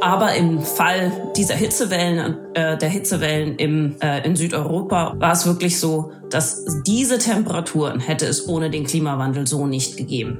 Aber 0.00 0.34
im 0.34 0.60
Fall 0.60 1.30
dieser 1.36 1.54
Hitzewellen, 1.54 2.36
äh, 2.54 2.76
der 2.76 2.88
Hitzewellen 2.88 3.56
im, 3.56 3.96
äh, 4.00 4.26
in 4.26 4.36
Südeuropa, 4.36 5.14
war 5.18 5.32
es 5.32 5.46
wirklich 5.46 5.80
so, 5.80 6.12
dass 6.30 6.82
diese 6.86 7.18
Temperaturen 7.18 8.00
hätte 8.00 8.26
es 8.26 8.48
ohne 8.48 8.70
den 8.70 8.84
Klimawandel 8.84 9.46
so 9.46 9.66
nicht 9.66 9.96
gegeben. 9.96 10.38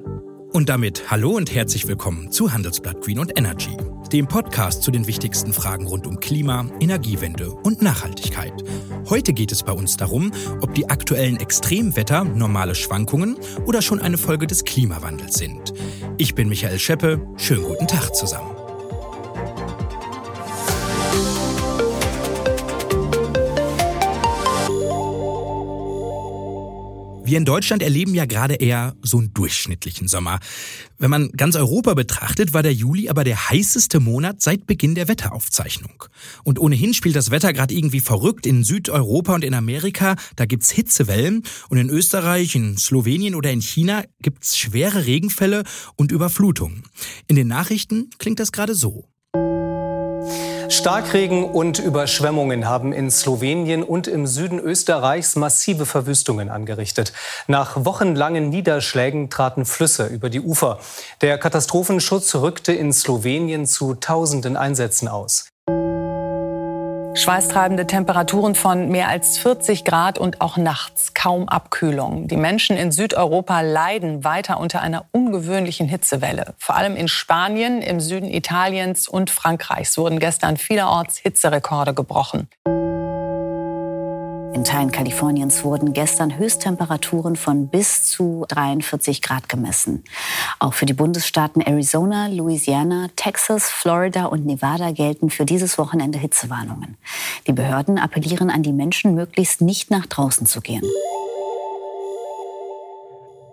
Und 0.53 0.69
damit 0.69 1.11
hallo 1.11 1.33
und 1.33 1.55
herzlich 1.55 1.87
willkommen 1.87 2.31
zu 2.31 2.53
Handelsblatt 2.53 3.01
Green 3.03 3.19
und 3.19 3.39
Energy, 3.39 3.77
dem 4.13 4.27
Podcast 4.27 4.83
zu 4.83 4.91
den 4.91 5.07
wichtigsten 5.07 5.53
Fragen 5.53 5.87
rund 5.87 6.07
um 6.07 6.21
Klima, 6.21 6.67
Energiewende 6.81 7.51
und 7.51 7.83
Nachhaltigkeit. 7.83 8.55
Heute 9.09 9.33
geht 9.33 9.53
es 9.53 9.63
bei 9.63 9.73
uns 9.73 9.97
darum, 9.97 10.33
ob 10.61 10.75
die 10.75 10.89
aktuellen 10.89 11.39
Extremwetter 11.39 12.25
normale 12.25 12.75
Schwankungen 12.75 13.37
oder 13.67 13.83
schon 13.83 14.01
eine 14.01 14.19
Folge 14.19 14.47
des 14.47 14.65
Klimawandels 14.65 15.35
sind. 15.35 15.75
Ich 16.19 16.35
bin 16.35 16.49
Michael 16.49 16.79
Scheppe, 16.79 17.21
schönen 17.37 17.65
guten 17.65 17.87
Tag 17.87 18.15
zusammen. 18.15 18.66
Wir 27.27 27.39
in 27.39 27.45
Deutschland 27.45 27.83
erleben 27.83 28.15
ja 28.15 28.25
gerade 28.25 28.55
eher 28.55 28.95
so 29.03 29.19
einen 29.19 29.35
durchschnittlichen 29.35 30.07
Sommer. 30.07 30.39
Wenn 30.97 31.11
man 31.11 31.33
ganz 31.33 31.57
Europa 31.57 31.95
betrachtet, 31.95 32.55
war 32.55 32.63
der 32.63 32.73
Juli 32.73 33.09
aber 33.09 33.25
der 33.25 33.51
heißeste 33.51 33.99
Monat 33.99 34.41
seit 34.41 34.69
Beginn 34.69 34.95
der 34.95 35.09
Wetteraufzeichnung. 35.09 36.05
Und 36.45 36.61
ohnehin 36.61 36.95
spielt 36.95 37.17
das 37.17 37.33
Wetter 37.33 37.53
gerade 37.53 37.75
irgendwie 37.75 37.99
verrückt. 37.99 38.47
In 38.47 38.63
Südeuropa 38.63 39.35
und 39.35 39.43
in 39.43 39.55
Amerika, 39.55 40.15
da 40.37 40.47
gibt's 40.47 40.71
Hitzewellen. 40.71 41.43
Und 41.69 41.79
in 41.79 41.91
Österreich, 41.91 42.55
in 42.55 42.79
Slowenien 42.79 43.35
oder 43.35 43.51
in 43.51 43.61
China 43.61 44.05
gibt's 44.23 44.57
schwere 44.57 45.07
Regenfälle 45.07 45.65
und 45.97 46.13
Überflutungen. 46.13 46.85
In 47.27 47.35
den 47.35 47.49
Nachrichten 47.49 48.11
klingt 48.19 48.39
das 48.39 48.53
gerade 48.53 48.77
so. 48.77 49.09
Starkregen 50.69 51.45
und 51.45 51.79
Überschwemmungen 51.79 52.69
haben 52.69 52.93
in 52.93 53.11
Slowenien 53.11 53.83
und 53.83 54.09
im 54.09 54.27
Süden 54.27 54.59
Österreichs 54.59 55.37
massive 55.37 55.87
Verwüstungen 55.87 56.49
angerichtet. 56.49 57.13
Nach 57.47 57.85
wochenlangen 57.85 58.49
Niederschlägen 58.49 59.31
traten 59.31 59.65
Flüsse 59.65 60.07
über 60.07 60.29
die 60.29 60.41
Ufer. 60.41 60.79
Der 61.21 61.39
Katastrophenschutz 61.39 62.35
rückte 62.35 62.73
in 62.73 62.93
Slowenien 62.93 63.67
zu 63.67 63.95
tausenden 63.95 64.57
Einsätzen 64.57 65.09
aus. 65.09 65.49
Schweißtreibende 67.17 67.87
Temperaturen 67.87 68.55
von 68.55 68.91
mehr 68.91 69.09
als 69.09 69.39
40 69.39 69.87
Grad 69.87 70.19
und 70.19 70.43
auch 70.43 70.59
nachts 70.59 71.15
kaum 71.15 71.49
Abkühlung. 71.49 72.29
Die 72.29 72.37
Menschen 72.37 72.77
in 72.77 72.93
Südeuropa 72.93 73.63
leiden 73.63 74.23
weiter 74.23 74.61
unter 74.61 74.83
einer 74.83 75.07
ungewöhnlichen 75.13 75.89
Hitzewelle. 75.89 76.55
Vor 76.59 76.77
allem 76.77 76.95
in 76.95 77.09
Spanien, 77.09 77.81
im 77.81 78.01
Süden 78.01 78.29
Italiens 78.29 79.09
und 79.09 79.31
Frankreichs 79.31 79.97
wurden 79.97 80.19
gestern 80.19 80.59
vielerorts 80.59 81.17
Hitzerekorde 81.17 81.95
gebrochen. 81.95 82.49
In 84.57 84.65
Teilen 84.65 84.91
Kaliforniens 84.91 85.65
wurden 85.65 85.93
gestern 85.93 86.39
Höchsttemperaturen 86.39 87.37
von 87.37 87.69
bis 87.69 88.07
zu 88.07 88.47
43 88.49 89.21
Grad 89.21 89.51
gemessen. 89.51 90.03
Auch 90.59 90.73
für 90.73 90.87
die 90.87 90.95
Bundesstaaten 90.95 91.61
Arizona, 91.61 92.29
Louisiana, 92.29 93.11
Texas, 93.17 93.69
Florida 93.69 94.25
und 94.25 94.47
Nevada 94.47 94.93
gelten 94.93 95.29
für 95.29 95.45
dieses 95.45 95.77
Wochenende 95.77 96.19
Hitzewarnungen. 96.19 96.97
Die 97.47 97.53
Behörden 97.53 97.99
appellieren 97.99 98.49
an 98.49 98.63
die 98.63 98.73
Menschen, 98.73 99.15
möglichst 99.15 99.61
nicht 99.61 99.91
nach 99.91 100.07
draußen 100.07 100.47
zu 100.47 100.63
gehen. 100.63 100.85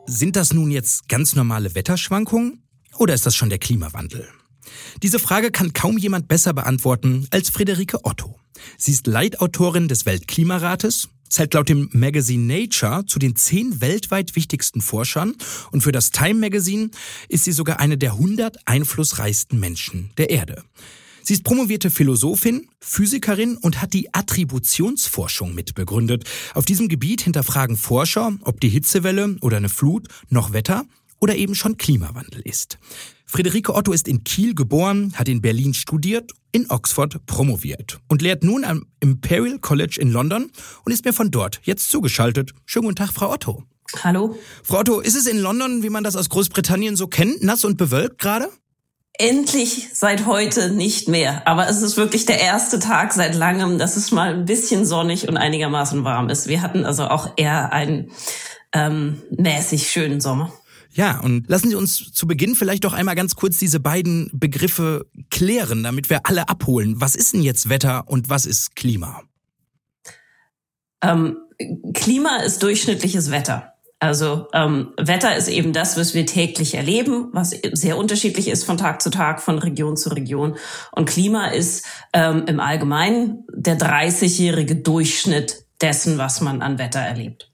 Sind 0.05 0.37
das 0.37 0.53
nun 0.53 0.71
jetzt 0.71 1.09
ganz 1.09 1.35
normale 1.35 1.75
Wetterschwankungen 1.75 2.63
oder 2.97 3.13
ist 3.13 3.25
das 3.25 3.35
schon 3.35 3.49
der 3.49 3.59
Klimawandel? 3.59 4.29
Diese 5.01 5.19
Frage 5.19 5.51
kann 5.51 5.73
kaum 5.73 5.97
jemand 5.97 6.29
besser 6.29 6.53
beantworten 6.53 7.27
als 7.29 7.49
Friederike 7.49 8.05
Otto. 8.05 8.39
Sie 8.77 8.91
ist 8.91 9.07
Leitautorin 9.07 9.87
des 9.87 10.05
Weltklimarates, 10.05 11.09
zählt 11.29 11.53
laut 11.53 11.69
dem 11.69 11.89
Magazine 11.93 12.45
Nature 12.45 13.05
zu 13.07 13.19
den 13.19 13.35
zehn 13.35 13.81
weltweit 13.81 14.35
wichtigsten 14.35 14.81
Forschern 14.81 15.35
und 15.71 15.81
für 15.81 15.91
das 15.91 16.11
Time 16.11 16.35
Magazine 16.35 16.91
ist 17.27 17.45
sie 17.45 17.51
sogar 17.51 17.79
eine 17.79 17.97
der 17.97 18.13
100 18.13 18.67
einflussreichsten 18.67 19.59
Menschen 19.59 20.11
der 20.17 20.29
Erde. 20.29 20.63
Sie 21.25 21.33
ist 21.33 21.45
promovierte 21.45 21.89
Philosophin, 21.89 22.67
Physikerin 22.81 23.55
und 23.55 23.81
hat 23.81 23.93
die 23.93 24.13
Attributionsforschung 24.13 25.55
mitbegründet. 25.55 26.25
Auf 26.53 26.65
diesem 26.65 26.89
Gebiet 26.89 27.21
hinterfragen 27.21 27.77
Forscher, 27.77 28.37
ob 28.41 28.59
die 28.59 28.67
Hitzewelle 28.67 29.37
oder 29.39 29.57
eine 29.57 29.69
Flut 29.69 30.09
noch 30.29 30.51
Wetter 30.51 30.83
oder 31.19 31.37
eben 31.37 31.55
schon 31.55 31.77
Klimawandel 31.77 32.41
ist. 32.41 32.77
Friederike 33.33 33.73
Otto 33.73 33.91
ist 33.93 34.07
in 34.07 34.23
Kiel 34.23 34.53
geboren, 34.53 35.13
hat 35.15 35.27
in 35.27 35.41
Berlin 35.41 35.73
studiert, 35.73 36.29
in 36.51 36.69
Oxford 36.69 37.25
promoviert 37.25 37.99
und 38.07 38.21
lehrt 38.21 38.43
nun 38.43 38.63
am 38.63 38.85
Imperial 38.99 39.57
College 39.57 39.97
in 39.99 40.11
London 40.11 40.51
und 40.85 40.91
ist 40.91 41.03
mir 41.03 41.13
von 41.13 41.31
dort 41.31 41.59
jetzt 41.63 41.89
zugeschaltet. 41.89 42.53
Schönen 42.67 42.85
guten 42.85 42.97
Tag, 42.97 43.11
Frau 43.11 43.31
Otto. 43.31 43.63
Hallo. 44.03 44.37
Frau 44.61 44.81
Otto, 44.81 44.99
ist 44.99 45.15
es 45.15 45.25
in 45.25 45.39
London, 45.39 45.81
wie 45.81 45.89
man 45.89 46.03
das 46.03 46.15
aus 46.15 46.29
Großbritannien 46.29 46.95
so 46.95 47.07
kennt, 47.07 47.41
nass 47.41 47.65
und 47.65 47.75
bewölkt 47.75 48.19
gerade? 48.19 48.49
Endlich 49.17 49.89
seit 49.93 50.27
heute 50.27 50.69
nicht 50.69 51.07
mehr. 51.07 51.47
Aber 51.47 51.67
es 51.67 51.81
ist 51.81 51.97
wirklich 51.97 52.27
der 52.27 52.39
erste 52.39 52.77
Tag 52.77 53.13
seit 53.13 53.33
langem, 53.33 53.79
dass 53.79 53.97
es 53.97 54.11
mal 54.11 54.31
ein 54.31 54.45
bisschen 54.45 54.85
sonnig 54.85 55.27
und 55.27 55.37
einigermaßen 55.37 56.03
warm 56.03 56.29
ist. 56.29 56.45
Wir 56.45 56.61
hatten 56.61 56.85
also 56.85 57.05
auch 57.05 57.31
eher 57.35 57.73
einen 57.73 58.11
ähm, 58.73 59.23
mäßig 59.31 59.89
schönen 59.89 60.21
Sommer. 60.21 60.53
Ja, 60.93 61.19
und 61.19 61.49
lassen 61.49 61.69
Sie 61.69 61.75
uns 61.75 62.11
zu 62.11 62.27
Beginn 62.27 62.55
vielleicht 62.55 62.83
doch 62.83 62.93
einmal 62.93 63.15
ganz 63.15 63.35
kurz 63.35 63.57
diese 63.57 63.79
beiden 63.79 64.29
Begriffe 64.31 65.07
klären, 65.31 65.83
damit 65.83 66.09
wir 66.09 66.21
alle 66.25 66.49
abholen. 66.49 67.01
Was 67.01 67.15
ist 67.15 67.33
denn 67.33 67.41
jetzt 67.41 67.69
Wetter 67.69 68.07
und 68.07 68.29
was 68.29 68.45
ist 68.45 68.75
Klima? 68.75 69.23
Ähm, 71.01 71.37
Klima 71.93 72.37
ist 72.37 72.61
durchschnittliches 72.61 73.31
Wetter. 73.31 73.73
Also 73.99 74.47
ähm, 74.53 74.93
Wetter 74.97 75.35
ist 75.35 75.47
eben 75.47 75.71
das, 75.71 75.97
was 75.97 76.13
wir 76.13 76.25
täglich 76.25 76.75
erleben, 76.75 77.29
was 77.31 77.51
sehr 77.71 77.97
unterschiedlich 77.97 78.49
ist 78.49 78.65
von 78.65 78.77
Tag 78.77 79.01
zu 79.01 79.09
Tag, 79.09 79.41
von 79.41 79.59
Region 79.59 79.95
zu 79.95 80.09
Region. 80.09 80.57
Und 80.91 81.07
Klima 81.07 81.47
ist 81.47 81.85
ähm, 82.11 82.43
im 82.47 82.59
Allgemeinen 82.59 83.45
der 83.53 83.79
30-jährige 83.79 84.75
Durchschnitt 84.75 85.65
dessen, 85.81 86.17
was 86.17 86.41
man 86.41 86.61
an 86.61 86.77
Wetter 86.79 86.99
erlebt. 86.99 87.53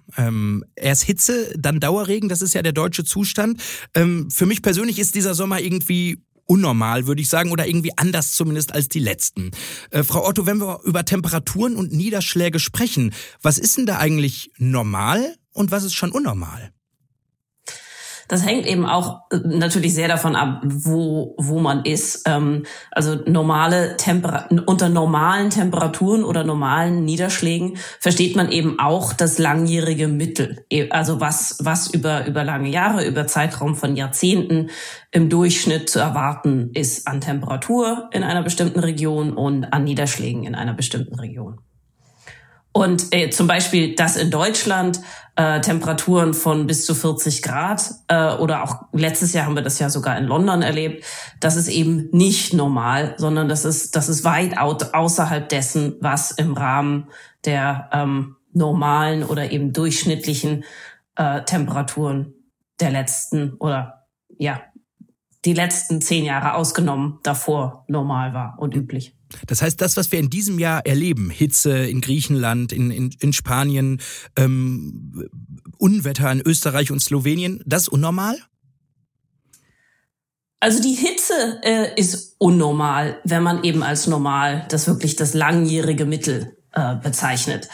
Ähm, 0.17 0.63
erst 0.75 1.03
Hitze, 1.03 1.53
dann 1.57 1.79
Dauerregen, 1.79 2.29
das 2.29 2.41
ist 2.41 2.53
ja 2.53 2.61
der 2.61 2.71
deutsche 2.73 3.03
Zustand. 3.03 3.61
Ähm, 3.93 4.29
für 4.29 4.45
mich 4.45 4.61
persönlich 4.61 4.99
ist 4.99 5.15
dieser 5.15 5.35
Sommer 5.35 5.59
irgendwie 5.59 6.21
unnormal, 6.45 7.07
würde 7.07 7.21
ich 7.21 7.29
sagen, 7.29 7.51
oder 7.51 7.65
irgendwie 7.65 7.97
anders 7.97 8.33
zumindest 8.33 8.73
als 8.73 8.89
die 8.89 8.99
letzten. 8.99 9.51
Äh, 9.89 10.03
Frau 10.03 10.27
Otto, 10.27 10.45
wenn 10.45 10.59
wir 10.59 10.81
über 10.83 11.05
Temperaturen 11.05 11.75
und 11.75 11.93
Niederschläge 11.93 12.59
sprechen, 12.59 13.13
was 13.41 13.57
ist 13.57 13.77
denn 13.77 13.85
da 13.85 13.97
eigentlich 13.97 14.51
normal 14.57 15.35
und 15.53 15.71
was 15.71 15.83
ist 15.83 15.93
schon 15.93 16.11
unnormal? 16.11 16.71
Das 18.31 18.45
hängt 18.45 18.65
eben 18.65 18.85
auch 18.85 19.23
äh, 19.29 19.39
natürlich 19.43 19.93
sehr 19.93 20.07
davon 20.07 20.37
ab, 20.37 20.61
wo, 20.63 21.35
wo 21.37 21.59
man 21.59 21.83
ist. 21.83 22.23
Ähm, 22.25 22.63
also 22.89 23.15
normale 23.25 23.97
Temper 23.97 24.47
unter 24.67 24.87
normalen 24.87 25.49
Temperaturen 25.49 26.23
oder 26.23 26.45
normalen 26.45 27.03
Niederschlägen 27.03 27.75
versteht 27.99 28.37
man 28.37 28.49
eben 28.49 28.79
auch 28.79 29.11
das 29.11 29.37
langjährige 29.37 30.07
Mittel. 30.07 30.63
E, 30.69 30.89
also 30.91 31.19
was, 31.19 31.57
was 31.59 31.93
über, 31.93 32.25
über 32.25 32.45
lange 32.45 32.69
Jahre, 32.69 33.05
über 33.05 33.27
Zeitraum 33.27 33.75
von 33.75 33.97
Jahrzehnten 33.97 34.69
im 35.11 35.27
Durchschnitt 35.27 35.89
zu 35.89 35.99
erwarten 35.99 36.71
ist 36.73 37.09
an 37.09 37.19
Temperatur 37.19 38.09
in 38.13 38.23
einer 38.23 38.43
bestimmten 38.43 38.79
Region 38.79 39.33
und 39.33 39.65
an 39.65 39.83
Niederschlägen 39.83 40.45
in 40.45 40.55
einer 40.55 40.73
bestimmten 40.73 41.19
Region. 41.19 41.59
Und 42.73 43.13
äh, 43.13 43.29
zum 43.29 43.47
Beispiel, 43.47 43.95
dass 43.95 44.15
in 44.15 44.31
Deutschland 44.31 45.01
äh, 45.35 45.59
Temperaturen 45.61 46.33
von 46.33 46.67
bis 46.67 46.85
zu 46.85 46.95
40 46.95 47.41
Grad 47.41 47.91
äh, 48.07 48.33
oder 48.35 48.63
auch 48.63 48.85
letztes 48.93 49.33
Jahr 49.33 49.45
haben 49.45 49.55
wir 49.55 49.61
das 49.61 49.79
ja 49.79 49.89
sogar 49.89 50.17
in 50.17 50.25
London 50.25 50.61
erlebt, 50.61 51.05
das 51.39 51.55
ist 51.55 51.67
eben 51.67 52.09
nicht 52.11 52.53
normal, 52.53 53.15
sondern 53.17 53.49
das 53.49 53.65
ist, 53.65 53.95
das 53.95 54.07
ist 54.07 54.23
weit 54.23 54.57
außerhalb 54.57 55.47
dessen, 55.49 55.95
was 55.99 56.31
im 56.31 56.53
Rahmen 56.53 57.09
der 57.45 57.89
ähm, 57.91 58.35
normalen 58.53 59.23
oder 59.23 59.51
eben 59.51 59.73
durchschnittlichen 59.73 60.63
äh, 61.15 61.43
Temperaturen 61.43 62.33
der 62.79 62.91
letzten 62.91 63.53
oder 63.53 64.07
ja, 64.37 64.61
die 65.45 65.53
letzten 65.53 66.01
zehn 66.01 66.25
Jahre 66.25 66.53
ausgenommen 66.53 67.19
davor 67.23 67.85
normal 67.87 68.33
war 68.33 68.55
und 68.59 68.75
üblich. 68.75 69.15
Das 69.47 69.61
heißt, 69.61 69.79
das, 69.81 69.97
was 69.97 70.11
wir 70.11 70.19
in 70.19 70.29
diesem 70.29 70.59
Jahr 70.59 70.85
erleben, 70.85 71.29
Hitze 71.29 71.77
in 71.77 72.01
Griechenland, 72.01 72.71
in, 72.73 72.91
in, 72.91 73.15
in 73.19 73.33
Spanien, 73.33 74.01
ähm, 74.35 75.29
Unwetter 75.77 76.31
in 76.31 76.41
Österreich 76.41 76.91
und 76.91 76.99
Slowenien, 76.99 77.61
das 77.65 77.87
unnormal? 77.87 78.37
Also 80.59 80.81
die 80.81 80.93
Hitze 80.93 81.59
äh, 81.63 81.99
ist 81.99 82.35
unnormal, 82.37 83.19
wenn 83.23 83.41
man 83.41 83.63
eben 83.63 83.81
als 83.81 84.05
normal 84.05 84.65
das 84.69 84.87
wirklich 84.87 85.15
das 85.15 85.33
langjährige 85.33 86.05
Mittel 86.05 86.55
äh, 86.73 86.95
bezeichnet. 86.95 87.67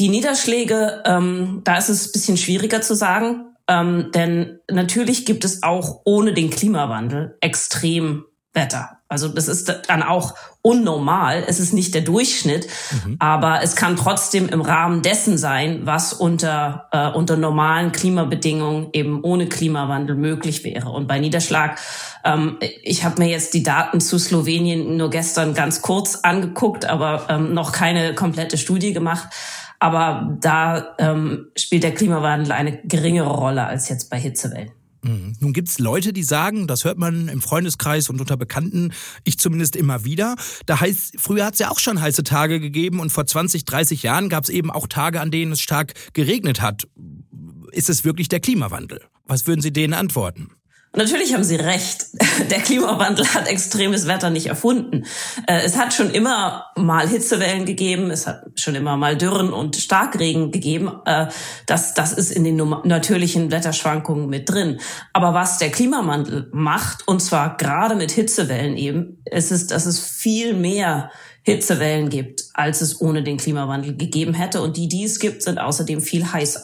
Die 0.00 0.08
Niederschläge, 0.08 1.02
ähm, 1.06 1.62
da 1.64 1.78
ist 1.78 1.88
es 1.88 2.08
ein 2.08 2.12
bisschen 2.12 2.36
schwieriger 2.36 2.82
zu 2.82 2.94
sagen, 2.94 3.56
ähm, 3.68 4.10
denn 4.12 4.58
natürlich 4.70 5.24
gibt 5.24 5.44
es 5.44 5.62
auch 5.62 6.02
ohne 6.04 6.34
den 6.34 6.50
Klimawandel 6.50 7.36
Extremwetter. 7.40 8.95
Also 9.08 9.28
das 9.28 9.46
ist 9.46 9.72
dann 9.88 10.02
auch 10.02 10.34
unnormal. 10.62 11.44
Es 11.46 11.60
ist 11.60 11.72
nicht 11.72 11.94
der 11.94 12.02
Durchschnitt, 12.02 12.66
mhm. 12.90 13.16
aber 13.20 13.62
es 13.62 13.76
kann 13.76 13.94
trotzdem 13.94 14.48
im 14.48 14.60
Rahmen 14.60 15.02
dessen 15.02 15.38
sein, 15.38 15.82
was 15.84 16.12
unter, 16.12 16.88
äh, 16.90 17.08
unter 17.10 17.36
normalen 17.36 17.92
Klimabedingungen 17.92 18.88
eben 18.92 19.22
ohne 19.22 19.48
Klimawandel 19.48 20.16
möglich 20.16 20.64
wäre. 20.64 20.90
Und 20.90 21.06
bei 21.06 21.20
Niederschlag, 21.20 21.78
ähm, 22.24 22.58
ich 22.82 23.04
habe 23.04 23.22
mir 23.22 23.28
jetzt 23.28 23.54
die 23.54 23.62
Daten 23.62 24.00
zu 24.00 24.18
Slowenien 24.18 24.96
nur 24.96 25.10
gestern 25.10 25.54
ganz 25.54 25.82
kurz 25.82 26.16
angeguckt, 26.16 26.84
aber 26.84 27.26
ähm, 27.28 27.54
noch 27.54 27.70
keine 27.70 28.12
komplette 28.16 28.58
Studie 28.58 28.92
gemacht. 28.92 29.28
Aber 29.78 30.36
da 30.40 30.96
ähm, 30.98 31.48
spielt 31.56 31.84
der 31.84 31.94
Klimawandel 31.94 32.50
eine 32.50 32.78
geringere 32.78 33.30
Rolle 33.30 33.66
als 33.66 33.88
jetzt 33.88 34.10
bei 34.10 34.18
Hitzewellen. 34.18 34.72
Mhm. 35.06 35.36
Nun 35.40 35.52
gibt 35.52 35.68
es 35.68 35.78
Leute, 35.78 36.12
die 36.12 36.22
sagen, 36.22 36.66
das 36.66 36.84
hört 36.84 36.98
man 36.98 37.28
im 37.28 37.40
Freundeskreis 37.40 38.10
und 38.10 38.20
unter 38.20 38.36
Bekannten, 38.36 38.92
ich 39.24 39.38
zumindest 39.38 39.76
immer 39.76 40.04
wieder. 40.04 40.36
Da 40.66 40.80
heißt, 40.80 41.14
früher 41.18 41.46
hat 41.46 41.54
es 41.54 41.60
ja 41.60 41.70
auch 41.70 41.78
schon 41.78 42.00
heiße 42.00 42.24
Tage 42.24 42.60
gegeben 42.60 43.00
und 43.00 43.10
vor 43.10 43.26
20, 43.26 43.64
30 43.64 44.02
Jahren 44.02 44.28
gab 44.28 44.44
es 44.44 44.50
eben 44.50 44.70
auch 44.70 44.86
Tage, 44.86 45.20
an 45.20 45.30
denen 45.30 45.52
es 45.52 45.60
stark 45.60 45.94
geregnet 46.12 46.60
hat. 46.60 46.88
Ist 47.72 47.90
es 47.90 48.04
wirklich 48.04 48.28
der 48.28 48.40
Klimawandel? 48.40 49.00
Was 49.24 49.46
würden 49.46 49.60
Sie 49.60 49.72
denen 49.72 49.94
antworten? 49.94 50.50
Natürlich 50.96 51.34
haben 51.34 51.44
Sie 51.44 51.56
recht. 51.56 52.06
Der 52.50 52.58
Klimawandel 52.60 53.26
hat 53.34 53.48
extremes 53.48 54.06
Wetter 54.06 54.30
nicht 54.30 54.46
erfunden. 54.46 55.04
Äh, 55.46 55.60
es 55.62 55.76
hat 55.76 55.92
schon 55.92 56.10
immer 56.10 56.66
mal 56.74 57.06
Hitzewellen 57.06 57.66
gegeben, 57.66 58.10
es 58.10 58.26
hat 58.26 58.44
schon 58.56 58.74
immer 58.74 58.96
mal 58.96 59.16
Dürren 59.16 59.52
und 59.52 59.76
Starkregen 59.76 60.50
gegeben. 60.50 60.90
Äh, 61.04 61.26
das, 61.66 61.92
das 61.92 62.14
ist 62.14 62.30
in 62.30 62.44
den 62.44 62.56
natürlichen 62.84 63.50
Wetterschwankungen 63.50 64.28
mit 64.28 64.48
drin. 64.48 64.80
Aber 65.12 65.34
was 65.34 65.58
der 65.58 65.70
Klimawandel 65.70 66.48
macht, 66.52 67.06
und 67.06 67.20
zwar 67.20 67.58
gerade 67.58 67.94
mit 67.94 68.10
Hitzewellen 68.10 68.78
eben, 68.78 69.22
ist 69.30 69.52
es, 69.52 69.66
dass 69.66 69.84
es 69.84 70.00
viel 70.00 70.54
mehr 70.54 71.10
Hitzewellen 71.42 72.08
gibt, 72.08 72.44
als 72.54 72.80
es 72.80 73.02
ohne 73.02 73.22
den 73.22 73.36
Klimawandel 73.36 73.96
gegeben 73.96 74.32
hätte. 74.32 74.62
Und 74.62 74.78
die, 74.78 74.88
die 74.88 75.04
es 75.04 75.18
gibt, 75.18 75.42
sind 75.42 75.58
außerdem 75.58 76.00
viel 76.00 76.32
heißer. 76.32 76.62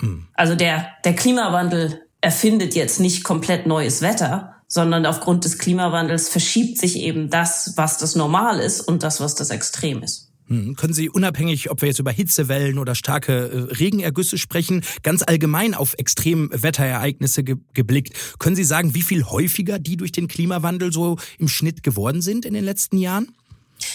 Hm. 0.00 0.26
Also 0.34 0.54
der, 0.54 0.88
der 1.04 1.14
Klimawandel 1.14 2.03
erfindet 2.24 2.74
jetzt 2.74 3.00
nicht 3.00 3.22
komplett 3.22 3.66
neues 3.66 4.00
Wetter, 4.00 4.54
sondern 4.66 5.04
aufgrund 5.04 5.44
des 5.44 5.58
Klimawandels 5.58 6.28
verschiebt 6.30 6.78
sich 6.78 6.96
eben 6.96 7.28
das, 7.28 7.74
was 7.76 7.98
das 7.98 8.16
Normal 8.16 8.60
ist 8.60 8.80
und 8.80 9.02
das, 9.02 9.20
was 9.20 9.34
das 9.34 9.50
Extrem 9.50 10.02
ist. 10.02 10.32
Hm. 10.46 10.74
Können 10.74 10.94
Sie 10.94 11.08
unabhängig, 11.08 11.70
ob 11.70 11.82
wir 11.82 11.88
jetzt 11.88 11.98
über 11.98 12.10
Hitzewellen 12.10 12.78
oder 12.78 12.94
starke 12.94 13.32
äh, 13.32 13.74
Regenergüsse 13.74 14.38
sprechen, 14.38 14.84
ganz 15.02 15.22
allgemein 15.22 15.74
auf 15.74 15.94
Extremwetterereignisse 15.98 17.44
ge 17.44 17.56
geblickt, 17.72 18.14
können 18.38 18.56
Sie 18.56 18.64
sagen, 18.64 18.94
wie 18.94 19.02
viel 19.02 19.24
häufiger 19.24 19.78
die 19.78 19.96
durch 19.96 20.12
den 20.12 20.28
Klimawandel 20.28 20.92
so 20.92 21.16
im 21.38 21.48
Schnitt 21.48 21.82
geworden 21.82 22.20
sind 22.20 22.44
in 22.44 22.54
den 22.54 22.64
letzten 22.64 22.98
Jahren? 22.98 23.28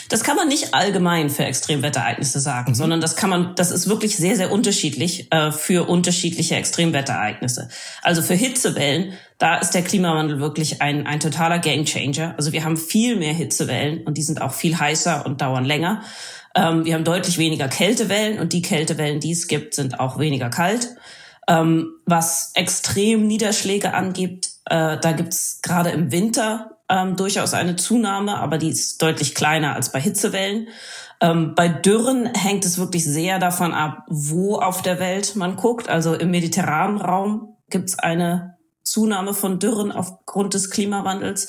Das 0.09 0.23
kann 0.23 0.35
man 0.35 0.47
nicht 0.47 0.73
allgemein 0.73 1.29
für 1.29 1.45
Extremwetterereignisse 1.45 2.39
sagen, 2.39 2.71
mhm. 2.71 2.75
sondern 2.75 3.01
das 3.01 3.15
kann 3.15 3.29
man, 3.29 3.55
das 3.55 3.71
ist 3.71 3.87
wirklich 3.87 4.17
sehr, 4.17 4.35
sehr 4.35 4.51
unterschiedlich 4.51 5.31
äh, 5.31 5.51
für 5.51 5.87
unterschiedliche 5.87 6.55
Extremwetterereignisse. 6.55 7.69
Also 8.01 8.21
für 8.21 8.33
Hitzewellen, 8.33 9.13
da 9.37 9.57
ist 9.57 9.71
der 9.71 9.83
Klimawandel 9.83 10.39
wirklich 10.39 10.81
ein, 10.81 11.05
ein 11.05 11.19
totaler 11.19 11.59
Gamechanger. 11.59 12.33
Also 12.37 12.51
wir 12.51 12.63
haben 12.63 12.77
viel 12.77 13.15
mehr 13.15 13.33
Hitzewellen 13.33 14.03
und 14.03 14.17
die 14.17 14.23
sind 14.23 14.41
auch 14.41 14.53
viel 14.53 14.77
heißer 14.77 15.25
und 15.25 15.41
dauern 15.41 15.65
länger. 15.65 16.01
Ähm, 16.55 16.85
wir 16.85 16.95
haben 16.95 17.03
deutlich 17.03 17.37
weniger 17.37 17.67
Kältewellen 17.67 18.39
und 18.39 18.53
die 18.53 18.61
Kältewellen, 18.61 19.19
die 19.19 19.31
es 19.31 19.47
gibt, 19.47 19.75
sind 19.75 19.99
auch 19.99 20.17
weniger 20.17 20.49
kalt. 20.49 20.89
Ähm, 21.47 21.93
was 22.05 22.51
extrem 22.55 23.27
Niederschläge 23.27 23.93
angibt, 23.93 24.49
äh, 24.65 24.97
da 24.99 25.11
gibt's 25.11 25.61
gerade 25.61 25.89
im 25.89 26.11
Winter 26.11 26.78
ähm, 26.89 27.15
durchaus 27.15 27.53
eine 27.53 27.75
Zunahme, 27.75 28.39
aber 28.39 28.57
die 28.57 28.69
ist 28.69 29.01
deutlich 29.01 29.35
kleiner 29.35 29.75
als 29.75 29.91
bei 29.91 30.01
Hitzewellen. 30.01 30.69
Ähm, 31.21 31.53
bei 31.55 31.67
Dürren 31.67 32.33
hängt 32.33 32.65
es 32.65 32.77
wirklich 32.77 33.05
sehr 33.05 33.39
davon 33.39 33.73
ab, 33.73 34.05
wo 34.07 34.55
auf 34.55 34.81
der 34.81 34.99
Welt 34.99 35.35
man 35.35 35.55
guckt. 35.55 35.89
Also 35.89 36.15
im 36.15 36.31
mediterranen 36.31 36.99
Raum 36.99 37.57
gibt 37.69 37.89
es 37.89 37.99
eine 37.99 38.57
Zunahme 38.83 39.33
von 39.33 39.59
Dürren 39.59 39.91
aufgrund 39.91 40.53
des 40.53 40.69
Klimawandels. 40.69 41.47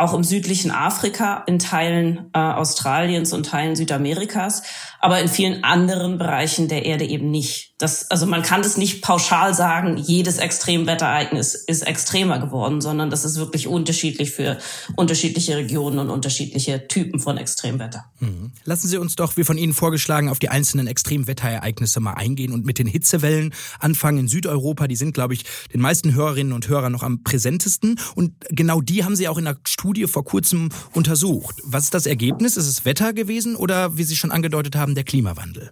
Auch 0.00 0.14
im 0.14 0.24
südlichen 0.24 0.70
Afrika, 0.70 1.44
in 1.46 1.58
Teilen 1.58 2.30
äh, 2.32 2.38
Australiens 2.38 3.34
und 3.34 3.44
Teilen 3.44 3.76
Südamerikas, 3.76 4.62
aber 4.98 5.20
in 5.20 5.28
vielen 5.28 5.62
anderen 5.62 6.16
Bereichen 6.16 6.68
der 6.68 6.86
Erde 6.86 7.04
eben 7.04 7.30
nicht. 7.30 7.74
Das, 7.76 8.10
also 8.10 8.24
man 8.24 8.42
kann 8.42 8.62
das 8.62 8.78
nicht 8.78 9.02
pauschal 9.02 9.54
sagen, 9.54 9.98
jedes 9.98 10.38
Extremwetterereignis 10.38 11.54
ist 11.54 11.82
extremer 11.82 12.38
geworden, 12.38 12.80
sondern 12.80 13.10
das 13.10 13.24
ist 13.26 13.36
wirklich 13.36 13.66
unterschiedlich 13.66 14.30
für 14.30 14.58
unterschiedliche 14.96 15.56
Regionen 15.56 15.98
und 15.98 16.08
unterschiedliche 16.08 16.88
Typen 16.88 17.20
von 17.20 17.36
Extremwetter. 17.36 18.06
Mhm. 18.20 18.52
Lassen 18.64 18.88
Sie 18.88 18.96
uns 18.96 19.16
doch, 19.16 19.36
wie 19.36 19.44
von 19.44 19.58
Ihnen 19.58 19.74
vorgeschlagen, 19.74 20.30
auf 20.30 20.38
die 20.38 20.48
einzelnen 20.48 20.86
Extremwetterereignisse 20.86 22.00
mal 22.00 22.14
eingehen 22.14 22.52
und 22.52 22.64
mit 22.64 22.78
den 22.78 22.86
Hitzewellen 22.86 23.54
anfangen 23.78 24.18
in 24.18 24.28
Südeuropa. 24.28 24.86
Die 24.86 24.96
sind, 24.96 25.12
glaube 25.12 25.34
ich, 25.34 25.44
den 25.74 25.82
meisten 25.82 26.14
Hörerinnen 26.14 26.54
und 26.54 26.68
Hörern 26.68 26.92
noch 26.92 27.02
am 27.02 27.22
präsentesten. 27.22 27.98
Und 28.14 28.32
genau 28.48 28.80
die 28.80 29.04
haben 29.04 29.16
Sie 29.16 29.28
auch 29.28 29.38
in 29.38 29.44
der 29.44 29.56
Studie 29.66 29.89
vor 30.08 30.24
kurzem 30.24 30.70
untersucht. 30.92 31.56
Was 31.64 31.84
ist 31.84 31.94
das 31.94 32.06
Ergebnis? 32.06 32.56
Ist 32.56 32.66
es 32.66 32.84
Wetter 32.84 33.12
gewesen 33.12 33.56
oder, 33.56 33.96
wie 33.96 34.04
Sie 34.04 34.16
schon 34.16 34.30
angedeutet 34.30 34.76
haben, 34.76 34.94
der 34.94 35.04
Klimawandel? 35.04 35.70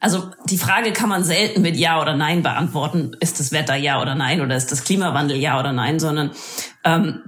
Also 0.00 0.30
die 0.50 0.58
Frage 0.58 0.92
kann 0.92 1.08
man 1.08 1.24
selten 1.24 1.62
mit 1.62 1.76
Ja 1.76 2.00
oder 2.00 2.14
Nein 2.14 2.42
beantworten. 2.42 3.12
Ist 3.20 3.40
das 3.40 3.52
Wetter 3.52 3.74
Ja 3.74 4.02
oder 4.02 4.14
Nein 4.14 4.40
oder 4.42 4.54
ist 4.56 4.70
das 4.70 4.84
Klimawandel 4.84 5.38
Ja 5.38 5.58
oder 5.58 5.72
Nein, 5.72 5.98
sondern 5.98 6.32
ähm, 6.84 7.22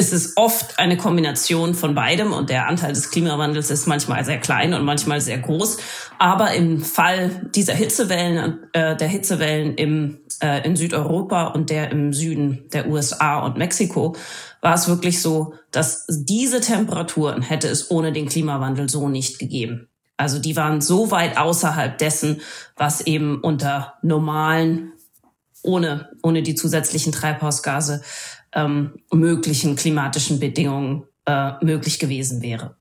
es 0.00 0.12
ist 0.12 0.38
oft 0.38 0.78
eine 0.78 0.96
Kombination 0.96 1.74
von 1.74 1.94
beidem 1.94 2.32
und 2.32 2.48
der 2.48 2.68
Anteil 2.68 2.94
des 2.94 3.10
Klimawandels 3.10 3.70
ist 3.70 3.86
manchmal 3.86 4.24
sehr 4.24 4.38
klein 4.38 4.72
und 4.72 4.82
manchmal 4.82 5.20
sehr 5.20 5.36
groß. 5.36 5.76
Aber 6.18 6.52
im 6.54 6.80
Fall 6.80 7.50
dieser 7.54 7.74
Hitzewellen, 7.74 8.60
äh, 8.72 8.96
der 8.96 9.08
Hitzewellen 9.08 9.74
im, 9.74 10.20
äh, 10.42 10.64
in 10.64 10.74
Südeuropa 10.74 11.48
und 11.48 11.68
der 11.68 11.90
im 11.90 12.14
Süden 12.14 12.64
der 12.72 12.88
USA 12.88 13.40
und 13.40 13.58
Mexiko, 13.58 14.16
war 14.60 14.74
es 14.74 14.88
wirklich 14.88 15.22
so, 15.22 15.54
dass 15.70 16.06
diese 16.08 16.60
Temperaturen 16.60 17.42
hätte 17.42 17.68
es 17.68 17.90
ohne 17.90 18.12
den 18.12 18.28
Klimawandel 18.28 18.88
so 18.88 19.08
nicht 19.08 19.38
gegeben. 19.38 19.88
Also 20.16 20.38
die 20.38 20.56
waren 20.56 20.82
so 20.82 21.10
weit 21.10 21.38
außerhalb 21.38 21.96
dessen, 21.96 22.42
was 22.76 23.00
eben 23.00 23.40
unter 23.40 23.94
normalen, 24.02 24.92
ohne, 25.62 26.10
ohne 26.22 26.42
die 26.42 26.54
zusätzlichen 26.54 27.12
Treibhausgase 27.12 28.02
ähm, 28.52 29.00
möglichen 29.10 29.76
klimatischen 29.76 30.38
Bedingungen 30.38 31.04
äh, 31.24 31.52
möglich 31.64 31.98
gewesen 31.98 32.42
wäre. 32.42 32.76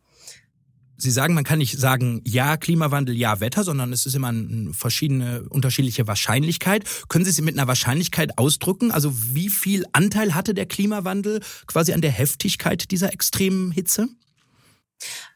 Sie 1.01 1.12
sagen, 1.12 1.34
man 1.34 1.44
kann 1.44 1.60
nicht 1.60 1.79
sagen, 1.79 2.22
ja 2.25 2.58
Klimawandel, 2.58 3.15
ja 3.15 3.39
Wetter, 3.39 3.63
sondern 3.63 3.94
es 3.94 4.06
ist 4.06 4.15
immer 4.15 4.27
eine 4.27 4.74
verschiedene, 4.74 5.44
unterschiedliche 5.50 6.08
Wahrscheinlichkeit. 6.08 6.84
Können 7.08 7.24
Sie 7.25 7.32
es 7.32 7.41
mit 7.41 7.58
einer 7.58 7.68
Wahrscheinlichkeit 7.68 8.38
ausdrücken? 8.38 8.91
Also 8.91 9.12
wie 9.34 9.50
viel 9.50 9.86
Anteil 9.94 10.36
hatte 10.36 10.53
der 10.53 10.65
Klimawandel 10.65 11.39
quasi 11.68 11.94
an 11.94 12.01
der 12.01 12.12
Heftigkeit 12.12 12.91
dieser 12.91 13.13
extremen 13.13 13.72
Hitze? 13.72 14.10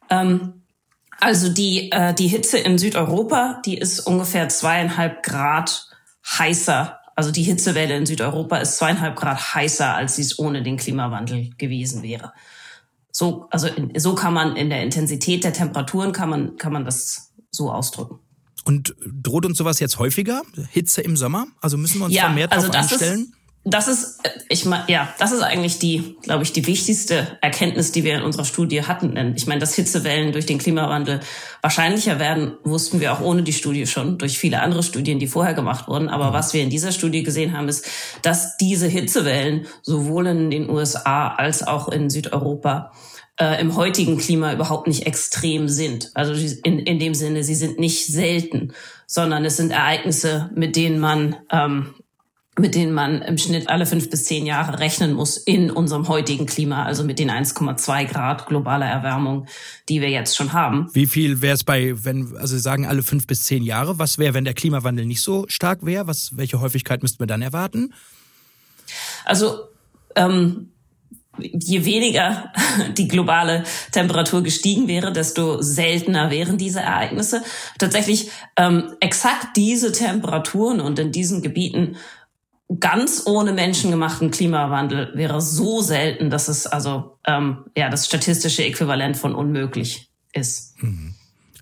Ähm, 0.09 0.63
also 1.19 1.49
die, 1.49 1.91
äh, 1.91 2.13
die 2.13 2.27
Hitze 2.27 2.57
in 2.57 2.77
Südeuropa, 2.77 3.61
die 3.65 3.77
ist 3.77 4.01
ungefähr 4.01 4.49
zweieinhalb 4.49 5.23
Grad 5.23 5.87
heißer. 6.25 6.99
Also 7.15 7.31
die 7.31 7.43
Hitzewelle 7.43 7.95
in 7.95 8.05
Südeuropa 8.05 8.57
ist 8.57 8.77
zweieinhalb 8.77 9.15
Grad 9.15 9.55
heißer, 9.55 9.95
als 9.95 10.17
sie 10.17 10.23
es 10.23 10.37
ohne 10.39 10.63
den 10.63 10.77
Klimawandel 10.77 11.51
gewesen 11.57 12.03
wäre. 12.03 12.33
So, 13.15 13.47
also 13.51 13.67
in, 13.67 13.97
so 13.99 14.15
kann 14.15 14.33
man 14.33 14.55
in 14.55 14.69
der 14.69 14.81
Intensität 14.81 15.43
der 15.43 15.53
Temperaturen 15.53 16.11
kann 16.11 16.29
man, 16.29 16.57
kann 16.57 16.73
man 16.73 16.83
das 16.83 17.31
so 17.51 17.71
ausdrücken. 17.71 18.19
Und 18.65 18.95
droht 19.05 19.45
uns 19.45 19.57
sowas 19.57 19.79
jetzt 19.79 19.99
häufiger? 19.99 20.41
Hitze 20.71 21.01
im 21.01 21.15
Sommer? 21.15 21.45
Also 21.61 21.77
müssen 21.77 21.99
wir 21.99 22.05
uns 22.05 22.15
ja, 22.15 22.23
vermehrt 22.23 22.51
also 22.51 22.69
darauf 22.69 22.91
einstellen? 22.91 23.21
Ist, 23.21 23.42
das 23.65 23.87
ist, 23.87 24.19
ich 24.49 24.65
meine, 24.65 24.83
ja, 24.87 25.13
das 25.19 25.31
ist 25.31 25.41
eigentlich 25.41 25.79
die, 25.79 26.17
glaube 26.21 26.43
ich, 26.43 26.51
die 26.51 26.67
wichtigste 26.67 27.37
Erkenntnis, 27.39 27.93
die 27.93 28.03
wir 28.03 28.15
in 28.15 28.21
unserer 28.23 28.43
Studie 28.43 28.83
hatten. 28.83 29.15
Denn 29.15 29.35
ich 29.37 29.47
meine, 29.47 29.61
dass 29.61 29.73
Hitzewellen 29.73 30.33
durch 30.33 30.45
den 30.45 30.57
Klimawandel 30.57 31.21
wahrscheinlicher 31.61 32.19
werden, 32.19 32.57
wussten 32.65 32.99
wir 32.99 33.13
auch 33.13 33.21
ohne 33.21 33.43
die 33.43 33.53
Studie 33.53 33.87
schon, 33.87 34.17
durch 34.17 34.37
viele 34.37 34.61
andere 34.61 34.83
Studien, 34.83 35.17
die 35.17 35.27
vorher 35.27 35.53
gemacht 35.53 35.87
wurden. 35.87 36.09
Aber 36.09 36.33
was 36.33 36.53
wir 36.53 36.61
in 36.61 36.69
dieser 36.69 36.91
Studie 36.91 37.23
gesehen 37.23 37.57
haben, 37.57 37.69
ist, 37.69 37.87
dass 38.21 38.57
diese 38.57 38.87
Hitzewellen 38.87 39.65
sowohl 39.81 40.27
in 40.27 40.51
den 40.51 40.69
USA 40.69 41.29
als 41.29 41.65
auch 41.65 41.87
in 41.87 42.09
Südeuropa 42.09 42.91
äh, 43.39 43.61
im 43.61 43.77
heutigen 43.77 44.17
Klima 44.17 44.51
überhaupt 44.51 44.87
nicht 44.87 45.07
extrem 45.07 45.69
sind. 45.69 46.11
Also 46.15 46.33
in, 46.63 46.79
in 46.79 46.99
dem 46.99 47.13
Sinne, 47.13 47.45
sie 47.45 47.55
sind 47.55 47.79
nicht 47.79 48.07
selten, 48.07 48.73
sondern 49.07 49.45
es 49.45 49.55
sind 49.55 49.71
Ereignisse, 49.71 50.49
mit 50.53 50.75
denen 50.75 50.99
man 50.99 51.37
ähm, 51.49 51.95
mit 52.59 52.75
denen 52.75 52.93
man 52.93 53.21
im 53.23 53.37
Schnitt 53.37 53.69
alle 53.69 53.85
fünf 53.85 54.09
bis 54.09 54.25
zehn 54.25 54.45
Jahre 54.45 54.79
rechnen 54.79 55.13
muss 55.13 55.37
in 55.37 55.71
unserem 55.71 56.07
heutigen 56.07 56.45
Klima, 56.45 56.83
also 56.83 57.03
mit 57.03 57.17
den 57.17 57.31
1,2 57.31 58.05
Grad 58.05 58.45
globaler 58.45 58.85
Erwärmung, 58.85 59.47
die 59.89 60.01
wir 60.01 60.09
jetzt 60.09 60.37
schon 60.37 60.53
haben. 60.53 60.87
Wie 60.93 61.07
viel 61.07 61.41
wäre 61.41 61.55
es 61.55 61.63
bei, 61.63 61.93
wenn, 62.03 62.37
also 62.37 62.55
Sie 62.55 62.61
sagen 62.61 62.85
alle 62.85 63.01
fünf 63.01 63.25
bis 63.25 63.43
zehn 63.43 63.63
Jahre, 63.63 63.97
was 63.97 64.19
wäre, 64.19 64.35
wenn 64.35 64.45
der 64.45 64.53
Klimawandel 64.53 65.05
nicht 65.05 65.21
so 65.21 65.45
stark 65.47 65.83
wäre? 65.83 66.05
Was, 66.05 66.31
welche 66.35 66.61
Häufigkeit 66.61 67.01
müssten 67.01 67.19
wir 67.19 67.27
dann 67.27 67.41
erwarten? 67.41 67.93
Also 69.25 69.61
ähm, 70.15 70.69
je 71.39 71.85
weniger 71.85 72.51
die 72.97 73.07
globale 73.07 73.63
Temperatur 73.91 74.43
gestiegen 74.43 74.87
wäre, 74.87 75.11
desto 75.11 75.61
seltener 75.61 76.29
wären 76.29 76.59
diese 76.59 76.81
Ereignisse. 76.81 77.41
Tatsächlich 77.79 78.29
ähm, 78.57 78.93
exakt 78.99 79.57
diese 79.57 79.91
Temperaturen 79.91 80.79
und 80.79 80.99
in 80.99 81.11
diesen 81.11 81.41
Gebieten 81.41 81.97
ganz 82.79 83.23
ohne 83.25 83.53
menschengemachten 83.53 84.31
Klimawandel 84.31 85.11
wäre 85.15 85.41
so 85.41 85.81
selten, 85.81 86.29
dass 86.29 86.47
es 86.47 86.67
also 86.67 87.17
ähm, 87.25 87.65
ja 87.75 87.89
das 87.89 88.05
statistische 88.05 88.63
Äquivalent 88.63 89.17
von 89.17 89.35
unmöglich 89.35 90.09
ist. 90.33 90.81
Mhm. 90.81 91.15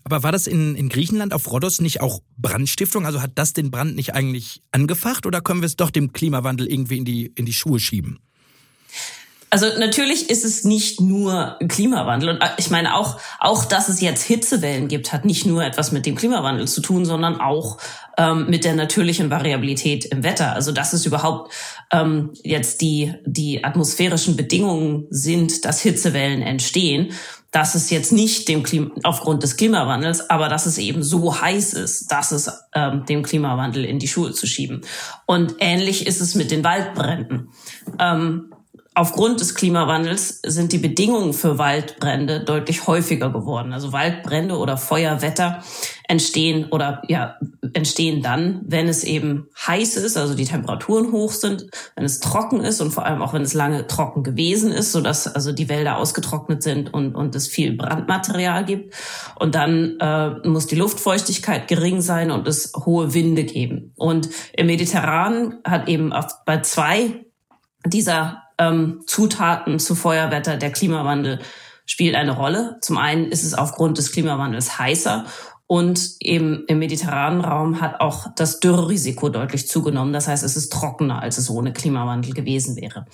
Aber 0.03 0.23
war 0.23 0.31
das 0.31 0.47
in, 0.47 0.75
in 0.75 0.89
Griechenland 0.89 1.33
auf 1.33 1.51
Rhodos 1.51 1.79
nicht 1.79 2.01
auch 2.01 2.21
Brandstiftung? 2.37 3.05
Also 3.05 3.21
hat 3.21 3.31
das 3.35 3.53
den 3.53 3.69
Brand 3.69 3.95
nicht 3.95 4.15
eigentlich 4.15 4.61
angefacht 4.71 5.25
oder 5.25 5.41
können 5.41 5.61
wir 5.61 5.67
es 5.67 5.75
doch 5.75 5.91
dem 5.91 6.11
Klimawandel 6.11 6.67
irgendwie 6.67 6.97
in 6.97 7.05
die, 7.05 7.25
in 7.27 7.45
die 7.45 7.53
Schuhe 7.53 7.79
schieben? 7.79 8.19
Also 9.53 9.67
natürlich 9.77 10.29
ist 10.29 10.45
es 10.45 10.63
nicht 10.63 11.01
nur 11.01 11.57
Klimawandel 11.67 12.29
und 12.29 12.41
äh, 12.41 12.47
ich 12.57 12.69
meine 12.69 12.95
auch 12.95 13.19
auch 13.37 13.65
dass 13.65 13.89
es 13.89 13.99
jetzt 13.99 14.23
Hitzewellen 14.23 14.87
gibt, 14.87 15.11
hat 15.11 15.25
nicht 15.25 15.45
nur 15.45 15.63
etwas 15.65 15.91
mit 15.91 16.05
dem 16.05 16.15
Klimawandel 16.15 16.69
zu 16.69 16.79
tun, 16.81 17.03
sondern 17.03 17.41
auch 17.41 17.77
ähm, 18.17 18.49
mit 18.49 18.63
der 18.63 18.75
natürlichen 18.75 19.29
Variabilität 19.29 20.05
im 20.05 20.23
Wetter. 20.23 20.53
Also 20.53 20.71
dass 20.71 20.93
es 20.93 21.05
überhaupt 21.05 21.51
ähm, 21.91 22.31
jetzt 22.43 22.79
die 22.79 23.13
die 23.25 23.65
atmosphärischen 23.65 24.37
Bedingungen 24.37 25.07
sind, 25.09 25.65
dass 25.65 25.81
Hitzewellen 25.81 26.41
entstehen. 26.41 27.11
Das 27.51 27.75
ist 27.75 27.91
jetzt 27.91 28.13
nicht 28.13 28.47
dem 28.47 28.63
Klima, 28.63 28.91
aufgrund 29.03 29.43
des 29.43 29.57
Klimawandels, 29.57 30.29
aber 30.29 30.47
dass 30.47 30.65
es 30.65 30.77
eben 30.77 31.03
so 31.03 31.41
heiß 31.41 31.73
ist, 31.73 32.09
dass 32.09 32.31
es 32.31 32.49
ähm, 32.73 33.03
dem 33.05 33.23
Klimawandel 33.23 33.83
in 33.83 33.99
die 33.99 34.07
Schuhe 34.07 34.31
zu 34.31 34.47
schieben. 34.47 34.81
Und 35.25 35.55
ähnlich 35.59 36.07
ist 36.07 36.21
es 36.21 36.35
mit 36.35 36.51
den 36.51 36.63
Waldbränden. 36.63 37.49
Ähm, 37.99 38.50
Aufgrund 38.93 39.39
des 39.39 39.55
Klimawandels 39.55 40.41
sind 40.45 40.73
die 40.73 40.77
Bedingungen 40.77 41.31
für 41.31 41.57
Waldbrände 41.57 42.43
deutlich 42.43 42.87
häufiger 42.87 43.29
geworden. 43.29 43.71
Also 43.71 43.93
Waldbrände 43.93 44.57
oder 44.57 44.75
Feuerwetter 44.75 45.63
entstehen 46.09 46.65
oder 46.71 47.01
ja, 47.07 47.37
entstehen 47.71 48.21
dann, 48.21 48.59
wenn 48.65 48.89
es 48.89 49.05
eben 49.05 49.47
heiß 49.65 49.95
ist, 49.95 50.17
also 50.17 50.33
die 50.33 50.43
Temperaturen 50.43 51.13
hoch 51.13 51.31
sind, 51.31 51.67
wenn 51.95 52.03
es 52.03 52.19
trocken 52.19 52.59
ist 52.59 52.81
und 52.81 52.91
vor 52.91 53.05
allem 53.05 53.21
auch 53.21 53.33
wenn 53.33 53.43
es 53.43 53.53
lange 53.53 53.87
trocken 53.87 54.23
gewesen 54.23 54.73
ist, 54.73 54.91
sodass 54.91 55.25
also 55.25 55.53
die 55.53 55.69
Wälder 55.69 55.95
ausgetrocknet 55.95 56.61
sind 56.61 56.93
und, 56.93 57.15
und 57.15 57.33
es 57.33 57.47
viel 57.47 57.77
Brandmaterial 57.77 58.65
gibt. 58.65 58.93
Und 59.39 59.55
dann 59.55 59.99
äh, 60.01 60.45
muss 60.45 60.67
die 60.67 60.75
Luftfeuchtigkeit 60.75 61.69
gering 61.69 62.01
sein 62.01 62.29
und 62.29 62.45
es 62.45 62.73
hohe 62.85 63.13
Winde 63.13 63.45
geben. 63.45 63.93
Und 63.95 64.27
im 64.51 64.67
Mediterranen 64.67 65.59
hat 65.63 65.87
eben 65.87 66.13
bei 66.45 66.59
zwei 66.59 67.23
dieser 67.85 68.43
ähm, 68.61 69.01
Zutaten 69.07 69.79
zu 69.79 69.95
Feuerwetter 69.95 70.57
der 70.57 70.71
Klimawandel 70.71 71.39
spielt 71.85 72.15
eine 72.15 72.31
Rolle. 72.31 72.77
Zum 72.81 72.97
einen 72.97 73.25
ist 73.25 73.43
es 73.43 73.53
aufgrund 73.53 73.97
des 73.97 74.11
Klimawandels 74.11 74.77
heißer 74.77 75.25
und 75.65 76.15
eben 76.19 76.65
im 76.67 76.79
mediterranen 76.79 77.41
Raum 77.41 77.81
hat 77.81 78.01
auch 78.01 78.27
das 78.35 78.59
Dürrerisiko 78.59 79.29
deutlich 79.29 79.67
zugenommen. 79.67 80.13
Das 80.13 80.27
heißt, 80.27 80.43
es 80.43 80.55
ist 80.55 80.71
trockener, 80.71 81.21
als 81.21 81.37
es 81.37 81.49
ohne 81.49 81.73
Klimawandel 81.73 82.33
gewesen 82.33 82.75
wäre. 82.75 83.05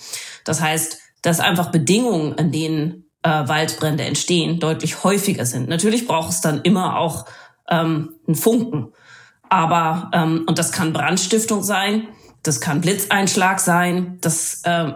Das 0.44 0.60
heißt, 0.60 0.98
dass 1.22 1.40
einfach 1.40 1.70
Bedingungen, 1.70 2.34
in 2.34 2.52
denen 2.52 3.04
äh, 3.22 3.48
Waldbrände 3.48 4.04
entstehen, 4.04 4.60
deutlich 4.60 5.02
häufiger 5.02 5.46
sind. 5.46 5.68
Natürlich 5.68 6.06
braucht 6.06 6.30
es 6.30 6.40
dann 6.40 6.62
immer 6.62 6.98
auch 6.98 7.26
ähm, 7.70 8.14
einen 8.26 8.36
Funken. 8.36 8.92
Aber, 9.48 10.10
ähm, 10.12 10.44
und 10.46 10.58
das 10.58 10.72
kann 10.72 10.92
Brandstiftung 10.92 11.62
sein, 11.62 12.08
das 12.42 12.60
kann 12.60 12.80
Blitzeinschlag 12.80 13.60
sein. 13.60 14.18
Das, 14.20 14.62
äh, 14.64 14.92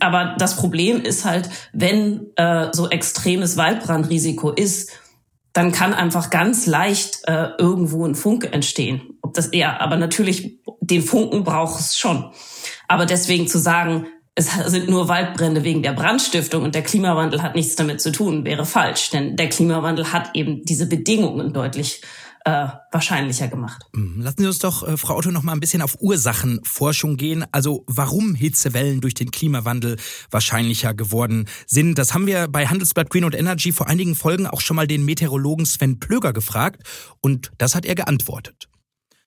aber 0.00 0.36
das 0.38 0.56
Problem 0.56 1.00
ist 1.00 1.24
halt, 1.24 1.48
wenn 1.72 2.26
äh, 2.36 2.68
so 2.72 2.88
extremes 2.88 3.56
Waldbrandrisiko 3.56 4.50
ist, 4.50 4.92
dann 5.52 5.72
kann 5.72 5.94
einfach 5.94 6.30
ganz 6.30 6.66
leicht 6.66 7.20
äh, 7.24 7.50
irgendwo 7.58 8.04
ein 8.04 8.16
Funke 8.16 8.52
entstehen. 8.52 9.18
Ob 9.22 9.34
das 9.34 9.46
eher, 9.46 9.80
aber 9.80 9.96
natürlich 9.96 10.60
den 10.80 11.02
Funken 11.02 11.44
braucht 11.44 11.80
es 11.80 11.96
schon. 11.96 12.32
Aber 12.88 13.06
deswegen 13.06 13.46
zu 13.46 13.58
sagen, 13.58 14.06
es 14.34 14.50
sind 14.66 14.88
nur 14.90 15.06
Waldbrände 15.08 15.62
wegen 15.62 15.82
der 15.82 15.92
Brandstiftung 15.92 16.64
und 16.64 16.74
der 16.74 16.82
Klimawandel 16.82 17.42
hat 17.42 17.54
nichts 17.54 17.76
damit 17.76 18.00
zu 18.00 18.10
tun, 18.10 18.44
wäre 18.44 18.66
falsch. 18.66 19.10
Denn 19.10 19.36
der 19.36 19.48
Klimawandel 19.48 20.12
hat 20.12 20.30
eben 20.34 20.64
diese 20.64 20.88
Bedingungen 20.88 21.52
deutlich 21.52 22.02
äh, 22.44 22.68
wahrscheinlicher 22.92 23.48
gemacht. 23.48 23.82
Mhm. 23.92 24.20
Lassen 24.20 24.42
Sie 24.42 24.46
uns 24.46 24.58
doch, 24.58 24.86
äh, 24.86 24.96
Frau 24.96 25.16
Otto, 25.16 25.30
noch 25.30 25.42
mal 25.42 25.52
ein 25.52 25.60
bisschen 25.60 25.82
auf 25.82 25.96
Ursachenforschung 26.00 27.16
gehen. 27.16 27.44
Also 27.52 27.84
warum 27.86 28.34
Hitzewellen 28.34 29.00
durch 29.00 29.14
den 29.14 29.30
Klimawandel 29.30 29.96
wahrscheinlicher 30.30 30.94
geworden 30.94 31.48
sind. 31.66 31.98
Das 31.98 32.12
haben 32.12 32.26
wir 32.26 32.48
bei 32.48 32.66
Handelsblatt 32.66 33.10
Green 33.10 33.24
und 33.24 33.34
Energy 33.34 33.72
vor 33.72 33.88
einigen 33.88 34.14
Folgen 34.14 34.46
auch 34.46 34.60
schon 34.60 34.76
mal 34.76 34.86
den 34.86 35.04
Meteorologen 35.04 35.64
Sven 35.64 35.98
Plöger 35.98 36.32
gefragt. 36.32 36.82
Und 37.20 37.50
das 37.58 37.74
hat 37.74 37.86
er 37.86 37.94
geantwortet. 37.94 38.68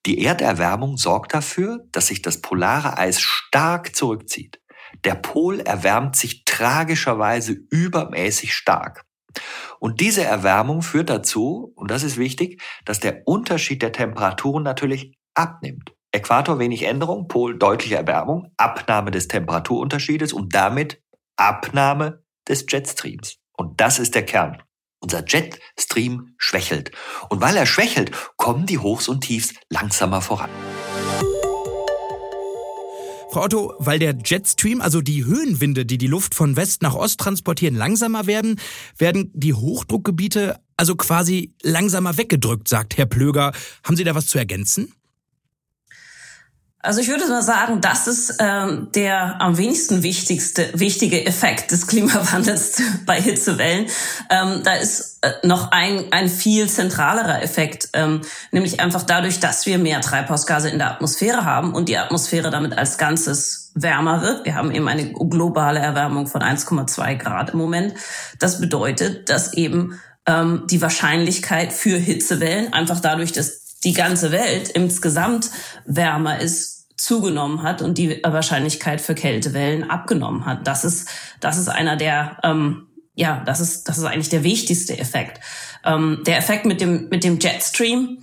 Die 0.05 0.23
Erderwärmung 0.23 0.97
sorgt 0.97 1.33
dafür, 1.33 1.85
dass 1.91 2.07
sich 2.07 2.21
das 2.21 2.41
polare 2.41 2.97
Eis 2.97 3.19
stark 3.19 3.95
zurückzieht. 3.95 4.61
Der 5.03 5.15
Pol 5.15 5.59
erwärmt 5.59 6.15
sich 6.15 6.45
tragischerweise 6.45 7.53
übermäßig 7.71 8.53
stark. 8.53 9.06
Und 9.79 9.99
diese 10.01 10.23
Erwärmung 10.23 10.81
führt 10.81 11.09
dazu, 11.09 11.73
und 11.75 11.91
das 11.91 12.03
ist 12.03 12.17
wichtig, 12.17 12.61
dass 12.85 12.99
der 12.99 13.21
Unterschied 13.25 13.81
der 13.81 13.91
Temperaturen 13.91 14.63
natürlich 14.63 15.17
abnimmt. 15.33 15.93
Äquator 16.11 16.57
wenig 16.57 16.83
Änderung, 16.83 17.27
Pol 17.27 17.57
deutliche 17.57 17.95
Erwärmung, 17.95 18.51
Abnahme 18.57 19.11
des 19.11 19.27
Temperaturunterschiedes 19.27 20.33
und 20.33 20.55
damit 20.55 21.01
Abnahme 21.35 22.23
des 22.47 22.65
Jetstreams. 22.67 23.37
Und 23.55 23.79
das 23.81 23.99
ist 23.99 24.15
der 24.15 24.25
Kern. 24.25 24.63
Unser 24.99 25.23
Jetstream 25.27 26.33
schwächelt. 26.37 26.91
Und 27.29 27.41
weil 27.41 27.55
er 27.55 27.65
schwächelt, 27.65 28.11
kommen 28.35 28.65
die 28.65 28.79
Hochs 28.79 29.07
und 29.07 29.21
Tiefs 29.21 29.53
langsamer 29.69 30.21
voran. 30.21 30.49
Frau 33.37 33.43
Otto, 33.43 33.75
weil 33.77 33.99
der 33.99 34.15
Jetstream, 34.25 34.81
also 34.81 34.99
die 34.99 35.23
Höhenwinde, 35.23 35.85
die 35.85 35.99
die 35.99 36.07
Luft 36.07 36.33
von 36.33 36.55
West 36.55 36.81
nach 36.81 36.95
Ost 36.95 37.19
transportieren, 37.19 37.75
langsamer 37.75 38.25
werden, 38.25 38.59
werden 38.97 39.29
die 39.35 39.53
Hochdruckgebiete 39.53 40.59
also 40.75 40.95
quasi 40.95 41.53
langsamer 41.61 42.17
weggedrückt, 42.17 42.67
sagt 42.67 42.97
Herr 42.97 43.05
Plöger. 43.05 43.51
Haben 43.83 43.95
Sie 43.95 44.03
da 44.03 44.15
was 44.15 44.25
zu 44.25 44.39
ergänzen? 44.39 44.91
Also 46.87 47.01
ich 47.01 47.09
würde 47.09 47.27
mal 47.27 47.43
sagen, 47.43 47.81
das 47.81 48.07
ist 48.07 48.35
ähm, 48.39 48.87
der 48.95 49.41
am 49.41 49.57
wenigsten 49.57 50.03
wichtigste 50.03 50.69
wichtige 50.73 51.25
Effekt 51.25 51.71
des 51.71 51.85
Klimawandels 51.85 52.81
bei 53.05 53.21
Hitzewellen. 53.21 53.87
Ähm, 54.29 54.61
da 54.63 54.71
ist 54.75 55.19
äh, 55.21 55.45
noch 55.45 55.71
ein 55.71 56.05
ein 56.13 56.29
viel 56.29 56.69
zentralerer 56.69 57.43
Effekt, 57.43 57.89
ähm, 57.91 58.21
nämlich 58.53 58.79
einfach 58.79 59.03
dadurch, 59.03 59.41
dass 59.41 59.65
wir 59.65 59.79
mehr 59.79 59.99
Treibhausgase 59.99 60.69
in 60.69 60.77
der 60.77 60.89
Atmosphäre 60.89 61.43
haben 61.43 61.73
und 61.73 61.89
die 61.89 61.97
Atmosphäre 61.97 62.51
damit 62.51 62.77
als 62.77 62.97
Ganzes 62.97 63.73
wärmer 63.75 64.21
wird. 64.21 64.45
Wir 64.45 64.55
haben 64.55 64.71
eben 64.71 64.87
eine 64.87 65.11
globale 65.11 65.79
Erwärmung 65.79 66.25
von 66.27 66.41
1,2 66.41 67.15
Grad 67.17 67.49
im 67.49 67.57
Moment. 67.57 67.95
Das 68.39 68.61
bedeutet, 68.61 69.29
dass 69.29 69.51
eben 69.51 69.99
ähm, 70.25 70.63
die 70.67 70.81
Wahrscheinlichkeit 70.81 71.73
für 71.73 71.97
Hitzewellen 71.97 72.71
einfach 72.71 73.01
dadurch, 73.01 73.33
dass 73.33 73.75
die 73.83 73.93
ganze 73.93 74.31
Welt 74.31 74.69
insgesamt 74.69 75.51
wärmer 75.85 76.39
ist, 76.39 76.76
zugenommen 76.97 77.61
hat 77.63 77.81
und 77.81 77.97
die 77.97 78.19
Wahrscheinlichkeit 78.23 78.99
für 78.99 79.15
Kältewellen 79.15 79.89
abgenommen 79.89 80.45
hat. 80.45 80.67
Das 80.67 80.83
ist, 80.83 81.07
das 81.39 81.57
ist 81.57 81.69
einer 81.69 81.95
der, 81.95 82.37
ähm, 82.43 82.87
ja, 83.13 83.43
das 83.45 83.59
ist, 83.59 83.87
das 83.87 83.97
ist 83.97 84.03
eigentlich 84.03 84.29
der 84.29 84.43
wichtigste 84.43 84.97
Effekt. 84.97 85.39
Ähm, 85.85 86.23
der 86.25 86.37
Effekt 86.37 86.65
mit 86.65 86.81
dem, 86.81 87.07
mit 87.09 87.23
dem 87.23 87.39
Jetstream, 87.39 88.19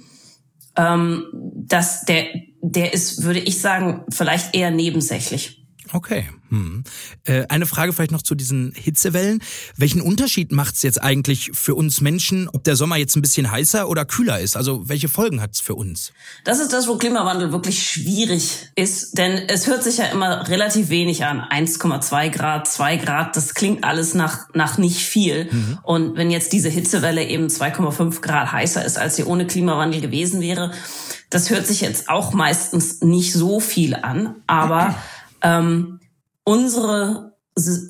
ähm, 0.76 1.24
das, 1.32 2.04
der, 2.04 2.26
der 2.62 2.92
ist, 2.92 3.22
würde 3.22 3.40
ich 3.40 3.60
sagen, 3.60 4.04
vielleicht 4.10 4.54
eher 4.54 4.70
nebensächlich. 4.70 5.63
Okay. 5.94 6.28
Hm. 6.48 6.82
Äh, 7.24 7.44
eine 7.48 7.66
Frage 7.66 7.92
vielleicht 7.92 8.10
noch 8.10 8.22
zu 8.22 8.34
diesen 8.34 8.72
Hitzewellen. 8.74 9.40
Welchen 9.76 10.00
Unterschied 10.00 10.50
macht 10.50 10.74
es 10.74 10.82
jetzt 10.82 11.00
eigentlich 11.00 11.52
für 11.54 11.76
uns 11.76 12.00
Menschen, 12.00 12.48
ob 12.48 12.64
der 12.64 12.74
Sommer 12.74 12.96
jetzt 12.96 13.14
ein 13.14 13.22
bisschen 13.22 13.48
heißer 13.48 13.88
oder 13.88 14.04
kühler 14.04 14.40
ist? 14.40 14.56
Also 14.56 14.88
welche 14.88 15.08
Folgen 15.08 15.40
hat 15.40 15.52
es 15.52 15.60
für 15.60 15.76
uns? 15.76 16.12
Das 16.42 16.58
ist 16.58 16.72
das, 16.72 16.88
wo 16.88 16.96
Klimawandel 16.96 17.52
wirklich 17.52 17.88
schwierig 17.88 18.70
ist, 18.74 19.18
denn 19.18 19.44
es 19.48 19.68
hört 19.68 19.84
sich 19.84 19.98
ja 19.98 20.06
immer 20.06 20.48
relativ 20.48 20.88
wenig 20.88 21.24
an. 21.24 21.40
1,2 21.40 22.30
Grad, 22.30 22.66
2 22.66 22.96
Grad, 22.96 23.36
das 23.36 23.54
klingt 23.54 23.84
alles 23.84 24.14
nach, 24.14 24.52
nach 24.52 24.78
nicht 24.78 24.98
viel. 24.98 25.48
Mhm. 25.52 25.78
Und 25.84 26.16
wenn 26.16 26.32
jetzt 26.32 26.52
diese 26.52 26.70
Hitzewelle 26.70 27.24
eben 27.24 27.46
2,5 27.46 28.20
Grad 28.20 28.50
heißer 28.50 28.84
ist, 28.84 28.98
als 28.98 29.14
sie 29.14 29.22
ohne 29.22 29.46
Klimawandel 29.46 30.00
gewesen 30.00 30.40
wäre, 30.40 30.72
das 31.30 31.50
hört 31.50 31.66
sich 31.66 31.80
jetzt 31.80 32.08
auch 32.08 32.32
meistens 32.32 33.00
nicht 33.00 33.32
so 33.32 33.58
viel 33.58 33.94
an, 33.96 34.36
aber 34.46 34.94
ähm, 35.44 36.00
unsere 36.42 37.34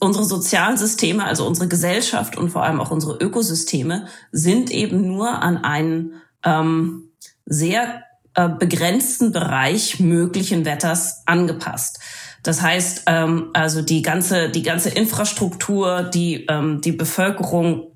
unsere 0.00 0.26
sozialen 0.26 0.76
Systeme, 0.76 1.24
also 1.24 1.46
unsere 1.46 1.68
Gesellschaft 1.68 2.36
und 2.36 2.50
vor 2.50 2.64
allem 2.64 2.80
auch 2.80 2.90
unsere 2.90 3.16
Ökosysteme 3.16 4.08
sind 4.30 4.70
eben 4.70 5.06
nur 5.06 5.42
an 5.42 5.56
einen 5.56 6.20
ähm, 6.44 7.04
sehr 7.46 8.02
äh, 8.34 8.48
begrenzten 8.48 9.32
Bereich 9.32 10.00
möglichen 10.00 10.66
Wetters 10.66 11.22
angepasst. 11.24 12.00
Das 12.42 12.60
heißt, 12.60 13.04
ähm, 13.06 13.50
also 13.54 13.80
die 13.80 14.02
ganze 14.02 14.50
die 14.50 14.62
ganze 14.62 14.90
Infrastruktur, 14.90 16.02
die 16.02 16.44
ähm, 16.50 16.82
die 16.82 16.92
Bevölkerung, 16.92 17.92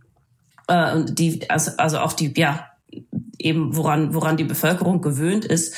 äh, 0.68 1.04
die 1.04 1.50
also, 1.50 1.72
also 1.76 1.98
auch 1.98 2.14
die 2.14 2.32
ja 2.34 2.70
eben 3.38 3.76
woran 3.76 4.14
woran 4.14 4.38
die 4.38 4.44
Bevölkerung 4.44 5.02
gewöhnt 5.02 5.44
ist, 5.44 5.74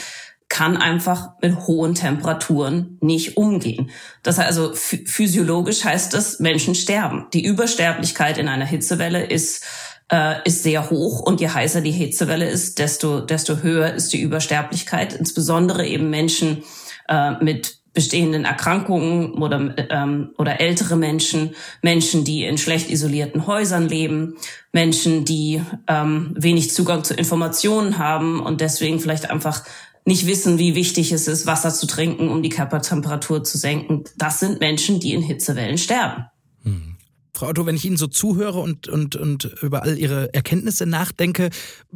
kann 0.51 0.77
einfach 0.77 1.31
mit 1.41 1.67
hohen 1.67 1.95
Temperaturen 1.95 2.99
nicht 3.01 3.39
umgehen. 3.39 3.91
Das 4.23 4.37
heißt 4.37 4.49
also 4.49 4.75
physiologisch 4.75 5.85
heißt 5.85 6.13
das, 6.13 6.41
Menschen 6.41 6.75
sterben. 6.75 7.29
Die 7.33 7.45
Übersterblichkeit 7.45 8.37
in 8.37 8.49
einer 8.49 8.67
Hitzewelle 8.67 9.25
ist 9.25 9.65
äh, 10.13 10.43
ist 10.45 10.65
sehr 10.65 10.91
hoch 10.91 11.21
und 11.21 11.41
je 11.41 11.49
heißer 11.49 11.81
die 11.81 11.93
Hitzewelle 11.93 12.51
ist, 12.51 12.81
desto 12.81 13.21
desto 13.21 13.63
höher 13.63 13.95
ist 13.95 14.13
die 14.13 14.21
Übersterblichkeit. 14.21 15.15
Insbesondere 15.15 15.87
eben 15.87 16.11
Menschen 16.11 16.65
äh, 17.09 17.33
mit 17.43 17.81
bestehenden 17.93 18.45
Erkrankungen 18.45 19.35
oder, 19.35 19.75
ähm, 19.91 20.31
oder 20.39 20.61
ältere 20.61 20.97
Menschen, 20.97 21.55
Menschen, 21.83 22.25
die 22.25 22.45
in 22.45 22.57
schlecht 22.57 22.89
isolierten 22.89 23.47
Häusern 23.47 23.89
leben, 23.89 24.37
Menschen, 24.73 25.25
die 25.25 25.61
ähm, 25.89 26.35
wenig 26.37 26.73
Zugang 26.73 27.03
zu 27.03 27.15
Informationen 27.15 27.99
haben 27.99 28.41
und 28.41 28.61
deswegen 28.61 29.01
vielleicht 29.01 29.29
einfach 29.29 29.65
nicht 30.05 30.27
wissen, 30.27 30.59
wie 30.59 30.75
wichtig 30.75 31.13
es 31.13 31.29
ist, 31.29 31.47
Wasser 31.47 31.73
zu 31.73 31.87
trinken, 31.87 32.29
um 32.29 32.43
die 32.43 32.49
Körpertemperatur 32.49 33.45
zu 33.45 33.59
senken. 33.59 34.05
Das 34.17 34.41
sind 34.41 34.61
Menschen, 34.61 35.01
die 35.01 35.13
in 35.13 35.23
Hitzewellen 35.23 35.79
sterben. 35.79 36.27
Hm. 36.65 36.97
Frau 37.41 37.49
Otto, 37.49 37.65
wenn 37.65 37.77
ich 37.77 37.87
Ihnen 37.87 37.97
so 37.97 38.07
zuhöre 38.07 38.61
und, 38.61 38.87
und, 38.89 39.17
und 39.17 39.45
über 39.63 39.83
all 39.83 39.97
Ihre 39.97 40.35
Erkenntnisse 40.35 40.85
nachdenke, 40.85 41.49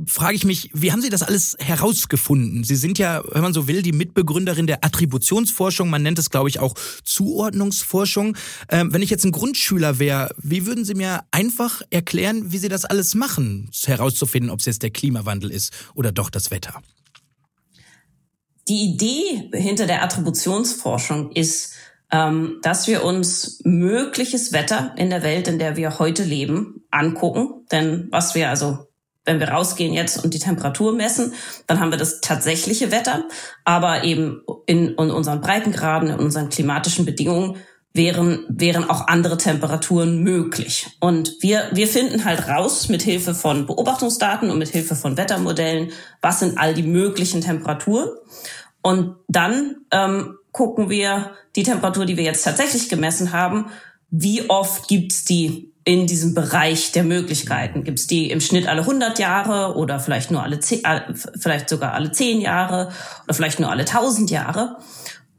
frage 0.07 0.37
ich 0.37 0.47
mich, 0.47 0.71
wie 0.73 0.91
haben 0.91 1.03
Sie 1.03 1.11
das 1.11 1.23
alles 1.23 1.55
herausgefunden? 1.59 2.65
Sie 2.65 2.77
sind 2.77 2.99
ja, 2.99 3.23
wenn 3.31 3.43
man 3.43 3.53
so 3.53 3.69
will, 3.69 3.83
die 3.83 3.93
Mitbegründerin 3.93 4.67
der 4.67 4.85
Attributionsforschung. 4.87 5.91
Man 5.91 6.03
nennt 6.03 6.19
es, 6.19 6.31
glaube 6.31 6.49
ich, 6.49 6.61
auch 6.61 6.75
Zuordnungsforschung. 7.03 8.39
Ähm, 8.71 8.95
wenn 8.95 9.03
ich 9.03 9.11
jetzt 9.11 9.27
ein 9.27 9.33
Grundschüler 9.33 9.99
wäre, 9.99 10.35
wie 10.39 10.65
würden 10.65 10.87
Sie 10.87 10.95
mir 10.95 11.25
einfach 11.31 11.83
erklären, 11.91 12.51
wie 12.53 12.59
Sie 12.59 12.71
das 12.71 12.87
alles 12.87 13.15
machen, 13.15 13.69
herauszufinden, 13.85 14.51
ob 14.51 14.61
es 14.61 14.67
jetzt 14.67 14.83
der 14.83 14.91
Klimawandel 14.93 15.51
ist 15.51 15.75
oder 15.95 16.11
doch 16.11 16.31
das 16.31 16.51
Wetter? 16.53 16.81
Die 18.69 18.85
Idee 18.85 19.51
hinter 19.53 19.87
der 19.87 20.03
Attributionsforschung 20.03 21.33
ist, 21.33 21.75
ähm, 22.11 22.61
dass 22.63 22.87
wir 22.87 23.05
uns 23.05 23.61
mögliches 23.65 24.53
Wetter 24.53 24.95
in 24.97 25.11
der 25.11 25.23
Welt, 25.23 25.49
in 25.49 25.59
der 25.59 25.77
wir 25.77 25.99
heute 25.99 26.23
leben, 26.23 26.85
angucken. 26.91 27.67
Denn 27.71 28.09
was 28.11 28.35
wir 28.35 28.51
also 28.51 28.87
wenn 29.25 29.41
wir 29.41 29.49
rausgehen 29.49 29.95
jetzt 29.95 30.23
und 30.23 30.35
die 30.35 30.39
Temperatur 30.39 30.93
messen, 30.93 31.33
dann 31.67 31.81
haben 31.81 31.91
wir 31.91 31.99
das 31.99 32.21
tatsächliche 32.21 32.91
Wetter. 32.91 33.25
Aber 33.65 34.05
eben 34.05 34.43
in, 34.67 34.89
in 34.89 35.11
unseren 35.11 35.41
Breitengraden, 35.41 36.11
in 36.11 36.19
unseren 36.19 36.51
klimatischen 36.51 37.07
Bedingungen 37.07 37.57
wären, 37.95 38.45
wären 38.49 38.91
auch 38.91 39.07
andere 39.07 39.39
Temperaturen 39.39 40.23
möglich. 40.23 40.89
Und 41.01 41.37
wir, 41.41 41.71
wir 41.73 41.87
finden 41.87 42.25
halt 42.25 42.49
raus 42.49 42.89
mit 42.89 43.03
Hilfe 43.03 43.35
von 43.35 43.67
Beobachtungsdaten 43.67 44.51
und 44.51 44.59
mit 44.59 44.69
Hilfe 44.69 44.97
von 44.97 45.17
Wettermodellen, 45.17 45.93
was 46.21 46.41
sind 46.41 46.59
all 46.59 46.75
die 46.75 46.83
möglichen 46.83 47.41
Temperaturen. 47.41 48.11
Und 48.83 49.17
dann 49.29 49.77
ähm, 49.93 50.37
gucken 50.51 50.91
wir 50.91 51.33
die 51.57 51.63
Temperatur, 51.63 52.05
die 52.05 52.17
wir 52.17 52.25
jetzt 52.25 52.43
tatsächlich 52.43 52.89
gemessen 52.89 53.33
haben, 53.33 53.67
wie 54.11 54.49
oft 54.51 54.89
gibt's 54.89 55.25
die 55.25 55.73
in 55.85 56.07
diesem 56.07 56.35
Bereich 56.35 56.93
der 56.93 57.05
Möglichkeiten? 57.05 57.85
Gibt's 57.85 58.07
die 58.07 58.31
im 58.31 58.41
Schnitt 58.41 58.67
alle 58.67 58.81
100 58.81 59.19
Jahre 59.19 59.77
oder 59.77 60.01
vielleicht 60.01 60.31
nur 60.31 60.43
alle, 60.43 60.59
10, 60.59 60.83
vielleicht 61.39 61.69
sogar 61.69 61.93
alle 61.93 62.11
10 62.11 62.41
Jahre 62.41 62.91
oder 63.25 63.35
vielleicht 63.35 63.61
nur 63.61 63.71
alle 63.71 63.83
1000 63.83 64.31
Jahre? 64.31 64.79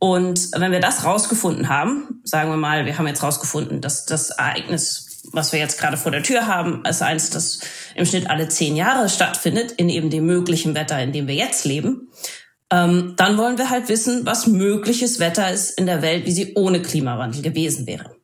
Und 0.05 0.51
wenn 0.55 0.71
wir 0.71 0.81
das 0.81 1.03
rausgefunden 1.03 1.67
haben, 1.67 2.21
sagen 2.23 2.51
wir 2.51 2.57
mal, 2.57 2.85
wir 2.85 2.95
haben 2.95 3.07
jetzt 3.07 3.23
rausgefunden, 3.23 3.81
dass 3.81 4.05
das 4.05 4.29
Ereignis, 4.29 5.23
was 5.31 5.51
wir 5.51 5.57
jetzt 5.57 5.79
gerade 5.79 5.97
vor 5.97 6.11
der 6.11 6.21
Tür 6.21 6.45
haben, 6.45 6.83
ist 6.87 7.01
eins, 7.01 7.31
das 7.31 7.61
im 7.95 8.05
Schnitt 8.05 8.29
alle 8.29 8.47
zehn 8.47 8.75
Jahre 8.75 9.09
stattfindet, 9.09 9.71
in 9.71 9.89
eben 9.89 10.11
dem 10.11 10.27
möglichen 10.27 10.75
Wetter, 10.75 11.01
in 11.01 11.11
dem 11.11 11.27
wir 11.27 11.33
jetzt 11.33 11.65
leben, 11.65 12.11
ähm, 12.71 13.15
dann 13.17 13.39
wollen 13.39 13.57
wir 13.57 13.71
halt 13.71 13.89
wissen, 13.89 14.27
was 14.27 14.45
mögliches 14.45 15.19
Wetter 15.19 15.51
ist 15.51 15.71
in 15.71 15.87
der 15.87 16.03
Welt, 16.03 16.27
wie 16.27 16.33
sie 16.33 16.53
ohne 16.53 16.83
Klimawandel 16.83 17.41
gewesen 17.41 17.87
wäre. 17.87 18.15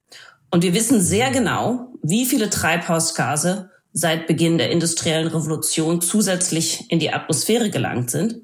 Und 0.52 0.62
wir 0.62 0.76
wissen 0.76 1.02
sehr 1.02 1.32
genau, 1.32 1.94
wie 2.04 2.28
viele 2.28 2.52
Treibhausgase 2.52 3.72
seit 3.92 4.28
Beginn 4.28 4.60
der 4.60 4.70
industriellen 4.70 5.30
Revolution 5.30 6.00
zusätzlich 6.00 6.92
in 6.92 7.00
die 7.00 7.12
Atmosphäre 7.12 7.72
gelangt 7.72 8.12
sind 8.12 8.44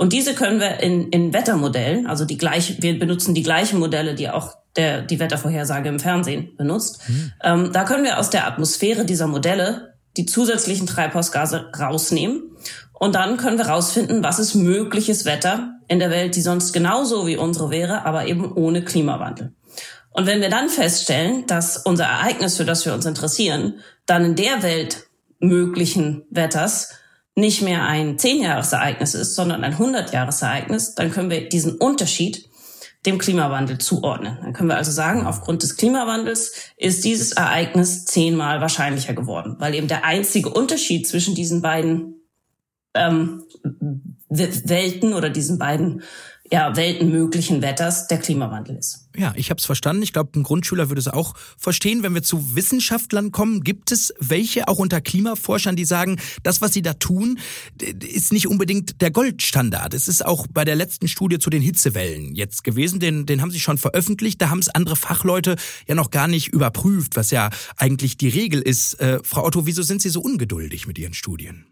und 0.00 0.14
diese 0.14 0.32
können 0.32 0.60
wir 0.60 0.80
in, 0.80 1.10
in 1.10 1.34
Wettermodellen, 1.34 2.06
also 2.06 2.24
die 2.24 2.38
gleiche, 2.38 2.82
wir 2.82 2.98
benutzen 2.98 3.34
die 3.34 3.42
gleichen 3.42 3.78
Modelle, 3.78 4.14
die 4.14 4.30
auch 4.30 4.54
der, 4.74 5.02
die 5.02 5.20
Wettervorhersage 5.20 5.90
im 5.90 6.00
Fernsehen 6.00 6.56
benutzt. 6.56 7.02
Mhm. 7.06 7.32
Ähm, 7.44 7.72
da 7.74 7.84
können 7.84 8.04
wir 8.04 8.18
aus 8.18 8.30
der 8.30 8.46
Atmosphäre 8.46 9.04
dieser 9.04 9.26
Modelle 9.26 9.92
die 10.16 10.24
zusätzlichen 10.24 10.86
Treibhausgase 10.86 11.70
rausnehmen. 11.78 12.44
Und 12.94 13.14
dann 13.14 13.36
können 13.36 13.58
wir 13.58 13.66
rausfinden, 13.66 14.24
was 14.24 14.38
ist 14.38 14.54
mögliches 14.54 15.26
Wetter 15.26 15.74
in 15.86 15.98
der 15.98 16.08
Welt, 16.08 16.34
die 16.34 16.40
sonst 16.40 16.72
genauso 16.72 17.26
wie 17.26 17.36
unsere 17.36 17.68
wäre, 17.70 18.06
aber 18.06 18.24
eben 18.24 18.54
ohne 18.54 18.82
Klimawandel. 18.82 19.52
Und 20.12 20.26
wenn 20.26 20.40
wir 20.40 20.48
dann 20.48 20.70
feststellen, 20.70 21.46
dass 21.46 21.76
unser 21.76 22.04
Ereignis, 22.04 22.56
für 22.56 22.64
das 22.64 22.86
wir 22.86 22.94
uns 22.94 23.04
interessieren, 23.04 23.80
dann 24.06 24.24
in 24.24 24.34
der 24.34 24.62
Welt 24.62 25.08
möglichen 25.40 26.22
Wetters 26.30 26.94
nicht 27.40 27.62
mehr 27.62 27.84
ein 27.84 28.18
Zehnjahresereignis 28.18 29.14
ist, 29.14 29.34
sondern 29.34 29.64
ein 29.64 29.78
Hundertjahresereignis, 29.78 30.94
dann 30.94 31.10
können 31.10 31.30
wir 31.30 31.48
diesen 31.48 31.76
Unterschied 31.76 32.48
dem 33.06 33.18
Klimawandel 33.18 33.78
zuordnen. 33.78 34.38
Dann 34.42 34.52
können 34.52 34.68
wir 34.68 34.76
also 34.76 34.92
sagen, 34.92 35.26
aufgrund 35.26 35.62
des 35.62 35.76
Klimawandels 35.76 36.52
ist 36.76 37.04
dieses 37.04 37.32
Ereignis 37.32 38.04
zehnmal 38.04 38.60
wahrscheinlicher 38.60 39.14
geworden, 39.14 39.56
weil 39.58 39.74
eben 39.74 39.88
der 39.88 40.04
einzige 40.04 40.50
Unterschied 40.50 41.08
zwischen 41.08 41.34
diesen 41.34 41.62
beiden 41.62 42.20
ähm, 42.94 43.44
Welten 44.28 45.14
oder 45.14 45.30
diesen 45.30 45.58
beiden 45.58 46.02
ja, 46.52 46.74
Welten 46.76 47.10
möglichen 47.10 47.62
Wetters 47.62 48.08
der 48.08 48.18
Klimawandel 48.18 48.76
ist. 48.76 49.08
Ja, 49.16 49.32
ich 49.36 49.50
habe 49.50 49.58
es 49.58 49.66
verstanden. 49.66 50.02
Ich 50.02 50.12
glaube, 50.12 50.38
ein 50.38 50.42
Grundschüler 50.42 50.88
würde 50.88 51.00
es 51.00 51.06
auch 51.06 51.34
verstehen. 51.56 52.02
Wenn 52.02 52.14
wir 52.14 52.22
zu 52.22 52.56
Wissenschaftlern 52.56 53.30
kommen, 53.30 53.62
gibt 53.62 53.92
es 53.92 54.12
welche, 54.18 54.66
auch 54.66 54.78
unter 54.78 55.00
Klimaforschern, 55.00 55.76
die 55.76 55.84
sagen, 55.84 56.20
das, 56.42 56.60
was 56.60 56.72
sie 56.72 56.82
da 56.82 56.94
tun, 56.94 57.38
ist 57.80 58.32
nicht 58.32 58.48
unbedingt 58.48 59.00
der 59.00 59.10
Goldstandard. 59.12 59.94
Es 59.94 60.08
ist 60.08 60.24
auch 60.24 60.46
bei 60.48 60.64
der 60.64 60.74
letzten 60.74 61.06
Studie 61.06 61.38
zu 61.38 61.50
den 61.50 61.62
Hitzewellen 61.62 62.34
jetzt 62.34 62.64
gewesen. 62.64 62.98
Den, 62.98 63.26
den 63.26 63.42
haben 63.42 63.50
sie 63.52 63.60
schon 63.60 63.78
veröffentlicht. 63.78 64.42
Da 64.42 64.50
haben 64.50 64.60
es 64.60 64.68
andere 64.68 64.96
Fachleute 64.96 65.56
ja 65.86 65.94
noch 65.94 66.10
gar 66.10 66.26
nicht 66.26 66.48
überprüft, 66.48 67.16
was 67.16 67.30
ja 67.30 67.50
eigentlich 67.76 68.16
die 68.16 68.28
Regel 68.28 68.60
ist. 68.60 68.94
Äh, 69.00 69.20
Frau 69.22 69.44
Otto, 69.44 69.66
wieso 69.66 69.82
sind 69.82 70.02
Sie 70.02 70.10
so 70.10 70.20
ungeduldig 70.20 70.86
mit 70.86 70.98
Ihren 70.98 71.14
Studien? 71.14 71.66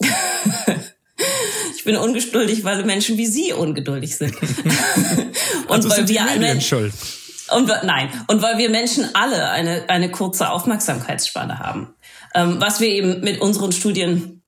Ich 1.76 1.84
bin 1.84 1.96
ungeduldig, 1.96 2.64
weil 2.64 2.84
Menschen 2.84 3.16
wie 3.16 3.26
Sie 3.26 3.52
ungeduldig 3.52 4.16
sind. 4.16 4.34
und 5.68 5.70
also 5.70 5.88
weil 5.88 5.96
sind 5.96 6.08
wir 6.08 6.22
alle 6.22 6.60
schuld. 6.60 6.92
Und 7.52 7.68
nein, 7.84 8.10
und 8.28 8.42
weil 8.42 8.58
wir 8.58 8.70
Menschen 8.70 9.08
alle 9.14 9.50
eine 9.50 9.88
eine 9.88 10.10
kurze 10.10 10.50
Aufmerksamkeitsspanne 10.50 11.58
haben. 11.58 11.94
Ähm, 12.34 12.60
was 12.60 12.80
wir 12.80 12.88
eben 12.88 13.20
mit 13.20 13.40
unseren 13.40 13.72
Studien 13.72 14.40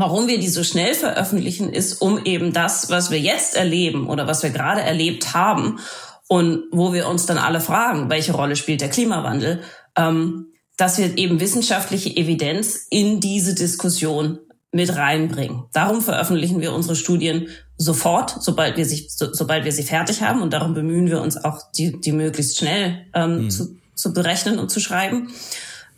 Warum 0.00 0.28
wir 0.28 0.38
die 0.38 0.48
so 0.48 0.64
schnell 0.64 0.94
veröffentlichen, 0.94 1.70
ist, 1.70 2.00
um 2.00 2.24
eben 2.24 2.54
das, 2.54 2.88
was 2.88 3.10
wir 3.10 3.20
jetzt 3.20 3.54
erleben 3.54 4.08
oder 4.08 4.26
was 4.26 4.42
wir 4.42 4.48
gerade 4.48 4.80
erlebt 4.80 5.34
haben 5.34 5.78
und 6.26 6.62
wo 6.70 6.94
wir 6.94 7.06
uns 7.06 7.26
dann 7.26 7.36
alle 7.36 7.60
fragen, 7.60 8.08
welche 8.08 8.32
Rolle 8.32 8.56
spielt 8.56 8.80
der 8.80 8.88
Klimawandel, 8.88 9.62
ähm, 9.98 10.52
dass 10.78 10.96
wir 10.96 11.18
eben 11.18 11.40
wissenschaftliche 11.40 12.16
Evidenz 12.16 12.86
in 12.88 13.20
diese 13.20 13.54
Diskussion 13.54 14.38
mit 14.72 14.94
reinbringen. 14.94 15.64
Darum 15.72 16.00
veröffentlichen 16.00 16.60
wir 16.60 16.72
unsere 16.72 16.94
Studien 16.94 17.48
sofort, 17.76 18.36
sobald 18.40 18.76
wir 18.76 18.86
sie, 18.86 19.06
so, 19.08 19.32
sobald 19.32 19.64
wir 19.64 19.72
sie 19.72 19.82
fertig 19.82 20.22
haben. 20.22 20.42
Und 20.42 20.52
darum 20.52 20.74
bemühen 20.74 21.08
wir 21.08 21.20
uns 21.20 21.36
auch, 21.36 21.72
die, 21.72 22.00
die 22.00 22.12
möglichst 22.12 22.58
schnell 22.58 23.06
ähm, 23.14 23.44
mhm. 23.44 23.50
zu, 23.50 23.76
zu 23.94 24.12
berechnen 24.12 24.58
und 24.58 24.70
zu 24.70 24.80
schreiben. 24.80 25.30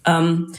Ähm, 0.06 0.52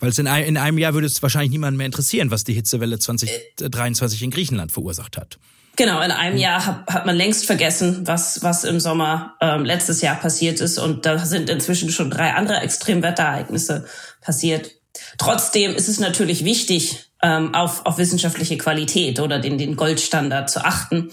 weil 0.00 0.10
es 0.10 0.18
in, 0.18 0.26
ein, 0.26 0.44
in 0.44 0.56
einem 0.56 0.78
Jahr 0.78 0.94
würde 0.94 1.06
es 1.06 1.22
wahrscheinlich 1.22 1.50
niemanden 1.50 1.76
mehr 1.76 1.86
interessieren, 1.86 2.30
was 2.30 2.42
die 2.44 2.54
Hitzewelle 2.54 2.98
2023 2.98 4.22
in 4.22 4.30
Griechenland 4.30 4.72
verursacht 4.72 5.16
hat. 5.16 5.38
Genau, 5.76 6.02
in 6.02 6.10
einem 6.10 6.36
Jahr 6.36 6.66
hat, 6.66 6.86
hat 6.88 7.06
man 7.06 7.16
längst 7.16 7.46
vergessen, 7.46 8.06
was, 8.06 8.42
was 8.42 8.64
im 8.64 8.80
Sommer 8.80 9.36
ähm, 9.40 9.64
letztes 9.64 10.00
Jahr 10.00 10.16
passiert 10.16 10.60
ist. 10.60 10.78
Und 10.78 11.06
da 11.06 11.24
sind 11.24 11.48
inzwischen 11.48 11.90
schon 11.90 12.10
drei 12.10 12.32
andere 12.32 12.58
Extremwetterereignisse 12.60 13.86
passiert. 14.20 14.72
Trotzdem 15.18 15.74
ist 15.74 15.88
es 15.88 16.00
natürlich 16.00 16.44
wichtig, 16.44 17.09
ähm, 17.22 17.54
auf, 17.54 17.86
auf 17.86 17.98
wissenschaftliche 17.98 18.58
Qualität 18.58 19.20
oder 19.20 19.38
den, 19.38 19.58
den 19.58 19.76
Goldstandard 19.76 20.50
zu 20.50 20.64
achten. 20.64 21.10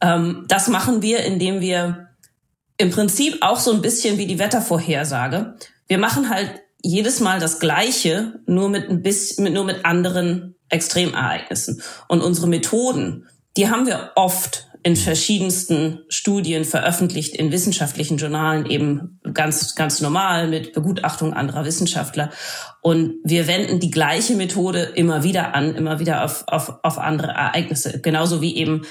Ähm, 0.00 0.44
das 0.48 0.68
machen 0.68 1.02
wir, 1.02 1.24
indem 1.24 1.60
wir 1.60 2.08
im 2.78 2.90
Prinzip 2.90 3.38
auch 3.42 3.60
so 3.60 3.72
ein 3.72 3.82
bisschen 3.82 4.16
wie 4.18 4.26
die 4.26 4.38
Wettervorhersage. 4.38 5.54
Wir 5.86 5.98
machen 5.98 6.30
halt 6.30 6.50
jedes 6.82 7.20
Mal 7.20 7.40
das 7.40 7.60
Gleiche, 7.60 8.40
nur 8.46 8.70
mit 8.70 8.88
ein 8.88 9.02
bisschen, 9.02 9.52
nur 9.52 9.64
mit 9.64 9.84
anderen 9.84 10.54
Extremereignissen. 10.70 11.82
Und 12.08 12.22
unsere 12.22 12.46
Methoden, 12.46 13.28
die 13.56 13.68
haben 13.68 13.86
wir 13.86 14.12
oft 14.14 14.69
in 14.82 14.96
verschiedensten 14.96 16.00
Studien 16.08 16.64
veröffentlicht 16.64 17.36
in 17.36 17.52
wissenschaftlichen 17.52 18.16
Journalen 18.16 18.66
eben 18.66 19.20
ganz, 19.34 19.74
ganz 19.74 20.00
normal 20.00 20.48
mit 20.48 20.72
Begutachtung 20.72 21.34
anderer 21.34 21.64
Wissenschaftler. 21.64 22.30
Und 22.80 23.14
wir 23.24 23.46
wenden 23.46 23.80
die 23.80 23.90
gleiche 23.90 24.34
Methode 24.36 24.82
immer 24.94 25.22
wieder 25.22 25.54
an, 25.54 25.74
immer 25.74 26.00
wieder 26.00 26.24
auf, 26.24 26.44
auf, 26.46 26.74
auf 26.82 26.98
andere 26.98 27.32
Ereignisse. 27.32 28.00
Genauso 28.00 28.40
wie 28.40 28.56
eben 28.56 28.82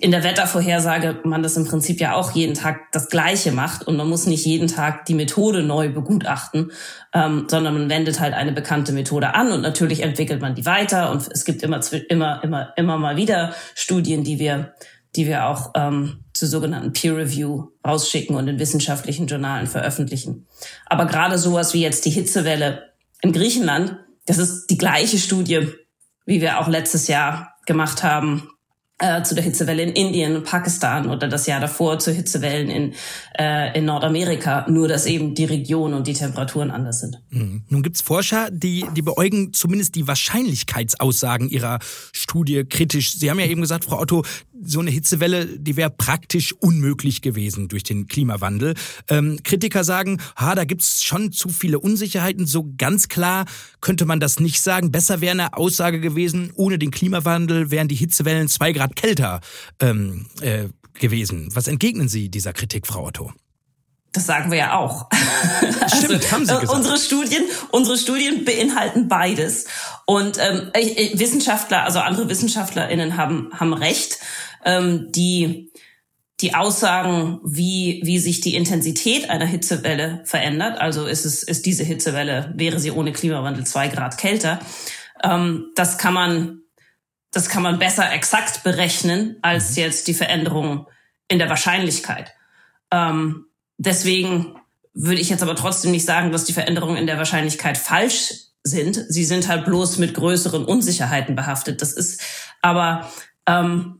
in 0.00 0.10
der 0.10 0.22
Wettervorhersage 0.22 1.20
man 1.24 1.42
das 1.42 1.56
im 1.56 1.64
Prinzip 1.64 1.98
ja 2.00 2.14
auch 2.14 2.32
jeden 2.32 2.52
Tag 2.52 2.92
das 2.92 3.08
Gleiche 3.08 3.52
macht 3.52 3.86
und 3.86 3.96
man 3.96 4.08
muss 4.08 4.26
nicht 4.26 4.44
jeden 4.44 4.68
Tag 4.68 5.06
die 5.06 5.14
Methode 5.14 5.62
neu 5.62 5.88
begutachten, 5.88 6.72
ähm, 7.14 7.46
sondern 7.48 7.72
man 7.72 7.88
wendet 7.88 8.20
halt 8.20 8.34
eine 8.34 8.52
bekannte 8.52 8.92
Methode 8.92 9.34
an 9.34 9.50
und 9.50 9.62
natürlich 9.62 10.02
entwickelt 10.02 10.42
man 10.42 10.54
die 10.54 10.66
weiter 10.66 11.10
und 11.10 11.26
es 11.32 11.46
gibt 11.46 11.62
immer 11.62 11.80
immer 12.10 12.44
immer 12.44 12.72
immer 12.76 12.98
mal 12.98 13.16
wieder 13.16 13.54
Studien, 13.74 14.24
die 14.24 14.38
wir 14.38 14.74
die 15.16 15.26
wir 15.26 15.46
auch 15.46 15.72
ähm, 15.74 16.24
zu 16.32 16.46
sogenannten 16.46 16.92
Peer 16.92 17.16
Review 17.16 17.68
rausschicken 17.86 18.36
und 18.36 18.48
in 18.48 18.58
wissenschaftlichen 18.58 19.26
Journalen 19.26 19.66
veröffentlichen. 19.66 20.46
Aber 20.86 21.06
gerade 21.06 21.38
sowas 21.38 21.74
wie 21.74 21.82
jetzt 21.82 22.04
die 22.04 22.10
Hitzewelle 22.10 22.92
in 23.22 23.32
Griechenland, 23.32 23.96
das 24.26 24.38
ist 24.38 24.66
die 24.66 24.78
gleiche 24.78 25.18
Studie, 25.18 25.68
wie 26.26 26.40
wir 26.40 26.60
auch 26.60 26.68
letztes 26.68 27.08
Jahr 27.08 27.54
gemacht 27.66 28.02
haben 28.02 28.48
äh, 28.98 29.22
zu 29.22 29.34
der 29.34 29.44
Hitzewelle 29.44 29.82
in 29.82 29.92
Indien 29.92 30.36
und 30.36 30.44
Pakistan 30.44 31.08
oder 31.08 31.28
das 31.28 31.46
Jahr 31.46 31.60
davor 31.60 31.98
zu 31.98 32.10
Hitzewellen 32.10 32.68
in, 32.68 32.94
äh, 33.38 33.78
in 33.78 33.84
Nordamerika, 33.84 34.66
nur 34.68 34.88
dass 34.88 35.06
eben 35.06 35.34
die 35.34 35.44
Region 35.44 35.94
und 35.94 36.06
die 36.06 36.14
Temperaturen 36.14 36.70
anders 36.70 37.00
sind. 37.00 37.22
Mhm. 37.30 37.62
Nun 37.68 37.82
gibt's 37.82 38.00
Forscher, 38.00 38.50
die, 38.50 38.84
die 38.96 39.02
beäugen 39.02 39.52
zumindest 39.52 39.94
die 39.94 40.08
Wahrscheinlichkeitsaussagen 40.08 41.48
ihrer 41.48 41.78
Studie 42.12 42.64
kritisch. 42.64 43.12
Sie 43.12 43.30
haben 43.30 43.38
ja 43.38 43.46
eben 43.46 43.60
gesagt, 43.60 43.84
Frau 43.84 44.00
Otto, 44.00 44.24
so 44.62 44.80
eine 44.80 44.90
Hitzewelle, 44.90 45.46
die 45.58 45.76
wäre 45.76 45.90
praktisch 45.90 46.52
unmöglich 46.52 47.22
gewesen 47.22 47.68
durch 47.68 47.82
den 47.82 48.06
Klimawandel. 48.06 48.74
Ähm, 49.08 49.40
Kritiker 49.42 49.84
sagen, 49.84 50.20
ha, 50.36 50.54
da 50.54 50.64
gibt's 50.64 51.02
schon 51.02 51.32
zu 51.32 51.48
viele 51.48 51.78
Unsicherheiten. 51.78 52.46
So 52.46 52.72
ganz 52.76 53.08
klar 53.08 53.46
könnte 53.80 54.04
man 54.04 54.20
das 54.20 54.40
nicht 54.40 54.60
sagen. 54.60 54.92
Besser 54.92 55.20
wäre 55.20 55.32
eine 55.32 55.54
Aussage 55.54 56.00
gewesen, 56.00 56.52
ohne 56.54 56.78
den 56.78 56.90
Klimawandel 56.90 57.70
wären 57.70 57.88
die 57.88 57.94
Hitzewellen 57.94 58.48
zwei 58.48 58.72
Grad 58.72 58.96
kälter 58.96 59.40
ähm, 59.80 60.26
äh, 60.40 60.68
gewesen. 60.94 61.48
Was 61.52 61.68
entgegnen 61.68 62.08
Sie 62.08 62.28
dieser 62.28 62.52
Kritik, 62.52 62.86
Frau 62.86 63.06
Otto? 63.06 63.32
Das 64.12 64.24
sagen 64.24 64.50
wir 64.50 64.58
ja 64.58 64.76
auch. 64.76 65.06
Stimmt, 65.98 66.14
also, 66.14 66.30
haben 66.32 66.46
Sie 66.46 66.52
äh, 66.52 66.60
gesagt. 66.60 66.78
Unsere 66.78 66.98
Studien, 66.98 67.44
unsere 67.70 67.98
Studien 67.98 68.44
beinhalten 68.44 69.08
beides. 69.08 69.66
Und 70.06 70.38
ähm, 70.38 70.70
Wissenschaftler, 71.14 71.84
also 71.84 72.00
andere 72.00 72.28
WissenschaftlerInnen 72.28 73.16
haben, 73.16 73.50
haben 73.54 73.74
recht 73.74 74.18
ähm, 74.64 75.10
die 75.12 75.72
die 76.40 76.54
Aussagen, 76.54 77.40
wie, 77.42 78.00
wie 78.04 78.18
sich 78.20 78.40
die 78.40 78.54
Intensität 78.54 79.28
einer 79.28 79.46
Hitzewelle 79.46 80.20
verändert, 80.24 80.80
also 80.80 81.06
ist 81.06 81.24
es, 81.24 81.42
ist 81.42 81.66
diese 81.66 81.82
Hitzewelle, 81.82 82.52
wäre 82.56 82.78
sie 82.78 82.92
ohne 82.92 83.12
Klimawandel 83.12 83.66
zwei 83.66 83.88
Grad 83.88 84.18
kälter, 84.18 84.60
ähm, 85.24 85.72
das 85.74 85.98
kann 85.98 86.14
man, 86.14 86.60
das 87.32 87.48
kann 87.48 87.62
man 87.62 87.78
besser 87.80 88.12
exakt 88.12 88.62
berechnen 88.62 89.36
als 89.42 89.72
mhm. 89.72 89.82
jetzt 89.82 90.06
die 90.06 90.14
Veränderung 90.14 90.86
in 91.26 91.40
der 91.40 91.48
Wahrscheinlichkeit. 91.48 92.32
Ähm, 92.92 93.46
deswegen 93.76 94.54
würde 94.94 95.20
ich 95.20 95.30
jetzt 95.30 95.42
aber 95.42 95.56
trotzdem 95.56 95.90
nicht 95.90 96.04
sagen, 96.04 96.30
dass 96.30 96.44
die 96.44 96.52
Veränderungen 96.52 96.96
in 96.96 97.06
der 97.06 97.18
Wahrscheinlichkeit 97.18 97.78
falsch 97.78 98.32
sind. 98.62 99.04
Sie 99.08 99.24
sind 99.24 99.48
halt 99.48 99.64
bloß 99.64 99.98
mit 99.98 100.14
größeren 100.14 100.64
Unsicherheiten 100.64 101.34
behaftet. 101.34 101.82
Das 101.82 101.92
ist 101.92 102.22
aber 102.62 103.10
ähm, 103.46 103.97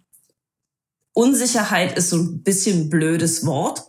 Unsicherheit 1.19 1.99
ist 1.99 2.11
so 2.11 2.17
ein 2.17 2.45
bisschen 2.45 2.91
blödes 2.91 3.45
Wort, 3.45 3.83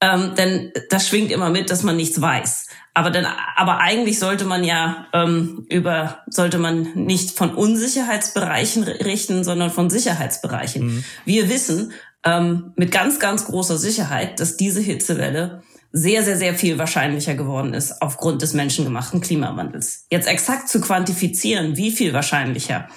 ähm, 0.00 0.34
denn 0.38 0.72
das 0.88 1.06
schwingt 1.06 1.30
immer 1.30 1.50
mit, 1.50 1.68
dass 1.68 1.82
man 1.82 1.96
nichts 1.96 2.18
weiß. 2.18 2.68
Aber 2.94 3.10
dann, 3.10 3.26
aber 3.56 3.80
eigentlich 3.80 4.18
sollte 4.18 4.46
man 4.46 4.64
ja 4.64 5.06
ähm, 5.12 5.66
über 5.68 6.22
sollte 6.28 6.56
man 6.56 6.94
nicht 6.94 7.36
von 7.36 7.54
Unsicherheitsbereichen 7.54 8.84
richten, 8.84 9.44
sondern 9.44 9.70
von 9.70 9.90
Sicherheitsbereichen. 9.90 10.86
Mhm. 10.86 11.04
Wir 11.26 11.50
wissen 11.50 11.92
ähm, 12.24 12.72
mit 12.76 12.90
ganz 12.90 13.20
ganz 13.20 13.44
großer 13.44 13.76
Sicherheit, 13.76 14.40
dass 14.40 14.56
diese 14.56 14.80
Hitzewelle 14.80 15.62
sehr, 15.90 16.22
sehr, 16.22 16.38
sehr 16.38 16.54
viel 16.54 16.78
wahrscheinlicher 16.78 17.34
geworden 17.34 17.74
ist 17.74 18.00
aufgrund 18.00 18.40
des 18.40 18.54
menschengemachten 18.54 19.20
Klimawandels. 19.20 20.06
Jetzt 20.10 20.26
exakt 20.26 20.70
zu 20.70 20.80
quantifizieren, 20.80 21.76
wie 21.76 21.92
viel 21.92 22.14
wahrscheinlicher, 22.14 22.88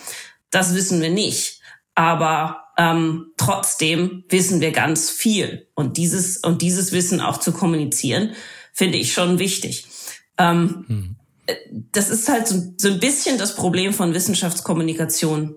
das 0.49 0.73
wissen 0.73 1.01
wir 1.01 1.09
nicht. 1.09 1.59
Aber 1.93 2.64
ähm, 2.77 3.31
trotzdem 3.37 4.23
wissen 4.29 4.61
wir 4.61 4.71
ganz 4.71 5.09
viel. 5.09 5.67
Und 5.75 5.97
dieses, 5.97 6.37
und 6.37 6.61
dieses 6.61 6.91
Wissen 6.91 7.21
auch 7.21 7.39
zu 7.39 7.51
kommunizieren, 7.51 8.33
finde 8.73 8.97
ich 8.97 9.13
schon 9.13 9.39
wichtig. 9.39 9.85
Ähm, 10.37 10.85
hm. 10.87 11.15
Das 11.91 12.09
ist 12.09 12.27
halt 12.27 12.47
so, 12.47 12.73
so 12.77 12.89
ein 12.89 12.99
bisschen 12.99 13.37
das 13.37 13.55
Problem 13.55 13.93
von 13.93 14.13
Wissenschaftskommunikation 14.13 15.55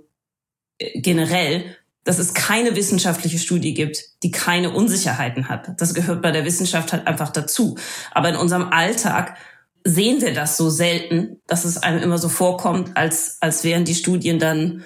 äh, 0.78 1.00
generell, 1.00 1.76
dass 2.04 2.18
es 2.18 2.34
keine 2.34 2.76
wissenschaftliche 2.76 3.38
Studie 3.38 3.74
gibt, 3.74 4.22
die 4.22 4.30
keine 4.30 4.70
Unsicherheiten 4.70 5.48
hat. 5.48 5.80
Das 5.80 5.94
gehört 5.94 6.22
bei 6.22 6.30
der 6.30 6.44
Wissenschaft 6.44 6.92
halt 6.92 7.06
einfach 7.06 7.30
dazu. 7.30 7.76
Aber 8.12 8.28
in 8.28 8.36
unserem 8.36 8.68
Alltag 8.68 9.36
sehen 9.84 10.20
wir 10.20 10.32
das 10.32 10.56
so 10.56 10.70
selten, 10.70 11.40
dass 11.46 11.64
es 11.64 11.78
einem 11.78 12.02
immer 12.02 12.18
so 12.18 12.28
vorkommt, 12.28 12.96
als, 12.96 13.38
als 13.40 13.64
wären 13.64 13.84
die 13.84 13.94
Studien 13.94 14.38
dann 14.38 14.84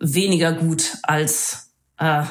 weniger 0.00 0.52
gut 0.52 0.98
als 1.02 1.63
äh, 2.04 2.24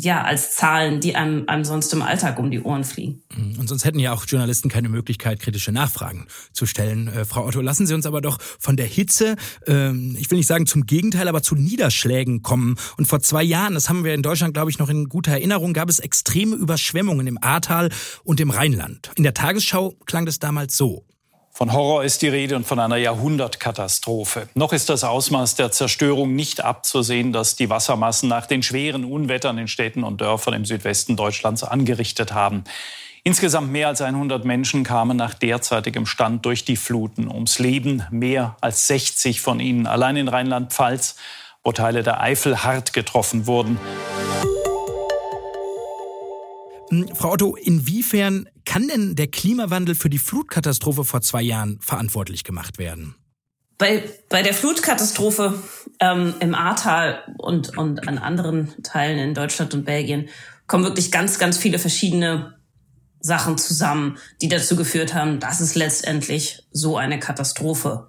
ja, 0.00 0.22
als 0.22 0.54
Zahlen, 0.54 1.00
die 1.00 1.16
einem, 1.16 1.44
einem 1.48 1.64
sonst 1.64 1.92
im 1.92 2.02
Alltag 2.02 2.38
um 2.38 2.52
die 2.52 2.60
Ohren 2.60 2.84
fliegen. 2.84 3.20
Und 3.58 3.68
sonst 3.68 3.84
hätten 3.84 3.98
ja 3.98 4.12
auch 4.12 4.26
Journalisten 4.26 4.68
keine 4.68 4.88
Möglichkeit, 4.88 5.40
kritische 5.40 5.72
Nachfragen 5.72 6.28
zu 6.52 6.66
stellen. 6.66 7.08
Äh, 7.08 7.24
Frau 7.24 7.44
Otto, 7.44 7.60
lassen 7.60 7.84
Sie 7.84 7.94
uns 7.94 8.06
aber 8.06 8.20
doch 8.20 8.38
von 8.40 8.76
der 8.76 8.86
Hitze, 8.86 9.34
äh, 9.66 9.90
ich 10.16 10.30
will 10.30 10.38
nicht 10.38 10.46
sagen 10.46 10.66
zum 10.66 10.86
Gegenteil, 10.86 11.26
aber 11.26 11.42
zu 11.42 11.56
Niederschlägen 11.56 12.42
kommen. 12.42 12.76
Und 12.96 13.06
vor 13.06 13.20
zwei 13.20 13.42
Jahren, 13.42 13.74
das 13.74 13.88
haben 13.88 14.04
wir 14.04 14.14
in 14.14 14.22
Deutschland, 14.22 14.54
glaube 14.54 14.70
ich, 14.70 14.78
noch 14.78 14.88
in 14.88 15.08
guter 15.08 15.32
Erinnerung, 15.32 15.72
gab 15.72 15.88
es 15.88 15.98
extreme 15.98 16.54
Überschwemmungen 16.54 17.26
im 17.26 17.38
Ahrtal 17.42 17.90
und 18.22 18.38
im 18.38 18.50
Rheinland. 18.50 19.10
In 19.16 19.24
der 19.24 19.34
Tagesschau 19.34 19.96
klang 20.06 20.26
das 20.26 20.38
damals 20.38 20.76
so. 20.76 21.07
Von 21.58 21.72
Horror 21.72 22.04
ist 22.04 22.22
die 22.22 22.28
Rede 22.28 22.54
und 22.54 22.68
von 22.68 22.78
einer 22.78 22.98
Jahrhundertkatastrophe. 22.98 24.48
Noch 24.54 24.72
ist 24.72 24.88
das 24.90 25.02
Ausmaß 25.02 25.56
der 25.56 25.72
Zerstörung 25.72 26.36
nicht 26.36 26.60
abzusehen, 26.60 27.32
das 27.32 27.56
die 27.56 27.68
Wassermassen 27.68 28.28
nach 28.28 28.46
den 28.46 28.62
schweren 28.62 29.04
Unwettern 29.04 29.58
in 29.58 29.66
Städten 29.66 30.04
und 30.04 30.20
Dörfern 30.20 30.54
im 30.54 30.64
Südwesten 30.64 31.16
Deutschlands 31.16 31.64
angerichtet 31.64 32.32
haben. 32.32 32.62
Insgesamt 33.24 33.72
mehr 33.72 33.88
als 33.88 34.00
100 34.00 34.44
Menschen 34.44 34.84
kamen 34.84 35.16
nach 35.16 35.34
derzeitigem 35.34 36.06
Stand 36.06 36.46
durch 36.46 36.64
die 36.64 36.76
Fluten 36.76 37.26
ums 37.26 37.58
Leben, 37.58 38.04
mehr 38.12 38.54
als 38.60 38.86
60 38.86 39.40
von 39.40 39.58
ihnen 39.58 39.88
allein 39.88 40.14
in 40.14 40.28
Rheinland-Pfalz, 40.28 41.16
wo 41.64 41.72
Teile 41.72 42.04
der 42.04 42.20
Eifel 42.20 42.62
hart 42.62 42.92
getroffen 42.92 43.48
wurden. 43.48 43.80
Hm, 46.90 47.08
Frau 47.14 47.32
Otto, 47.32 47.56
inwiefern 47.56 48.48
kann 48.64 48.88
denn 48.88 49.16
der 49.16 49.28
Klimawandel 49.28 49.94
für 49.94 50.10
die 50.10 50.18
Flutkatastrophe 50.18 51.04
vor 51.04 51.20
zwei 51.20 51.42
Jahren 51.42 51.78
verantwortlich 51.80 52.44
gemacht 52.44 52.78
werden? 52.78 53.14
Bei, 53.76 54.02
bei 54.28 54.42
der 54.42 54.54
Flutkatastrophe 54.54 55.62
ähm, 56.00 56.34
im 56.40 56.54
Ahrtal 56.54 57.22
und, 57.38 57.78
und 57.78 58.08
an 58.08 58.18
anderen 58.18 58.74
Teilen 58.82 59.18
in 59.18 59.34
Deutschland 59.34 59.72
und 59.74 59.84
Belgien 59.84 60.28
kommen 60.66 60.84
wirklich 60.84 61.12
ganz, 61.12 61.38
ganz 61.38 61.58
viele 61.58 61.78
verschiedene 61.78 62.58
Sachen 63.20 63.56
zusammen, 63.58 64.18
die 64.42 64.48
dazu 64.48 64.76
geführt 64.76 65.14
haben, 65.14 65.40
dass 65.40 65.60
es 65.60 65.74
letztendlich 65.74 66.66
so 66.72 66.96
eine 66.96 67.18
Katastrophe 67.18 68.08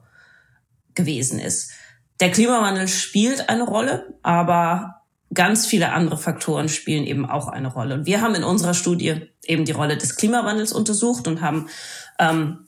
gewesen 0.96 1.40
ist. 1.40 1.72
Der 2.20 2.32
Klimawandel 2.32 2.88
spielt 2.88 3.50
eine 3.50 3.64
Rolle, 3.64 4.18
aber 4.24 4.99
ganz 5.34 5.68
viele 5.68 5.92
andere 5.92 6.18
Faktoren 6.18 6.70
spielen 6.70 7.06
eben 7.06 7.30
auch 7.30 7.48
eine 7.48 7.68
Rolle. 7.68 7.96
Und 7.96 8.06
wir 8.06 8.22
haben 8.22 8.36
in 8.36 8.44
unserer 8.44 8.74
Studie 8.74 9.30
eben 9.44 9.66
die 9.66 9.72
Rolle 9.72 9.98
des 9.98 10.16
Klimawandels 10.16 10.74
untersucht 10.74 11.28
und 11.28 11.42
haben 11.42 11.70
ähm, 12.18 12.66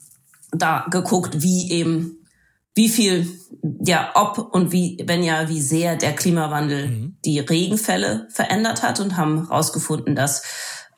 da 0.52 0.86
geguckt, 0.90 1.42
wie 1.42 1.70
eben, 1.72 2.26
wie 2.74 2.88
viel, 2.88 3.26
ja, 3.84 4.12
ob 4.14 4.38
und 4.38 4.70
wie, 4.70 5.02
wenn 5.06 5.22
ja, 5.22 5.48
wie 5.48 5.60
sehr 5.60 5.96
der 5.96 6.14
Klimawandel 6.14 6.88
mhm. 6.88 7.16
die 7.24 7.40
Regenfälle 7.40 8.28
verändert 8.30 8.82
hat 8.82 9.00
und 9.00 9.16
haben 9.16 9.48
herausgefunden, 9.48 10.14
dass, 10.14 10.42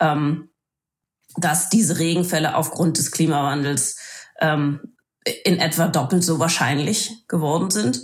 ähm, 0.00 0.50
dass 1.36 1.70
diese 1.70 1.98
Regenfälle 1.98 2.56
aufgrund 2.56 2.98
des 2.98 3.10
Klimawandels 3.10 3.96
ähm, 4.40 4.80
in 5.44 5.58
etwa 5.58 5.88
doppelt 5.88 6.22
so 6.22 6.38
wahrscheinlich 6.38 7.26
geworden 7.28 7.70
sind. 7.70 8.02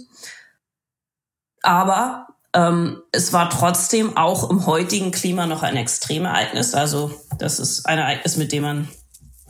Aber 1.62 2.30
ähm, 2.55 3.03
es 3.13 3.33
war 3.33 3.49
trotzdem 3.51 4.17
auch 4.17 4.51
im 4.51 4.67
heutigen 4.67 5.11
Klima 5.13 5.47
noch 5.47 5.63
ein 5.63 5.77
Extremereignis. 5.77 6.75
Also 6.75 7.13
das 7.39 7.61
ist 7.61 7.87
ein 7.87 7.99
Ereignis, 7.99 8.37
mit 8.37 8.53
dem 8.53 8.63
man 8.63 8.89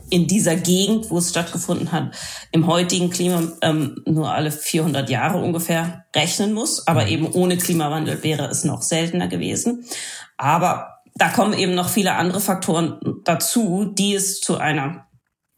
in 0.09 0.27
dieser 0.27 0.57
Gegend, 0.57 1.09
wo 1.09 1.17
es 1.17 1.29
stattgefunden 1.29 1.91
hat, 1.91 2.11
im 2.51 2.67
heutigen 2.67 3.09
Klima 3.09 3.43
ähm, 3.61 4.03
nur 4.05 4.31
alle 4.31 4.51
400 4.51 5.09
Jahre 5.09 5.39
ungefähr 5.39 6.05
rechnen 6.15 6.53
muss. 6.53 6.85
Aber 6.85 7.07
eben 7.07 7.31
ohne 7.31 7.57
Klimawandel 7.57 8.21
wäre 8.21 8.45
es 8.47 8.65
noch 8.65 8.81
seltener 8.81 9.27
gewesen. 9.27 9.85
Aber 10.37 10.99
da 11.15 11.29
kommen 11.29 11.53
eben 11.53 11.75
noch 11.75 11.89
viele 11.89 12.15
andere 12.15 12.41
Faktoren 12.41 12.99
dazu, 13.23 13.85
die 13.85 14.15
es 14.15 14.41
zu 14.41 14.57
einer 14.57 15.07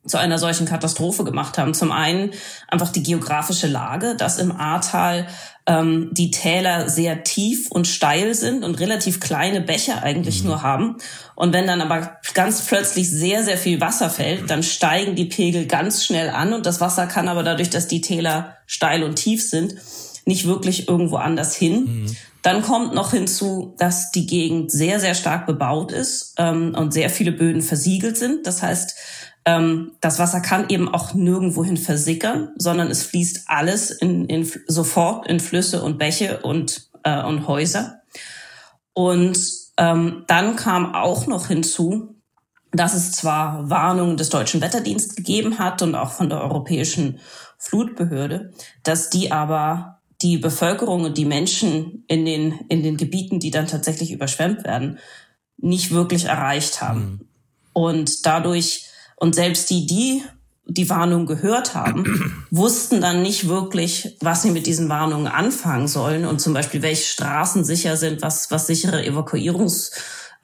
zu 0.05 0.17
einer 0.17 0.37
solchen 0.37 0.65
Katastrophe 0.65 1.23
gemacht 1.23 1.57
haben. 1.57 1.73
Zum 1.73 1.91
einen 1.91 2.31
einfach 2.67 2.89
die 2.89 3.03
geografische 3.03 3.67
Lage, 3.67 4.15
dass 4.15 4.37
im 4.37 4.51
Ahrtal 4.51 5.27
ähm, 5.65 6.09
die 6.11 6.29
Täler 6.29 6.89
sehr 6.89 7.23
tief 7.23 7.71
und 7.71 7.87
steil 7.87 8.35
sind 8.35 8.63
und 8.63 8.79
relativ 8.79 9.21
kleine 9.21 9.61
Bäche 9.61 10.03
eigentlich 10.03 10.41
mhm. 10.41 10.49
nur 10.49 10.61
haben. 10.61 10.97
Und 11.35 11.53
wenn 11.53 11.67
dann 11.67 11.81
aber 11.81 12.17
ganz 12.33 12.61
plötzlich 12.65 13.09
sehr, 13.09 13.43
sehr 13.43 13.57
viel 13.57 13.79
Wasser 13.79 14.09
fällt, 14.09 14.49
dann 14.49 14.61
steigen 14.61 15.15
die 15.15 15.25
Pegel 15.25 15.65
ganz 15.67 16.03
schnell 16.03 16.29
an 16.29 16.53
und 16.53 16.65
das 16.65 16.81
Wasser 16.81 17.07
kann 17.07 17.29
aber 17.29 17.43
dadurch, 17.43 17.69
dass 17.69 17.87
die 17.87 18.01
Täler 18.01 18.57
steil 18.65 19.03
und 19.03 19.15
tief 19.15 19.47
sind, 19.47 19.75
nicht 20.25 20.45
wirklich 20.45 20.87
irgendwo 20.87 21.15
anders 21.15 21.55
hin. 21.55 22.03
Mhm. 22.03 22.15
Dann 22.41 22.61
kommt 22.61 22.93
noch 22.93 23.11
hinzu, 23.11 23.73
dass 23.77 24.11
die 24.11 24.27
Gegend 24.27 24.69
sehr, 24.69 24.99
sehr 24.99 25.15
stark 25.15 25.47
bebaut 25.47 25.93
ist 25.93 26.33
ähm, 26.37 26.75
und 26.77 26.93
sehr 26.93 27.09
viele 27.09 27.31
Böden 27.31 27.61
versiegelt 27.61 28.17
sind. 28.17 28.45
Das 28.45 28.61
heißt, 28.61 28.95
das 29.45 30.19
Wasser 30.19 30.39
kann 30.39 30.69
eben 30.69 30.93
auch 30.93 31.13
nirgendwohin 31.13 31.75
versickern, 31.75 32.49
sondern 32.57 32.89
es 32.89 33.03
fließt 33.03 33.43
alles 33.47 33.91
in, 33.91 34.25
in, 34.25 34.49
sofort 34.67 35.27
in 35.27 35.39
Flüsse 35.39 35.83
und 35.83 35.97
Bäche 35.97 36.39
und, 36.39 36.89
äh, 37.03 37.21
und 37.21 37.47
Häuser. 37.47 38.01
Und 38.93 39.37
ähm, 39.77 40.23
dann 40.27 40.55
kam 40.55 40.95
auch 40.95 41.27
noch 41.27 41.47
hinzu, 41.47 42.15
dass 42.71 42.93
es 42.93 43.11
zwar 43.11 43.69
Warnungen 43.69 44.17
des 44.17 44.29
Deutschen 44.29 44.61
Wetterdienstes 44.61 45.15
gegeben 45.15 45.59
hat 45.59 45.81
und 45.81 45.95
auch 45.95 46.11
von 46.11 46.29
der 46.29 46.41
Europäischen 46.41 47.19
Flutbehörde, 47.57 48.51
dass 48.83 49.09
die 49.09 49.31
aber 49.31 49.99
die 50.21 50.37
Bevölkerung 50.37 51.03
und 51.03 51.17
die 51.17 51.25
Menschen 51.25 52.05
in 52.07 52.25
den, 52.25 52.59
in 52.69 52.81
den 52.81 52.97
Gebieten, 52.97 53.39
die 53.39 53.51
dann 53.51 53.67
tatsächlich 53.67 54.11
überschwemmt 54.11 54.63
werden, 54.63 54.99
nicht 55.57 55.91
wirklich 55.91 56.25
erreicht 56.25 56.81
haben. 56.81 57.01
Mhm. 57.01 57.27
Und 57.73 58.25
dadurch 58.25 58.89
und 59.23 59.35
selbst 59.35 59.69
die, 59.69 59.85
die 59.85 60.21
die 60.65 60.89
Warnung 60.89 61.25
gehört 61.25 61.75
haben, 61.75 62.03
wussten 62.51 62.99
dann 62.99 63.21
nicht 63.21 63.47
wirklich, 63.47 64.17
was 64.19 64.41
sie 64.41 64.51
mit 64.51 64.67
diesen 64.67 64.89
Warnungen 64.89 65.27
anfangen 65.27 65.87
sollen 65.87 66.25
und 66.25 66.41
zum 66.41 66.53
Beispiel, 66.53 66.81
welche 66.81 67.05
Straßen 67.05 67.63
sicher 67.63 67.95
sind, 67.95 68.21
was, 68.21 68.51
was 68.51 68.67
sichere 68.67 69.05
Evakuierungswege 69.05 69.93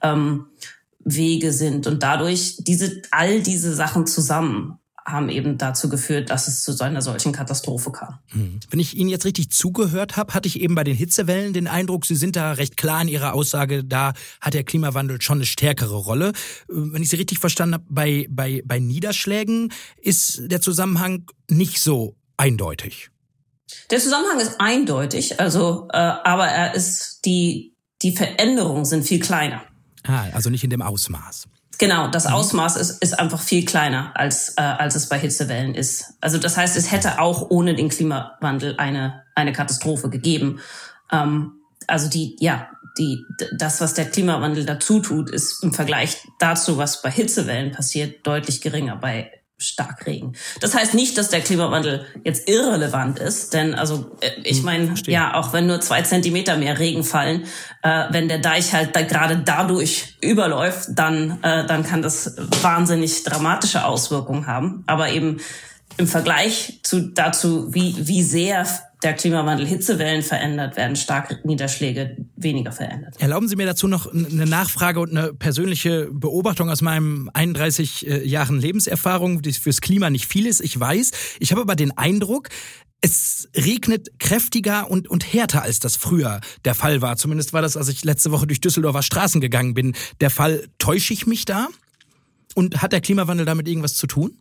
ähm, 0.02 1.52
sind. 1.52 1.86
Und 1.86 2.02
dadurch 2.02 2.56
diese, 2.60 3.02
all 3.10 3.42
diese 3.42 3.74
Sachen 3.74 4.06
zusammen 4.06 4.78
haben 5.06 5.28
eben 5.28 5.58
dazu 5.58 5.88
geführt, 5.88 6.30
dass 6.30 6.48
es 6.48 6.62
zu 6.62 6.72
so 6.72 6.84
einer 6.84 7.02
solchen 7.02 7.32
Katastrophe 7.32 7.92
kam. 7.92 8.18
Hm. 8.28 8.60
Wenn 8.70 8.80
ich 8.80 8.96
Ihnen 8.96 9.08
jetzt 9.08 9.24
richtig 9.24 9.50
zugehört 9.50 10.16
habe, 10.16 10.34
hatte 10.34 10.48
ich 10.48 10.60
eben 10.60 10.74
bei 10.74 10.84
den 10.84 10.96
Hitzewellen 10.96 11.52
den 11.52 11.66
Eindruck, 11.66 12.06
Sie 12.06 12.16
sind 12.16 12.36
da 12.36 12.52
recht 12.52 12.76
klar 12.76 13.02
in 13.02 13.08
Ihrer 13.08 13.34
Aussage, 13.34 13.84
da 13.84 14.12
hat 14.40 14.54
der 14.54 14.64
Klimawandel 14.64 15.20
schon 15.20 15.38
eine 15.38 15.46
stärkere 15.46 15.96
Rolle. 15.96 16.28
Äh, 16.28 16.32
wenn 16.68 17.02
ich 17.02 17.08
Sie 17.08 17.16
richtig 17.16 17.38
verstanden 17.38 17.74
habe, 17.74 17.84
bei, 17.88 18.26
bei, 18.30 18.62
bei 18.64 18.78
Niederschlägen 18.78 19.72
ist 20.00 20.42
der 20.44 20.60
Zusammenhang 20.60 21.26
nicht 21.48 21.80
so 21.80 22.16
eindeutig. 22.36 23.10
Der 23.90 24.00
Zusammenhang 24.00 24.40
ist 24.40 24.60
eindeutig, 24.60 25.38
also 25.38 25.88
äh, 25.92 25.96
aber 25.96 26.48
er 26.48 26.74
ist 26.74 27.20
die 27.24 27.70
die 28.02 28.16
Veränderungen 28.16 28.84
sind 28.84 29.04
viel 29.04 29.20
kleiner. 29.20 29.62
Ah, 30.04 30.24
also 30.32 30.50
nicht 30.50 30.64
in 30.64 30.70
dem 30.70 30.82
Ausmaß. 30.82 31.48
Genau, 31.80 32.08
das 32.08 32.26
mhm. 32.26 32.34
Ausmaß 32.34 32.76
ist, 32.76 33.02
ist 33.02 33.18
einfach 33.18 33.40
viel 33.40 33.64
kleiner, 33.64 34.12
als, 34.14 34.50
äh, 34.58 34.60
als 34.60 34.96
es 34.96 35.08
bei 35.08 35.18
Hitzewellen 35.18 35.74
ist. 35.74 36.12
Also 36.20 36.36
das 36.36 36.58
heißt, 36.58 36.76
es 36.76 36.92
hätte 36.92 37.18
auch 37.18 37.48
ohne 37.48 37.74
den 37.74 37.88
Klimawandel 37.88 38.74
eine, 38.76 39.22
eine 39.34 39.54
Katastrophe 39.54 40.10
gegeben. 40.10 40.60
Ähm, 41.10 41.52
also 41.86 42.10
die, 42.10 42.36
ja, 42.38 42.68
die, 42.98 43.24
das, 43.56 43.80
was 43.80 43.94
der 43.94 44.10
Klimawandel 44.10 44.66
dazu 44.66 45.00
tut, 45.00 45.30
ist 45.30 45.64
im 45.64 45.72
Vergleich 45.72 46.18
dazu, 46.38 46.76
was 46.76 47.00
bei 47.00 47.10
Hitzewellen 47.10 47.72
passiert, 47.72 48.26
deutlich 48.26 48.60
geringer. 48.60 48.96
Bei 48.96 49.32
Starkregen. 49.60 50.36
Das 50.60 50.74
heißt 50.74 50.94
nicht, 50.94 51.18
dass 51.18 51.28
der 51.28 51.40
Klimawandel 51.40 52.06
jetzt 52.24 52.48
irrelevant 52.48 53.18
ist, 53.18 53.52
denn 53.52 53.74
also 53.74 54.16
äh, 54.20 54.30
ich 54.42 54.58
hm, 54.58 54.64
meine, 54.64 54.94
ja, 55.06 55.34
auch 55.34 55.52
wenn 55.52 55.66
nur 55.66 55.80
zwei 55.80 56.02
Zentimeter 56.02 56.56
mehr 56.56 56.78
Regen 56.78 57.04
fallen, 57.04 57.44
äh, 57.82 58.04
wenn 58.10 58.28
der 58.28 58.38
Deich 58.38 58.72
halt 58.72 58.96
da 58.96 59.02
gerade 59.02 59.42
dadurch 59.44 60.16
überläuft, 60.20 60.88
dann, 60.92 61.42
äh, 61.42 61.66
dann 61.66 61.84
kann 61.84 62.02
das 62.02 62.36
wahnsinnig 62.62 63.22
dramatische 63.24 63.84
Auswirkungen 63.84 64.46
haben. 64.46 64.82
Aber 64.86 65.10
eben 65.10 65.40
im 65.96 66.06
Vergleich 66.06 66.80
zu 66.82 67.10
dazu, 67.12 67.74
wie, 67.74 67.94
wie 67.98 68.22
sehr 68.22 68.66
der 69.02 69.14
Klimawandel 69.14 69.66
Hitzewellen 69.66 70.22
verändert, 70.22 70.76
werden 70.76 70.94
starke 70.96 71.38
Niederschläge 71.44 72.16
weniger 72.36 72.72
verändert. 72.72 73.14
Erlauben 73.18 73.48
Sie 73.48 73.56
mir 73.56 73.66
dazu 73.66 73.88
noch 73.88 74.12
eine 74.12 74.46
Nachfrage 74.46 75.00
und 75.00 75.16
eine 75.16 75.32
persönliche 75.32 76.08
Beobachtung 76.12 76.68
aus 76.68 76.82
meinem 76.82 77.30
31 77.32 78.06
äh, 78.06 78.26
Jahren 78.26 78.58
Lebenserfahrung, 78.58 79.42
die 79.42 79.52
fürs 79.52 79.80
Klima 79.80 80.10
nicht 80.10 80.26
viel 80.26 80.46
ist, 80.46 80.60
ich 80.60 80.78
weiß. 80.78 81.12
Ich 81.38 81.52
habe 81.52 81.62
aber 81.62 81.76
den 81.76 81.96
Eindruck, 81.96 82.48
es 83.00 83.48
regnet 83.56 84.18
kräftiger 84.18 84.90
und, 84.90 85.08
und 85.08 85.32
härter, 85.32 85.62
als 85.62 85.78
das 85.78 85.96
früher 85.96 86.40
der 86.64 86.74
Fall 86.74 87.00
war. 87.00 87.16
Zumindest 87.16 87.52
war 87.52 87.62
das, 87.62 87.76
als 87.76 87.88
ich 87.88 88.04
letzte 88.04 88.30
Woche 88.30 88.46
durch 88.46 88.60
Düsseldorfer 88.60 89.02
Straßen 89.02 89.40
gegangen 89.40 89.74
bin, 89.74 89.94
der 90.20 90.30
Fall. 90.30 90.68
Täusche 90.78 91.14
ich 91.14 91.26
mich 91.26 91.44
da? 91.44 91.68
Und 92.54 92.82
hat 92.82 92.92
der 92.92 93.00
Klimawandel 93.00 93.46
damit 93.46 93.68
irgendwas 93.68 93.94
zu 93.94 94.06
tun? 94.06 94.36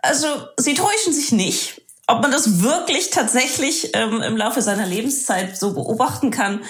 Also, 0.00 0.26
Sie 0.58 0.74
täuschen 0.74 1.12
sich 1.12 1.32
nicht. 1.32 1.81
Ob 2.06 2.20
man 2.20 2.30
das 2.30 2.62
wirklich 2.62 3.10
tatsächlich 3.10 3.90
ähm, 3.94 4.22
im 4.22 4.36
Laufe 4.36 4.60
seiner 4.60 4.86
Lebenszeit 4.86 5.56
so 5.56 5.74
beobachten 5.74 6.30
kann 6.30 6.60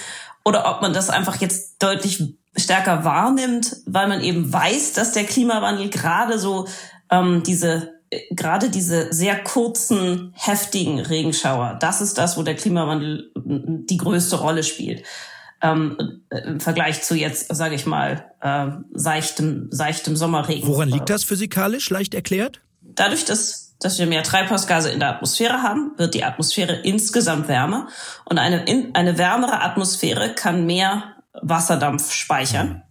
oder 0.45 0.71
ob 0.71 0.83
man 0.83 0.93
das 0.93 1.11
einfach 1.11 1.41
jetzt 1.41 1.83
deutlich 1.83 2.37
stärker 2.57 3.05
wahrnimmt, 3.05 3.77
weil 3.87 4.09
man 4.09 4.21
eben 4.23 4.53
weiß, 4.53 4.93
dass 4.93 5.13
der 5.13 5.25
Klimawandel 5.25 5.89
gerade 5.89 6.39
so 6.39 6.69
ähm, 7.11 7.43
diese 7.45 7.95
äh, 8.11 8.35
gerade 8.35 8.69
diese 8.69 9.13
sehr 9.13 9.43
kurzen, 9.43 10.35
heftigen 10.37 10.99
Regenschauer, 11.01 11.79
das 11.81 12.01
ist 12.01 12.19
das, 12.19 12.37
wo 12.37 12.43
der 12.43 12.57
Klimawandel 12.57 13.33
die 13.35 13.97
größte 13.97 14.37
Rolle 14.37 14.63
spielt. 14.63 15.05
Ähm, 15.63 16.23
Im 16.31 16.61
Vergleich 16.61 17.03
zu 17.03 17.15
jetzt, 17.15 17.55
sage 17.55 17.77
ich 17.77 17.87
mal, 17.87 18.33
äh, 18.41 18.67
seichtem, 18.93 19.69
seichtem 19.71 20.17
Sommerregen. 20.17 20.69
Woran 20.69 20.89
liegt 20.89 21.09
das 21.09 21.23
physikalisch, 21.23 21.89
leicht 21.89 22.15
erklärt? 22.15 22.61
Dadurch, 22.81 23.25
dass 23.25 23.72
dass 23.85 23.99
wir 23.99 24.07
mehr 24.07 24.23
Treibhausgase 24.23 24.91
in 24.91 25.01
der 25.01 25.11
Atmosphäre 25.11 25.63
haben, 25.63 25.93
wird 25.97 26.15
die 26.15 26.25
Atmosphäre 26.25 26.75
insgesamt 26.75 27.49
wärmer. 27.49 27.89
Und 28.25 28.39
eine, 28.39 28.65
in, 28.65 28.95
eine 28.95 29.19
wärmere 29.19 29.61
Atmosphäre 29.61 30.35
kann 30.35 30.67
mehr 30.67 31.17
Wasserdampf 31.41 32.13
speichern. 32.13 32.83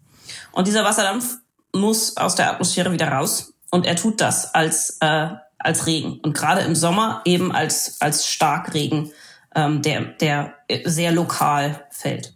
Und 0.52 0.68
dieser 0.68 0.84
Wasserdampf 0.84 1.38
muss 1.74 2.18
aus 2.18 2.36
der 2.36 2.52
Atmosphäre 2.52 2.92
wieder 2.92 3.08
raus. 3.08 3.54
Und 3.70 3.86
er 3.86 3.96
tut 3.96 4.20
das 4.20 4.54
als, 4.54 4.98
äh, 5.00 5.30
als 5.58 5.86
Regen. 5.86 6.20
Und 6.22 6.36
gerade 6.36 6.62
im 6.62 6.76
Sommer 6.76 7.22
eben 7.26 7.52
als, 7.54 7.98
als 8.02 8.28
Starkregen, 8.28 9.12
ähm, 9.56 9.82
der, 9.82 10.02
der 10.02 10.56
sehr 10.86 11.12
lokal 11.12 11.86
fällt. 11.90 12.34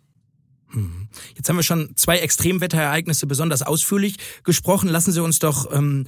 Mhm. 0.75 1.07
Jetzt 1.35 1.49
haben 1.49 1.55
wir 1.55 1.63
schon 1.63 1.95
zwei 1.95 2.19
Extremwetterereignisse 2.19 3.27
besonders 3.27 3.61
ausführlich 3.61 4.17
gesprochen. 4.43 4.89
Lassen 4.89 5.11
Sie 5.11 5.23
uns 5.23 5.39
doch 5.39 5.71
ähm, 5.71 6.05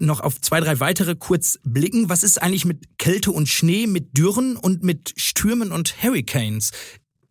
noch 0.00 0.20
auf 0.20 0.40
zwei, 0.40 0.60
drei 0.60 0.80
weitere 0.80 1.14
kurz 1.14 1.58
blicken. 1.62 2.08
Was 2.08 2.22
ist 2.22 2.42
eigentlich 2.42 2.64
mit 2.64 2.98
Kälte 2.98 3.30
und 3.30 3.48
Schnee, 3.48 3.86
mit 3.86 4.16
Dürren 4.16 4.56
und 4.56 4.82
mit 4.82 5.12
Stürmen 5.16 5.72
und 5.72 6.02
Hurricanes? 6.02 6.72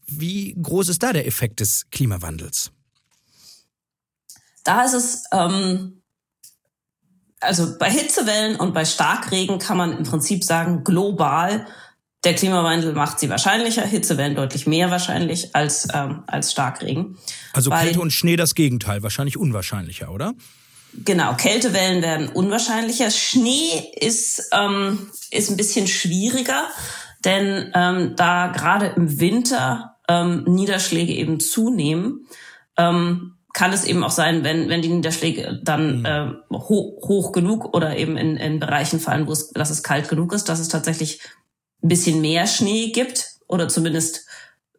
Wie 0.07 0.55
groß 0.61 0.89
ist 0.89 1.01
da 1.01 1.13
der 1.13 1.27
Effekt 1.27 1.59
des 1.59 1.87
Klimawandels? 1.89 2.71
Da 4.63 4.83
ist 4.83 4.93
es, 4.93 5.23
ähm, 5.31 6.01
also 7.39 7.77
bei 7.77 7.89
Hitzewellen 7.89 8.55
und 8.55 8.73
bei 8.73 8.85
Starkregen 8.85 9.59
kann 9.59 9.77
man 9.77 9.97
im 9.97 10.03
Prinzip 10.03 10.43
sagen, 10.43 10.83
global 10.83 11.67
der 12.25 12.33
Klimawandel 12.33 12.93
macht 12.93 13.19
sie 13.19 13.29
wahrscheinlicher, 13.29 13.83
Hitzewellen 13.83 14.35
deutlich 14.35 14.67
mehr 14.67 14.91
wahrscheinlich 14.91 15.55
als, 15.55 15.87
ähm, 15.93 16.23
als 16.27 16.51
Starkregen. 16.51 17.17
Also 17.53 17.71
Weil, 17.71 17.85
Kälte 17.85 18.01
und 18.01 18.11
Schnee 18.11 18.35
das 18.35 18.55
Gegenteil, 18.55 19.03
wahrscheinlich 19.03 19.37
unwahrscheinlicher, 19.37 20.11
oder? 20.11 20.33
Genau, 20.93 21.33
Kältewellen 21.35 22.01
werden 22.01 22.29
unwahrscheinlicher. 22.29 23.11
Schnee 23.11 23.91
ist, 23.99 24.49
ähm, 24.53 25.09
ist 25.29 25.49
ein 25.49 25.57
bisschen 25.57 25.87
schwieriger, 25.87 26.67
denn 27.23 27.71
ähm, 27.73 28.15
da 28.15 28.47
gerade 28.47 28.87
im 28.95 29.19
Winter 29.19 29.95
ähm, 30.07 30.43
Niederschläge 30.47 31.13
eben 31.13 31.39
zunehmen, 31.39 32.27
ähm, 32.77 33.33
kann 33.53 33.71
es 33.71 33.85
eben 33.85 34.03
auch 34.03 34.11
sein, 34.11 34.43
wenn, 34.43 34.67
wenn 34.67 34.81
die 34.81 34.89
Niederschläge 34.89 35.59
dann 35.63 35.99
mhm. 35.99 36.05
äh, 36.05 36.31
hoch, 36.53 37.07
hoch 37.07 37.31
genug 37.31 37.73
oder 37.73 37.97
eben 37.97 38.17
in, 38.17 38.35
in 38.35 38.59
Bereichen 38.59 38.99
fallen, 38.99 39.27
wo 39.27 39.31
es, 39.31 39.49
dass 39.51 39.69
es 39.69 39.81
kalt 39.81 40.09
genug 40.09 40.33
ist, 40.33 40.49
dass 40.49 40.59
es 40.59 40.67
tatsächlich 40.67 41.21
ein 41.83 41.87
bisschen 41.87 42.21
mehr 42.21 42.47
Schnee 42.47 42.91
gibt 42.91 43.35
oder 43.47 43.67
zumindest 43.67 44.25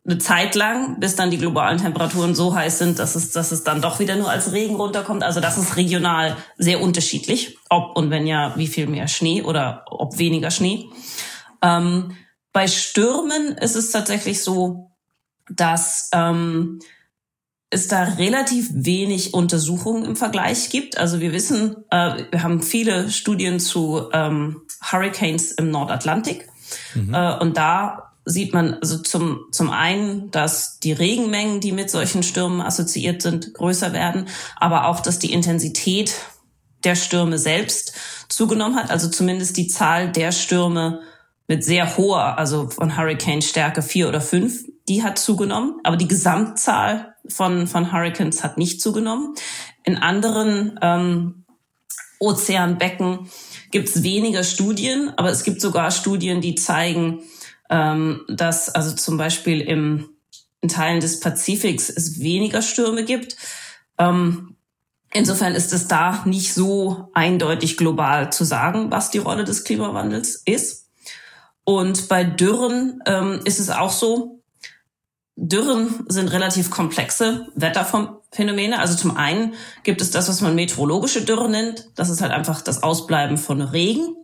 eine 0.06 0.18
Zeit 0.18 0.54
lang, 0.54 1.00
bis 1.00 1.16
dann 1.16 1.30
die 1.30 1.38
globalen 1.38 1.78
Temperaturen 1.78 2.34
so 2.34 2.54
heiß 2.54 2.78
sind, 2.78 2.98
dass 2.98 3.16
es, 3.16 3.32
dass 3.32 3.50
es 3.50 3.64
dann 3.64 3.82
doch 3.82 3.98
wieder 3.98 4.14
nur 4.16 4.30
als 4.30 4.52
Regen 4.52 4.76
runterkommt. 4.76 5.24
Also 5.24 5.40
das 5.40 5.58
ist 5.58 5.76
regional 5.76 6.36
sehr 6.58 6.80
unterschiedlich, 6.80 7.58
ob 7.70 7.96
und 7.96 8.10
wenn 8.10 8.26
ja, 8.26 8.56
wie 8.56 8.68
viel 8.68 8.86
mehr 8.86 9.08
Schnee 9.08 9.42
oder 9.42 9.84
ob 9.90 10.18
weniger 10.18 10.50
Schnee. 10.50 10.86
Ähm, 11.60 12.16
bei 12.52 12.68
Stürmen 12.68 13.58
ist 13.58 13.74
es 13.74 13.90
tatsächlich 13.90 14.42
so, 14.42 14.92
dass 15.50 16.08
ähm, 16.12 16.78
es 17.70 17.88
da 17.88 18.04
relativ 18.04 18.70
wenig 18.72 19.34
Untersuchungen 19.34 20.04
im 20.04 20.16
Vergleich 20.16 20.70
gibt. 20.70 20.98
Also 20.98 21.20
wir 21.20 21.32
wissen, 21.32 21.84
äh, 21.90 22.24
wir 22.30 22.42
haben 22.42 22.62
viele 22.62 23.10
Studien 23.10 23.58
zu 23.58 24.08
ähm, 24.12 24.62
Hurricanes 24.80 25.52
im 25.52 25.70
Nordatlantik. 25.70 26.48
Mhm. 26.94 27.14
Äh, 27.14 27.38
und 27.38 27.56
da 27.56 28.12
sieht 28.24 28.52
man 28.52 28.74
also 28.74 28.98
zum, 28.98 29.46
zum 29.52 29.70
einen, 29.70 30.30
dass 30.32 30.80
die 30.80 30.92
Regenmengen, 30.92 31.60
die 31.60 31.72
mit 31.72 31.90
solchen 31.90 32.22
Stürmen 32.22 32.60
assoziiert 32.60 33.22
sind, 33.22 33.54
größer 33.54 33.92
werden, 33.92 34.26
aber 34.56 34.88
auch, 34.88 35.00
dass 35.00 35.18
die 35.18 35.32
Intensität 35.32 36.14
der 36.84 36.96
Stürme 36.96 37.38
selbst 37.38 37.94
zugenommen 38.28 38.76
hat, 38.76 38.90
also 38.90 39.08
zumindest 39.08 39.56
die 39.56 39.68
Zahl 39.68 40.10
der 40.10 40.32
Stürme 40.32 41.00
mit 41.46 41.64
sehr 41.64 41.96
hoher, 41.96 42.38
also 42.38 42.68
von 42.68 42.96
Hurricane 42.96 43.42
Stärke 43.42 43.82
vier 43.82 44.08
oder 44.08 44.20
fünf, 44.20 44.64
die 44.88 45.02
hat 45.02 45.18
zugenommen, 45.18 45.80
aber 45.84 45.96
die 45.96 46.08
Gesamtzahl 46.08 47.14
von, 47.28 47.66
von 47.66 47.92
Hurricanes 47.92 48.44
hat 48.44 48.58
nicht 48.58 48.80
zugenommen. 48.80 49.34
In 49.84 49.96
anderen 49.96 50.78
ähm, 50.82 51.44
Ozeanbecken 52.18 53.30
gibt 53.70 53.88
es 53.88 54.02
weniger 54.02 54.44
Studien, 54.44 55.12
aber 55.16 55.30
es 55.30 55.44
gibt 55.44 55.60
sogar 55.60 55.90
Studien, 55.90 56.40
die 56.40 56.54
zeigen, 56.54 57.22
ähm, 57.70 58.22
dass 58.28 58.68
also 58.68 58.94
zum 58.94 59.16
Beispiel 59.16 59.60
im, 59.60 60.10
in 60.60 60.68
Teilen 60.68 61.00
des 61.00 61.20
Pazifiks 61.20 61.88
es 61.90 62.20
weniger 62.20 62.62
Stürme 62.62 63.04
gibt. 63.04 63.36
Ähm, 63.98 64.56
insofern 65.12 65.54
ist 65.54 65.72
es 65.72 65.88
da 65.88 66.22
nicht 66.26 66.54
so 66.54 67.10
eindeutig 67.14 67.76
global 67.76 68.32
zu 68.32 68.44
sagen, 68.44 68.90
was 68.90 69.10
die 69.10 69.18
Rolle 69.18 69.44
des 69.44 69.64
Klimawandels 69.64 70.42
ist. 70.44 70.88
Und 71.64 72.08
bei 72.08 72.22
Dürren 72.22 73.02
ähm, 73.06 73.40
ist 73.44 73.58
es 73.58 73.70
auch 73.70 73.90
so, 73.90 74.40
Dürren 75.34 76.06
sind 76.08 76.28
relativ 76.32 76.70
komplexe 76.70 77.48
Wetterphänomene. 78.36 78.78
Also 78.78 78.96
zum 78.96 79.16
einen 79.16 79.54
gibt 79.82 80.00
es 80.00 80.10
das, 80.10 80.28
was 80.28 80.40
man 80.40 80.54
meteorologische 80.54 81.24
Dürre 81.24 81.48
nennt. 81.48 81.88
Das 81.94 82.10
ist 82.10 82.20
halt 82.20 82.32
einfach 82.32 82.60
das 82.60 82.82
Ausbleiben 82.82 83.38
von 83.38 83.62
Regen. 83.62 84.16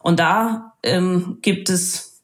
Und 0.00 0.20
da 0.20 0.74
ähm, 0.82 1.38
gibt 1.42 1.68
es 1.68 2.22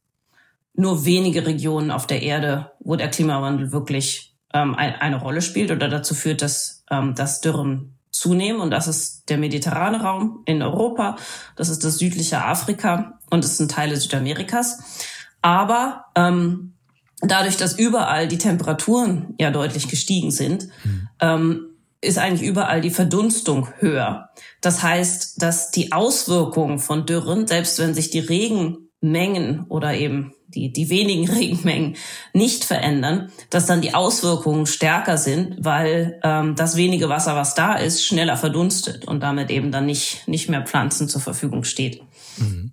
nur 0.74 1.04
wenige 1.04 1.46
Regionen 1.46 1.90
auf 1.90 2.06
der 2.06 2.22
Erde, 2.22 2.72
wo 2.80 2.96
der 2.96 3.10
Klimawandel 3.10 3.72
wirklich 3.72 4.36
ähm, 4.54 4.74
ein, 4.74 4.94
eine 4.94 5.16
Rolle 5.16 5.42
spielt 5.42 5.70
oder 5.70 5.88
dazu 5.88 6.14
führt, 6.14 6.42
dass, 6.42 6.84
ähm, 6.90 7.14
dass 7.14 7.40
Dürren 7.40 7.98
zunehmen. 8.10 8.60
Und 8.60 8.70
das 8.70 8.88
ist 8.88 9.28
der 9.28 9.38
mediterrane 9.38 10.02
Raum 10.02 10.42
in 10.46 10.62
Europa, 10.62 11.16
das 11.56 11.68
ist 11.68 11.84
das 11.84 11.98
südliche 11.98 12.44
Afrika 12.44 13.18
und 13.30 13.44
es 13.44 13.56
sind 13.56 13.70
Teile 13.70 13.96
Südamerikas. 13.96 15.08
Aber 15.42 16.06
ähm, 16.14 16.74
dadurch, 17.22 17.56
dass 17.56 17.78
überall 17.78 18.28
die 18.28 18.38
Temperaturen 18.38 19.34
ja 19.38 19.50
deutlich 19.50 19.88
gestiegen 19.88 20.30
sind, 20.30 20.68
mhm. 20.84 21.08
ähm, 21.20 21.66
ist 22.00 22.18
eigentlich 22.18 22.48
überall 22.48 22.80
die 22.80 22.90
Verdunstung 22.90 23.68
höher. 23.78 24.30
Das 24.60 24.82
heißt, 24.82 25.40
dass 25.40 25.70
die 25.70 25.92
Auswirkungen 25.92 26.80
von 26.80 27.06
Dürren, 27.06 27.46
selbst 27.46 27.78
wenn 27.78 27.94
sich 27.94 28.10
die 28.10 28.18
Regenmengen 28.18 29.66
oder 29.68 29.94
eben 29.94 30.34
die, 30.48 30.72
die 30.72 30.90
wenigen 30.90 31.28
Regenmengen 31.32 31.96
nicht 32.32 32.64
verändern, 32.64 33.30
dass 33.50 33.66
dann 33.66 33.82
die 33.82 33.94
Auswirkungen 33.94 34.66
stärker 34.66 35.16
sind, 35.16 35.56
weil 35.60 36.20
ähm, 36.24 36.56
das 36.56 36.76
wenige 36.76 37.08
Wasser, 37.08 37.36
was 37.36 37.54
da 37.54 37.74
ist, 37.74 38.04
schneller 38.04 38.36
verdunstet 38.36 39.06
und 39.06 39.22
damit 39.22 39.50
eben 39.50 39.70
dann 39.70 39.86
nicht, 39.86 40.26
nicht 40.26 40.48
mehr 40.48 40.62
Pflanzen 40.62 41.08
zur 41.08 41.20
Verfügung 41.20 41.62
steht. 41.62 42.02
Mhm. 42.38 42.72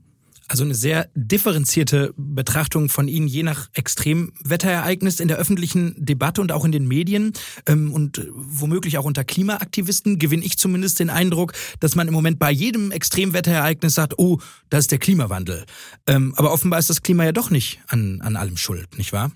Also 0.49 0.63
eine 0.63 0.73
sehr 0.73 1.09
differenzierte 1.13 2.13
Betrachtung 2.17 2.89
von 2.89 3.07
Ihnen 3.07 3.27
je 3.27 3.43
nach 3.43 3.69
Extremwetterereignis 3.73 5.19
in 5.19 5.27
der 5.27 5.37
öffentlichen 5.37 5.93
Debatte 5.97 6.41
und 6.41 6.51
auch 6.51 6.65
in 6.65 6.71
den 6.71 6.87
Medien 6.87 7.33
ähm, 7.67 7.93
und 7.93 8.25
womöglich 8.33 8.97
auch 8.97 9.05
unter 9.05 9.23
Klimaaktivisten 9.23 10.17
gewinne 10.17 10.43
ich 10.43 10.57
zumindest 10.57 10.99
den 10.99 11.11
Eindruck, 11.11 11.53
dass 11.79 11.95
man 11.95 12.07
im 12.07 12.15
Moment 12.15 12.39
bei 12.39 12.49
jedem 12.49 12.91
Extremwetterereignis 12.91 13.93
sagt, 13.93 14.17
oh, 14.17 14.39
das 14.71 14.81
ist 14.81 14.91
der 14.91 14.97
Klimawandel. 14.97 15.65
Ähm, 16.07 16.33
aber 16.35 16.51
offenbar 16.51 16.79
ist 16.79 16.89
das 16.89 17.03
Klima 17.03 17.25
ja 17.25 17.31
doch 17.31 17.51
nicht 17.51 17.79
an, 17.87 18.21
an 18.21 18.35
allem 18.35 18.57
schuld, 18.57 18.97
nicht 18.97 19.13
wahr? 19.13 19.31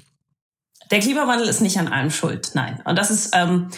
Der 0.90 1.00
Klimawandel 1.00 1.48
ist 1.48 1.62
nicht 1.62 1.78
an 1.78 1.88
allem 1.90 2.10
schuld, 2.10 2.52
nein. 2.56 2.82
Und 2.86 2.98
das 2.98 3.12
ist 3.12 3.36
ähm, 3.36 3.70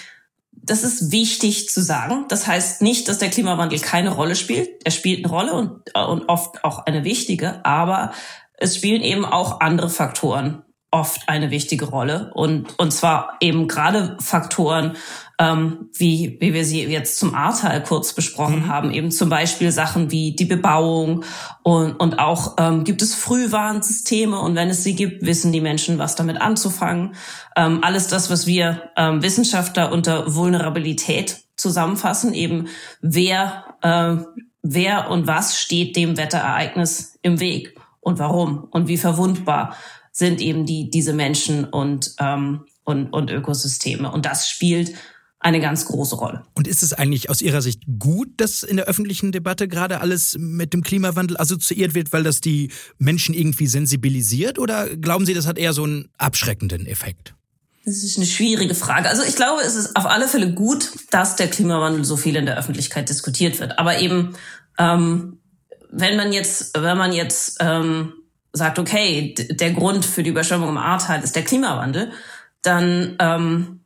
das 0.65 0.84
ist 0.84 1.12
wichtig 1.12 1.69
zu 1.69 1.82
sagen. 1.82 2.25
Das 2.30 2.47
heißt 2.47 2.82
nicht, 2.82 3.08
dass 3.08 3.19
der 3.19 3.30
Klimawandel 3.30 3.80
keine 3.80 4.10
Rolle 4.10 4.36
spielt. 4.36 4.69
Er 4.84 4.91
spielt 4.91 5.23
eine 5.23 5.34
Rolle 5.34 5.54
und, 5.54 5.95
und 5.95 6.28
oft 6.28 6.63
auch 6.63 6.80
eine 6.86 7.04
wichtige, 7.04 7.63
aber 7.65 8.12
es 8.58 8.75
spielen 8.78 9.01
eben 9.01 9.25
auch 9.25 9.60
andere 9.60 9.89
Faktoren 9.89 10.64
oft 10.95 11.27
eine 11.27 11.51
wichtige 11.51 11.86
Rolle. 11.86 12.31
Und 12.34 12.79
und 12.79 12.91
zwar 12.91 13.38
eben 13.41 13.67
gerade 13.67 14.17
Faktoren 14.21 14.95
ähm, 15.38 15.89
wie 15.93 16.38
wie 16.39 16.53
wir 16.53 16.63
sie 16.63 16.86
jetzt 16.86 17.19
zum 17.19 17.36
Ahrtal 17.36 17.84
kurz 17.84 18.13
besprochen 18.13 18.63
mhm. 18.63 18.67
haben. 18.69 18.91
Eben 18.91 19.12
zum 19.12 19.29
Beispiel 19.29 19.71
Sachen 19.71 20.10
wie 20.10 20.36
die 20.36 20.45
Bebauung 20.45 21.25
und 21.63 21.93
und 21.99 22.19
auch 22.19 22.55
ähm, 22.58 22.86
gibt 22.86 23.01
es 23.01 23.13
Frühwarnsysteme? 23.13 24.39
Und 24.39 24.55
wenn 24.55 24.69
es 24.69 24.84
sie 24.84 24.95
gibt 24.95 25.25
wissen 25.25 25.51
die 25.51 25.62
Menschen 25.62 25.99
was 25.99 26.15
damit 26.15 26.39
anzufangen. 26.39 27.15
Ähm, 27.58 27.79
alles 27.84 28.08
das 28.08 28.29
was 28.29 28.47
wir 28.47 28.91
ähm, 28.95 29.21
Wissenschaftler 29.21 29.91
unter 29.91 30.34
Vulnerabilität 30.34 31.43
zusammenfassen. 31.58 32.34
Eben 32.34 32.67
wer 33.01 33.65
äh, 33.81 34.15
wer 34.63 35.10
und 35.12 35.27
was 35.27 35.60
steht 35.60 35.97
dem 35.97 36.15
Wetterereignis 36.15 37.19
im 37.21 37.41
Weg 37.41 37.75
und 37.99 38.19
warum 38.19 38.67
und 38.71 38.88
wie 38.88 38.97
verwundbar 38.97 39.75
sind 40.15 40.39
eben 40.39 40.65
die, 40.65 40.89
diese 40.89 41.12
Menschen 41.12 41.65
und, 41.65 42.15
ähm, 42.19 42.62
und, 42.86 43.12
und 43.12 43.30
Ökosysteme. 43.30 44.10
Und 44.10 44.25
das 44.25 44.47
spielt 44.47 44.93
eine 45.39 45.60
ganz 45.60 45.86
große 45.86 46.15
Rolle. 46.15 46.43
Und 46.54 46.69
ist 46.69 46.84
es 46.84 46.93
eigentlich 46.93 47.30
aus 47.30 47.41
Ihrer 47.41 47.62
Sicht 47.62 47.82
gut, 47.99 48.30
dass 48.38 48.63
in 48.63 48.78
der 48.78 48.86
öffentlichen 48.86 49.34
Debatte 49.34 49.67
gerade 49.67 49.99
alles 49.99 50.38
mit 50.39 50.73
dem 50.73 50.84
Klimawandel 50.84 51.36
assoziiert 51.38 51.95
wird, 51.95 52.13
weil 52.13 52.23
das 52.23 52.39
die 52.39 52.71
Menschen 52.97 53.36
irgendwie 53.36 53.67
sensibilisiert? 53.67 54.58
Oder 54.58 54.95
glauben 54.95 55.25
Sie, 55.25 55.34
das 55.34 55.47
hat 55.47 55.58
eher 55.58 55.73
so 55.73 55.84
einen 55.84 56.08
abschreckenden 56.17 56.88
Effekt? 56.88 57.36
Das 57.84 58.01
ist 58.01 58.15
eine 58.15 58.25
schwierige 58.25 58.73
Frage. 58.73 59.10
Also 59.10 59.21
ich 59.23 59.36
glaube, 59.36 59.63
es 59.63 59.75
ist 59.75 59.97
auf 59.97 60.06
alle 60.06 60.30
Fälle 60.30 60.54
gut, 60.54 60.91
dass 61.12 61.36
der 61.36 61.49
Klimawandel 61.49 62.06
so 62.06 62.15
viel 62.15 62.38
in 62.38 62.45
der 62.45 62.58
Öffentlichkeit 62.58 63.10
diskutiert 63.10 63.60
wird. 63.60 63.80
Aber 63.80 63.99
eben, 63.99 64.34
ähm, 64.80 65.39
wenn 65.91 66.15
man 66.15 66.32
jetzt, 66.32 66.73
wenn 66.73 66.97
man 66.97 67.12
jetzt 67.12 67.58
ähm, 67.60 68.13
sagt, 68.56 68.80
okay, 68.80 69.36
der 69.50 69.72
Grund 69.72 70.06
für 70.06 70.24
die 70.24 70.30
Überschwemmung 70.30 70.70
im 70.70 70.78
Ahrtal 70.78 71.24
ist 71.24 71.36
der 71.36 71.44
Klimawandel, 71.44 72.12
dann 72.62 73.15
ähm, 73.20 73.86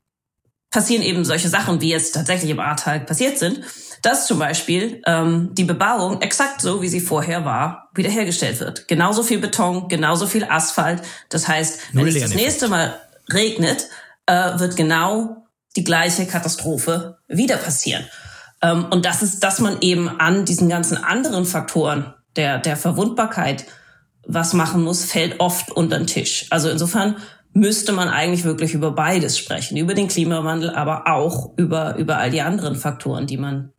passieren 0.71 1.03
eben 1.03 1.25
solche 1.25 1.49
Sachen, 1.49 1.81
wie 1.81 1.89
jetzt 1.89 2.13
tatsächlich 2.13 2.51
im 2.51 2.59
Ahrtal 2.59 2.99
passiert 3.01 3.39
sind, 3.39 3.61
dass 4.01 4.27
zum 4.27 4.39
Beispiel 4.39 5.01
ähm, 5.05 5.49
die 5.53 5.63
Bebauung 5.63 6.21
exakt 6.21 6.61
so, 6.61 6.81
wie 6.81 6.87
sie 6.87 7.01
vorher 7.01 7.43
war, 7.43 7.89
wiederhergestellt 7.93 8.59
wird. 8.59 8.87
Genauso 8.87 9.23
viel 9.23 9.39
Beton, 9.39 9.89
genauso 9.89 10.27
viel 10.27 10.45
Asphalt. 10.45 11.01
Das 11.29 11.47
heißt, 11.47 11.79
wenn 11.93 12.07
es 12.07 12.19
das 12.19 12.35
nächste 12.35 12.67
Mal 12.67 12.99
regnet, 13.33 13.87
äh, 14.25 14.59
wird 14.59 14.75
genau 14.75 15.47
die 15.75 15.83
gleiche 15.83 16.25
Katastrophe 16.25 17.17
wieder 17.27 17.57
passieren. 17.57 18.05
Ähm, 18.61 18.85
und 18.89 19.05
das 19.05 19.21
ist, 19.21 19.43
dass 19.43 19.59
man 19.59 19.81
eben 19.81 20.07
an 20.07 20.45
diesen 20.45 20.69
ganzen 20.69 20.97
anderen 20.97 21.45
Faktoren 21.45 22.13
der, 22.35 22.59
der 22.59 22.77
Verwundbarkeit 22.77 23.65
was 24.29 24.53
machen 24.53 24.83
muss, 24.83 25.05
fällt 25.05 25.39
oft 25.39 25.71
unter 25.71 25.97
den 25.97 26.07
Tisch. 26.07 26.45
Also 26.51 26.69
insofern 26.69 27.17
müsste 27.53 27.91
man 27.91 28.07
eigentlich 28.09 28.43
wirklich 28.43 28.73
über 28.75 28.91
beides 28.91 29.37
sprechen, 29.37 29.75
über 29.75 29.95
den 29.95 30.07
Klimawandel, 30.07 30.69
aber 30.69 31.07
auch 31.07 31.57
über, 31.57 31.95
über 31.97 32.17
all 32.17 32.29
die 32.29 32.41
anderen 32.41 32.75
Faktoren, 32.75 33.25
die 33.25 33.37
man 33.37 33.73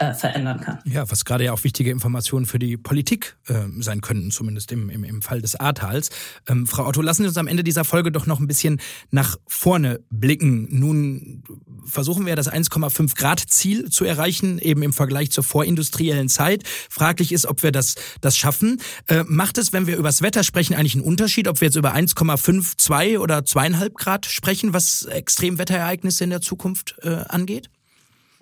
äh, 0.00 0.14
verändern 0.14 0.60
kann. 0.60 0.78
Ja, 0.84 1.10
was 1.10 1.26
gerade 1.26 1.44
ja 1.44 1.52
auch 1.52 1.62
wichtige 1.62 1.90
Informationen 1.90 2.46
für 2.46 2.58
die 2.58 2.78
Politik 2.78 3.36
äh, 3.48 3.54
sein 3.80 4.00
könnten, 4.00 4.30
zumindest 4.30 4.72
im, 4.72 4.88
im, 4.88 5.04
im 5.04 5.20
Fall 5.20 5.42
des 5.42 5.56
Ahrtals. 5.56 6.08
Ähm, 6.48 6.66
Frau 6.66 6.86
Otto, 6.86 7.02
lassen 7.02 7.22
Sie 7.22 7.28
uns 7.28 7.36
am 7.36 7.46
Ende 7.46 7.62
dieser 7.62 7.84
Folge 7.84 8.10
doch 8.10 8.24
noch 8.24 8.40
ein 8.40 8.46
bisschen 8.46 8.80
nach 9.10 9.36
vorne 9.46 10.00
blicken. 10.08 10.68
Nun 10.70 11.44
versuchen 11.84 12.24
wir 12.24 12.34
das 12.34 12.50
1,5 12.50 13.14
Grad 13.14 13.40
Ziel 13.40 13.90
zu 13.90 14.06
erreichen, 14.06 14.58
eben 14.58 14.82
im 14.82 14.94
Vergleich 14.94 15.32
zur 15.32 15.44
vorindustriellen 15.44 16.30
Zeit. 16.30 16.62
Fraglich 16.88 17.30
ist, 17.30 17.44
ob 17.44 17.62
wir 17.62 17.70
das, 17.70 17.96
das 18.22 18.38
schaffen. 18.38 18.80
Äh, 19.06 19.24
macht 19.26 19.58
es, 19.58 19.74
wenn 19.74 19.86
wir 19.86 19.98
über 19.98 20.08
das 20.08 20.22
Wetter 20.22 20.44
sprechen, 20.44 20.74
eigentlich 20.74 20.94
einen 20.94 21.04
Unterschied, 21.04 21.46
ob 21.46 21.60
wir 21.60 21.66
jetzt 21.66 21.76
über 21.76 21.94
1,5, 21.94 22.78
2 22.78 23.18
oder 23.18 23.40
2,5 23.40 23.92
Grad 23.92 24.24
sprechen, 24.24 24.72
was 24.72 25.04
Extremwetterereignisse 25.04 26.24
in 26.24 26.30
der 26.30 26.40
Zukunft 26.40 26.96
äh, 27.02 27.16
angeht? 27.28 27.68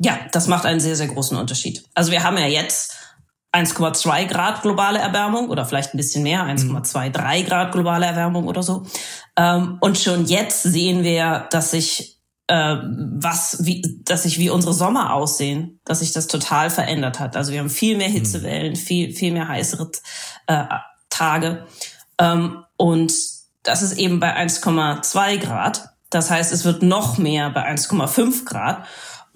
Ja, 0.00 0.18
das 0.32 0.46
macht 0.46 0.64
einen 0.64 0.80
sehr, 0.80 0.96
sehr 0.96 1.08
großen 1.08 1.36
Unterschied. 1.36 1.84
Also 1.94 2.12
wir 2.12 2.22
haben 2.22 2.38
ja 2.38 2.46
jetzt 2.46 2.96
1,2 3.52 4.26
Grad 4.26 4.62
globale 4.62 4.98
Erwärmung 4.98 5.48
oder 5.48 5.64
vielleicht 5.64 5.94
ein 5.94 5.96
bisschen 5.96 6.22
mehr, 6.22 6.44
1,23 6.44 7.44
Grad 7.44 7.72
globale 7.72 8.06
Erwärmung 8.06 8.46
oder 8.46 8.62
so. 8.62 8.84
Ähm, 9.36 9.78
und 9.80 9.98
schon 9.98 10.26
jetzt 10.26 10.62
sehen 10.62 11.02
wir, 11.02 11.48
dass 11.50 11.70
sich 11.72 12.18
äh, 12.48 12.76
was, 12.82 13.64
wie, 13.64 14.00
dass 14.04 14.24
sich 14.24 14.38
wie 14.38 14.50
unsere 14.50 14.74
Sommer 14.74 15.14
aussehen, 15.14 15.80
dass 15.84 16.00
sich 16.00 16.12
das 16.12 16.26
total 16.26 16.70
verändert 16.70 17.20
hat. 17.20 17.36
Also 17.36 17.52
wir 17.52 17.60
haben 17.60 17.70
viel 17.70 17.96
mehr 17.96 18.08
Hitzewellen, 18.08 18.76
viel, 18.76 19.14
viel 19.14 19.32
mehr 19.32 19.48
heißere 19.48 19.90
äh, 20.46 20.64
Tage. 21.10 21.66
Ähm, 22.18 22.64
und 22.76 23.12
das 23.62 23.82
ist 23.82 23.98
eben 23.98 24.20
bei 24.20 24.36
1,2 24.36 25.38
Grad. 25.38 25.90
Das 26.10 26.30
heißt, 26.30 26.52
es 26.52 26.64
wird 26.64 26.82
noch 26.82 27.18
mehr 27.18 27.50
bei 27.50 27.70
1,5 27.70 28.44
Grad. 28.44 28.86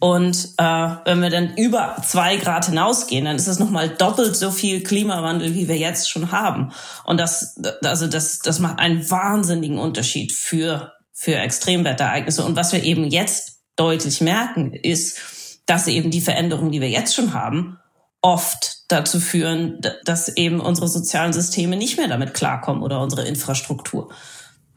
Und 0.02 0.54
äh, 0.58 0.64
wenn 1.04 1.22
wir 1.22 1.30
dann 1.30 1.56
über 1.56 1.94
zwei 2.04 2.36
Grad 2.36 2.66
hinausgehen, 2.66 3.24
dann 3.24 3.36
ist 3.36 3.46
es 3.46 3.60
nochmal 3.60 3.88
doppelt 3.88 4.34
so 4.34 4.50
viel 4.50 4.82
Klimawandel, 4.82 5.54
wie 5.54 5.68
wir 5.68 5.78
jetzt 5.78 6.10
schon 6.10 6.32
haben. 6.32 6.72
Und 7.04 7.20
das, 7.20 7.54
also 7.84 8.08
das, 8.08 8.40
das 8.40 8.58
macht 8.58 8.80
einen 8.80 9.08
wahnsinnigen 9.08 9.78
Unterschied 9.78 10.32
für, 10.32 10.92
für 11.12 11.36
Extremwetterereignisse. 11.36 12.44
Und 12.44 12.56
was 12.56 12.72
wir 12.72 12.82
eben 12.82 13.04
jetzt 13.04 13.60
deutlich 13.76 14.20
merken, 14.20 14.72
ist, 14.72 15.20
dass 15.66 15.86
eben 15.86 16.10
die 16.10 16.20
Veränderungen, 16.20 16.72
die 16.72 16.80
wir 16.80 16.90
jetzt 16.90 17.14
schon 17.14 17.32
haben, 17.32 17.78
oft 18.22 18.78
dazu 18.88 19.20
führen, 19.20 19.80
dass 20.04 20.36
eben 20.36 20.58
unsere 20.58 20.88
sozialen 20.88 21.32
Systeme 21.32 21.76
nicht 21.76 21.96
mehr 21.96 22.08
damit 22.08 22.34
klarkommen 22.34 22.82
oder 22.82 23.00
unsere 23.00 23.22
Infrastruktur. 23.22 24.12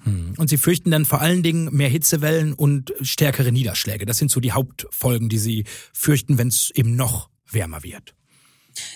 Hm. 0.05 0.35
Und 0.37 0.49
Sie 0.49 0.57
fürchten 0.57 0.91
dann 0.91 1.05
vor 1.05 1.21
allen 1.21 1.43
Dingen 1.43 1.69
mehr 1.75 1.89
Hitzewellen 1.89 2.53
und 2.53 2.93
stärkere 3.01 3.51
Niederschläge. 3.51 4.05
Das 4.05 4.17
sind 4.17 4.31
so 4.31 4.39
die 4.39 4.51
Hauptfolgen, 4.51 5.29
die 5.29 5.39
Sie 5.39 5.65
fürchten, 5.93 6.37
wenn 6.37 6.47
es 6.47 6.71
eben 6.73 6.95
noch 6.95 7.29
wärmer 7.51 7.83
wird. 7.83 8.13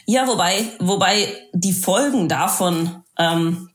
Ja, 0.05 0.28
wobei, 0.28 0.66
wobei 0.80 1.28
die 1.53 1.74
Folgen 1.74 2.28
davon 2.30 3.03
ähm, 3.18 3.70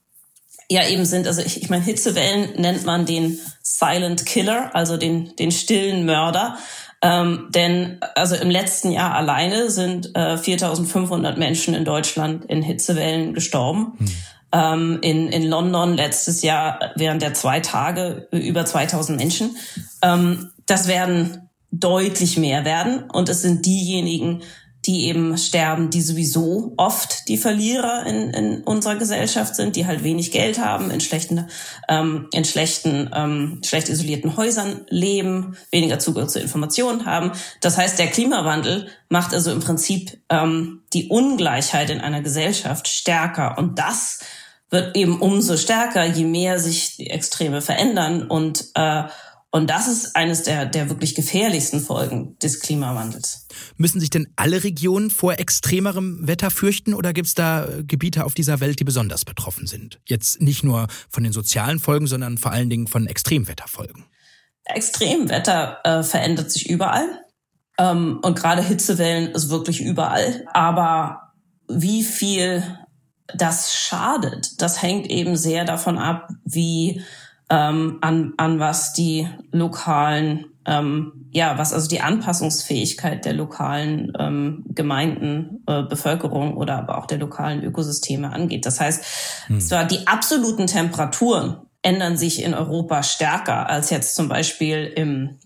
ja 0.69 0.87
eben 0.87 1.05
sind, 1.05 1.27
also 1.27 1.43
ich, 1.43 1.63
ich 1.63 1.71
meine, 1.71 1.85
Hitzewellen 1.85 2.61
nennt 2.61 2.85
man 2.85 3.07
den 3.07 3.39
Silent 3.63 4.27
Killer, 4.27 4.75
also 4.75 4.97
den, 4.97 5.35
den 5.37 5.51
stillen 5.51 6.07
Mörder. 6.07 6.59
Ähm, 7.03 7.49
denn 7.51 7.99
also 8.15 8.35
im 8.35 8.49
letzten 8.49 8.91
Jahr 8.91 9.15
alleine 9.15 9.71
sind 9.71 10.15
äh, 10.15 10.37
4.500 10.37 11.37
Menschen 11.37 11.75
in 11.75 11.85
Deutschland 11.85 12.45
in 12.47 12.63
Hitzewellen 12.63 13.35
gestorben. 13.35 13.95
Hm 13.99 14.07
ähm, 14.55 14.99
in, 15.03 15.29
in 15.29 15.49
London 15.49 15.95
letztes 15.95 16.43
Jahr 16.43 16.93
während 16.95 17.21
der 17.21 17.35
zwei 17.35 17.61
Tage 17.61 18.29
über 18.31 18.65
2000 18.65 19.19
Menschen. 19.19 19.57
Ähm, 20.01 20.53
das 20.65 20.87
werden 20.87 21.51
deutlich 21.71 22.39
mehr 22.39 22.65
werden 22.65 23.11
und 23.11 23.29
es 23.29 23.43
sind 23.43 23.67
diejenigen, 23.67 24.43
die 24.87 25.07
eben 25.07 25.39
sterben, 25.39 25.89
die 25.89 26.03
sowieso 26.03 26.75
oft 26.77 27.29
die 27.29 27.39
Verlierer 27.39 28.05
in, 28.07 28.31
in 28.31 28.63
unserer 28.65 28.97
Gesellschaft 28.97 29.57
sind, 29.57 29.77
die 29.77 29.87
halt 29.87 30.05
wenig 30.05 30.31
Geld 30.31 30.59
haben, 30.59 30.91
in 30.91 31.01
schlechten, 31.01 31.49
ähm, 31.89 32.29
in 32.33 32.45
schlechten, 32.45 33.11
ähm, 33.15 33.63
schlecht 33.65 33.89
isolierten 33.89 34.37
Häusern 34.37 34.83
leben, 34.91 35.57
weniger 35.71 35.99
Zugang 35.99 36.29
zu 36.29 36.39
Informationen 36.39 37.07
haben. 37.07 37.33
Das 37.63 37.79
heißt, 37.79 37.99
der 37.99 38.09
Klimawandel 38.09 38.89
macht 39.09 39.33
also 39.33 39.51
im 39.53 39.61
Prinzip 39.61 40.19
ähm, 40.29 40.83
die 40.93 41.09
Ungleichheit 41.09 41.89
in 41.89 42.03
einer 42.03 42.21
Gesellschaft 42.21 42.87
stärker 42.87 43.57
und 43.57 43.79
das 43.79 44.21
wird 44.71 44.97
eben 44.97 45.21
umso 45.21 45.57
stärker, 45.57 46.05
je 46.05 46.25
mehr 46.25 46.59
sich 46.59 46.97
die 46.97 47.11
Extreme 47.11 47.63
verändern. 47.63 48.27
Und, 48.27 48.71
äh, 48.75 49.05
und 49.51 49.71
das 49.71 49.87
ist 49.87 50.17
eines 50.17 50.43
der, 50.43 50.67
der 50.67 50.89
wirklich 50.89 51.15
gefährlichsten 51.15 51.81
Folgen 51.81 52.37
des 52.41 52.61
Klimawandels. 52.61 53.47
Müssen 53.77 54.01
sich 54.01 54.11
denn 54.11 54.33
alle 54.37 54.65
Regionen 54.65 55.11
vor 55.11 55.39
extremerem 55.39 56.27
Wetter 56.27 56.51
fürchten 56.51 56.93
oder 56.93 57.13
gibt 57.13 57.29
es 57.29 57.35
da 57.35 57.69
Gebiete 57.87 58.25
auf 58.25 58.35
dieser 58.35 58.61
Welt, 58.61 58.81
die 58.81 58.85
besonders 58.85 59.25
betroffen 59.25 59.67
sind? 59.67 60.01
Jetzt 60.07 60.41
nicht 60.41 60.65
nur 60.65 60.89
von 61.09 61.23
den 61.23 61.33
sozialen 61.33 61.79
Folgen, 61.79 62.07
sondern 62.07 62.39
vor 62.39 62.51
allen 62.51 62.71
Dingen 62.71 62.89
von 62.89 63.07
Extremwetterfolgen. 63.07 64.05
Extremwetter 64.65 65.79
äh, 65.85 66.03
verändert 66.03 66.51
sich 66.51 66.69
überall. 66.69 67.07
Ähm, 67.79 68.19
und 68.23 68.39
gerade 68.39 68.63
Hitzewellen 68.63 69.33
ist 69.33 69.51
wirklich 69.51 69.81
überall. 69.81 70.45
Aber 70.53 71.33
wie 71.69 72.03
viel 72.03 72.63
das 73.35 73.75
schadet. 73.75 74.61
Das 74.61 74.83
hängt 74.83 75.07
eben 75.07 75.37
sehr 75.37 75.65
davon 75.65 75.99
ab, 75.99 76.29
wie 76.45 77.03
ähm, 77.51 77.99
an, 78.01 78.35
an 78.37 78.59
was 78.59 78.93
die 78.93 79.29
lokalen, 79.53 80.47
ähm, 80.67 81.29
ja, 81.33 81.59
was 81.59 81.73
also 81.73 81.89
die 81.89 82.01
Anpassungsfähigkeit 82.01 83.25
der 83.25 83.35
lokalen 83.35 84.13
ähm, 84.19 84.65
Gemeinden, 84.69 85.63
äh, 85.67 85.83
Bevölkerung 85.83 86.57
oder 86.57 86.79
aber 86.79 86.99
auch 86.99 87.07
der 87.07 87.19
lokalen 87.19 87.63
Ökosysteme 87.63 88.33
angeht. 88.33 88.67
Das 88.67 88.81
heißt, 88.81 89.05
hm. 89.47 89.61
zwar 89.61 89.85
die 89.85 90.07
absoluten 90.07 90.67
Temperaturen 90.67 91.59
ändern 91.83 92.17
sich 92.17 92.43
in 92.43 92.55
Europa 92.55 93.03
stärker 93.03 93.69
als 93.69 93.91
jetzt 93.91 94.17
zum 94.17 94.29
Beispiel 94.29 94.91
im 94.97 95.39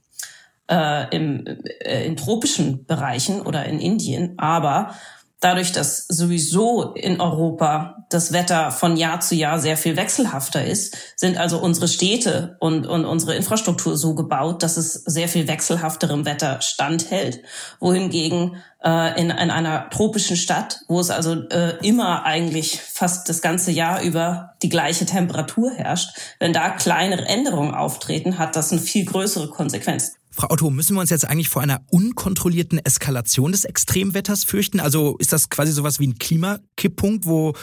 äh, 0.70 1.16
im, 1.16 1.45
äh, 1.47 2.07
in 2.07 2.16
tropischen 2.16 2.85
Bereichen 2.85 3.41
oder 3.41 3.64
in 3.64 3.81
Indien, 3.81 4.39
aber 4.39 4.95
dadurch, 5.41 5.72
dass 5.72 6.07
sowieso 6.09 6.95
in 6.95 7.20
Europa 7.20 8.05
das 8.11 8.32
Wetter 8.32 8.70
von 8.70 8.97
Jahr 8.97 9.20
zu 9.20 9.34
Jahr 9.34 9.61
sehr 9.61 9.76
viel 9.76 9.97
wechselhafter 9.97 10.64
ist, 10.64 10.97
sind 11.16 11.36
also 11.36 11.59
unsere 11.59 11.86
Städte 11.86 12.57
und, 12.61 12.86
und 12.86 13.05
unsere 13.05 13.36
Infrastruktur 13.36 13.97
so 13.97 14.14
gebaut, 14.14 14.62
dass 14.62 14.76
es 14.76 14.95
sehr 14.95 15.28
viel 15.28 15.47
wechselhafterem 15.47 16.24
Wetter 16.24 16.61
standhält. 16.61 17.43
Wohingegen 17.78 18.57
äh, 18.82 19.20
in, 19.20 19.30
in 19.30 19.51
einer 19.51 19.91
tropischen 19.91 20.36
Stadt, 20.36 20.80
wo 20.89 20.99
es 20.99 21.11
also 21.11 21.34
äh, 21.51 21.76
immer 21.86 22.24
eigentlich 22.24 22.80
fast 22.80 23.28
das 23.28 23.41
ganze 23.41 23.70
Jahr 23.70 24.03
über 24.03 24.55
die 24.62 24.68
gleiche 24.68 25.07
Temperatur 25.07 25.70
herrscht, 25.70 26.16
wenn 26.41 26.53
da 26.53 26.70
kleinere 26.70 27.26
Änderungen 27.26 27.74
auftreten, 27.74 28.39
hat 28.39 28.57
das 28.57 28.72
eine 28.72 28.80
viel 28.80 29.05
größere 29.05 29.49
Konsequenz. 29.49 30.14
Frau 30.39 30.51
Otto, 30.51 30.70
müssen 30.70 30.95
wir 30.95 31.01
uns 31.01 31.11
jetzt 31.11 31.24
eigentlich 31.24 31.49
vor 31.49 31.62
einer 31.62 31.80
unkontrollierten 31.91 32.78
Eskalation 32.84 33.51
des 33.51 33.64
Extremwetters 33.64 34.45
fürchten? 34.45 34.78
Also 34.78 35.16
ist 35.18 35.32
das 35.32 35.51
quasi 35.51 35.72
sowas 35.72 35.99
wie 35.99 36.07
ein 36.07 36.18
Klimakipppunkt, 36.20 37.26
wo, 37.26 37.55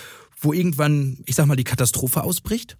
wo 0.41 0.51
irgendwann, 0.51 1.19
ich 1.25 1.35
sag 1.35 1.45
mal, 1.45 1.55
die 1.55 1.63
Katastrophe 1.63 2.23
ausbricht? 2.23 2.75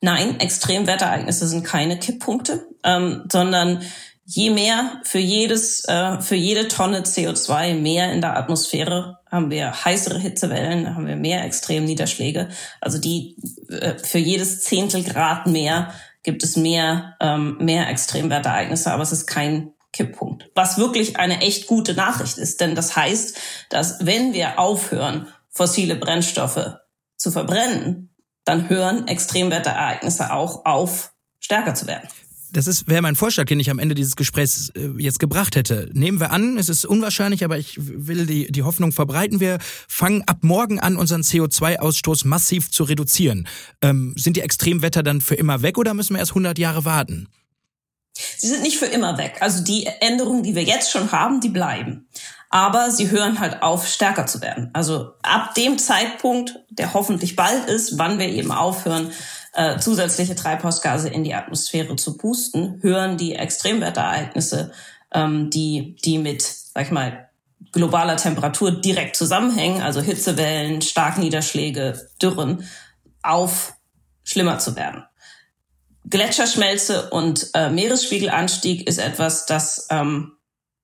Nein, 0.00 0.38
Extremwetterereignisse 0.38 1.48
sind 1.48 1.64
keine 1.64 1.98
Kipppunkte, 1.98 2.68
ähm, 2.84 3.24
sondern 3.32 3.82
je 4.26 4.50
mehr 4.50 5.00
für 5.02 5.18
jedes, 5.18 5.84
äh, 5.88 6.20
für 6.20 6.36
jede 6.36 6.68
Tonne 6.68 7.00
CO2 7.00 7.74
mehr 7.74 8.12
in 8.12 8.20
der 8.20 8.36
Atmosphäre 8.36 9.18
haben 9.28 9.50
wir 9.50 9.84
heißere 9.84 10.20
Hitzewellen, 10.20 10.94
haben 10.94 11.08
wir 11.08 11.16
mehr 11.16 11.44
Extremniederschläge. 11.44 12.48
Also 12.80 12.98
die 12.98 13.36
äh, 13.70 13.98
für 13.98 14.18
jedes 14.18 14.60
Zehntel 14.60 15.02
Grad 15.02 15.48
mehr 15.48 15.92
gibt 16.22 16.42
es 16.42 16.56
mehr, 16.56 17.16
ähm, 17.20 17.58
mehr 17.58 17.88
Extremwetterereignisse, 17.88 18.92
aber 18.92 19.02
es 19.02 19.12
ist 19.12 19.26
kein 19.26 19.72
Kipppunkt. 19.92 20.50
Was 20.54 20.78
wirklich 20.78 21.18
eine 21.18 21.40
echt 21.40 21.66
gute 21.66 21.94
Nachricht 21.94 22.38
ist, 22.38 22.60
denn 22.60 22.74
das 22.74 22.96
heißt, 22.96 23.38
dass 23.70 24.04
wenn 24.06 24.32
wir 24.32 24.58
aufhören, 24.58 25.28
fossile 25.50 25.96
Brennstoffe 25.96 26.76
zu 27.16 27.30
verbrennen, 27.30 28.14
dann 28.44 28.68
hören 28.68 29.06
Extremwetterereignisse 29.06 30.32
auch 30.32 30.64
auf, 30.64 31.12
stärker 31.40 31.74
zu 31.74 31.86
werden 31.86 32.08
das 32.52 32.66
ist 32.66 32.88
wäre 32.88 33.02
mein 33.02 33.16
Vorschlag, 33.16 33.46
den 33.46 33.60
ich 33.60 33.70
am 33.70 33.78
Ende 33.78 33.94
dieses 33.94 34.16
Gesprächs 34.16 34.70
äh, 34.70 34.90
jetzt 34.98 35.18
gebracht 35.18 35.56
hätte. 35.56 35.90
Nehmen 35.92 36.20
wir 36.20 36.30
an, 36.30 36.58
es 36.58 36.68
ist 36.68 36.84
unwahrscheinlich, 36.84 37.44
aber 37.44 37.58
ich 37.58 37.76
will 37.78 38.26
die, 38.26 38.52
die 38.52 38.62
Hoffnung 38.62 38.92
verbreiten. 38.92 39.40
Wir 39.40 39.58
fangen 39.88 40.22
ab 40.26 40.38
morgen 40.42 40.78
an, 40.78 40.96
unseren 40.96 41.22
CO2-Ausstoß 41.22 42.26
massiv 42.26 42.70
zu 42.70 42.84
reduzieren. 42.84 43.48
Ähm, 43.80 44.14
sind 44.16 44.36
die 44.36 44.42
Extremwetter 44.42 45.02
dann 45.02 45.20
für 45.20 45.34
immer 45.34 45.62
weg 45.62 45.78
oder 45.78 45.94
müssen 45.94 46.14
wir 46.14 46.20
erst 46.20 46.32
100 46.32 46.58
Jahre 46.58 46.84
warten? 46.84 47.28
Sie 48.36 48.48
sind 48.48 48.62
nicht 48.62 48.78
für 48.78 48.86
immer 48.86 49.16
weg. 49.16 49.38
Also 49.40 49.64
die 49.64 49.86
Änderungen, 50.00 50.42
die 50.42 50.54
wir 50.54 50.62
jetzt 50.62 50.90
schon 50.90 51.12
haben, 51.12 51.40
die 51.40 51.48
bleiben. 51.48 52.08
Aber 52.50 52.90
sie 52.90 53.10
hören 53.10 53.40
halt 53.40 53.62
auf, 53.62 53.88
stärker 53.88 54.26
zu 54.26 54.42
werden. 54.42 54.68
Also 54.74 55.12
ab 55.22 55.54
dem 55.54 55.78
Zeitpunkt, 55.78 56.60
der 56.68 56.92
hoffentlich 56.92 57.34
bald 57.34 57.66
ist, 57.70 57.98
wann 57.98 58.18
wir 58.18 58.28
eben 58.28 58.52
aufhören, 58.52 59.10
äh, 59.52 59.78
zusätzliche 59.78 60.34
Treibhausgase 60.34 61.08
in 61.08 61.24
die 61.24 61.34
Atmosphäre 61.34 61.96
zu 61.96 62.16
pusten, 62.16 62.78
hören 62.82 63.16
die 63.16 63.34
Extremwetterereignisse 63.34 64.72
ähm, 65.12 65.50
die, 65.50 65.96
die 66.04 66.18
mit, 66.18 66.42
sag 66.42 66.86
ich 66.86 66.90
mal, 66.90 67.28
globaler 67.72 68.16
Temperatur 68.16 68.72
direkt 68.80 69.16
zusammenhängen, 69.16 69.82
also 69.82 70.00
Hitzewellen, 70.00 70.82
Starkniederschläge, 70.82 72.08
Dürren, 72.20 72.68
auf 73.22 73.74
schlimmer 74.24 74.58
zu 74.58 74.76
werden. 74.76 75.04
Gletscherschmelze 76.08 77.10
und 77.10 77.50
äh, 77.54 77.70
Meeresspiegelanstieg 77.70 78.86
ist 78.86 78.98
etwas, 78.98 79.46
das, 79.46 79.86
ähm, 79.90 80.32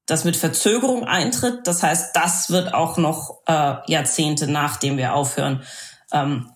das 0.06 0.24
mit 0.24 0.36
Verzögerung 0.36 1.04
eintritt. 1.04 1.66
Das 1.66 1.82
heißt, 1.82 2.14
das 2.14 2.50
wird 2.50 2.72
auch 2.72 2.96
noch 2.96 3.40
äh, 3.46 3.74
Jahrzehnte, 3.86 4.46
nachdem 4.46 4.96
wir 4.96 5.14
aufhören, 5.14 5.62
ähm, 6.12 6.50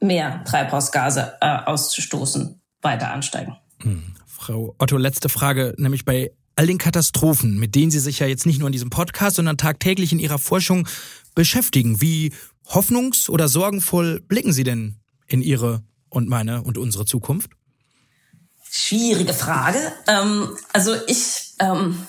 mehr 0.00 0.42
Treibhausgase 0.44 1.34
äh, 1.40 1.58
auszustoßen, 1.66 2.60
weiter 2.82 3.12
ansteigen. 3.12 3.56
Hm. 3.82 4.14
Frau 4.26 4.74
Otto, 4.78 4.96
letzte 4.96 5.28
Frage, 5.28 5.74
nämlich 5.76 6.04
bei 6.04 6.32
all 6.56 6.66
den 6.66 6.78
Katastrophen, 6.78 7.58
mit 7.58 7.74
denen 7.74 7.90
Sie 7.90 7.98
sich 7.98 8.18
ja 8.18 8.26
jetzt 8.26 8.46
nicht 8.46 8.58
nur 8.58 8.68
in 8.68 8.72
diesem 8.72 8.90
Podcast, 8.90 9.36
sondern 9.36 9.56
tagtäglich 9.56 10.12
in 10.12 10.18
Ihrer 10.18 10.38
Forschung 10.38 10.88
beschäftigen. 11.34 12.00
Wie 12.00 12.32
hoffnungs- 12.66 13.30
oder 13.30 13.48
sorgenvoll 13.48 14.20
blicken 14.20 14.52
Sie 14.52 14.64
denn 14.64 14.96
in 15.26 15.42
Ihre 15.42 15.82
und 16.08 16.28
meine 16.28 16.62
und 16.62 16.78
unsere 16.78 17.04
Zukunft? 17.04 17.50
Schwierige 18.70 19.34
Frage. 19.34 19.78
Ähm, 20.06 20.56
also 20.72 20.94
ich, 21.06 21.54
ähm, 21.58 22.06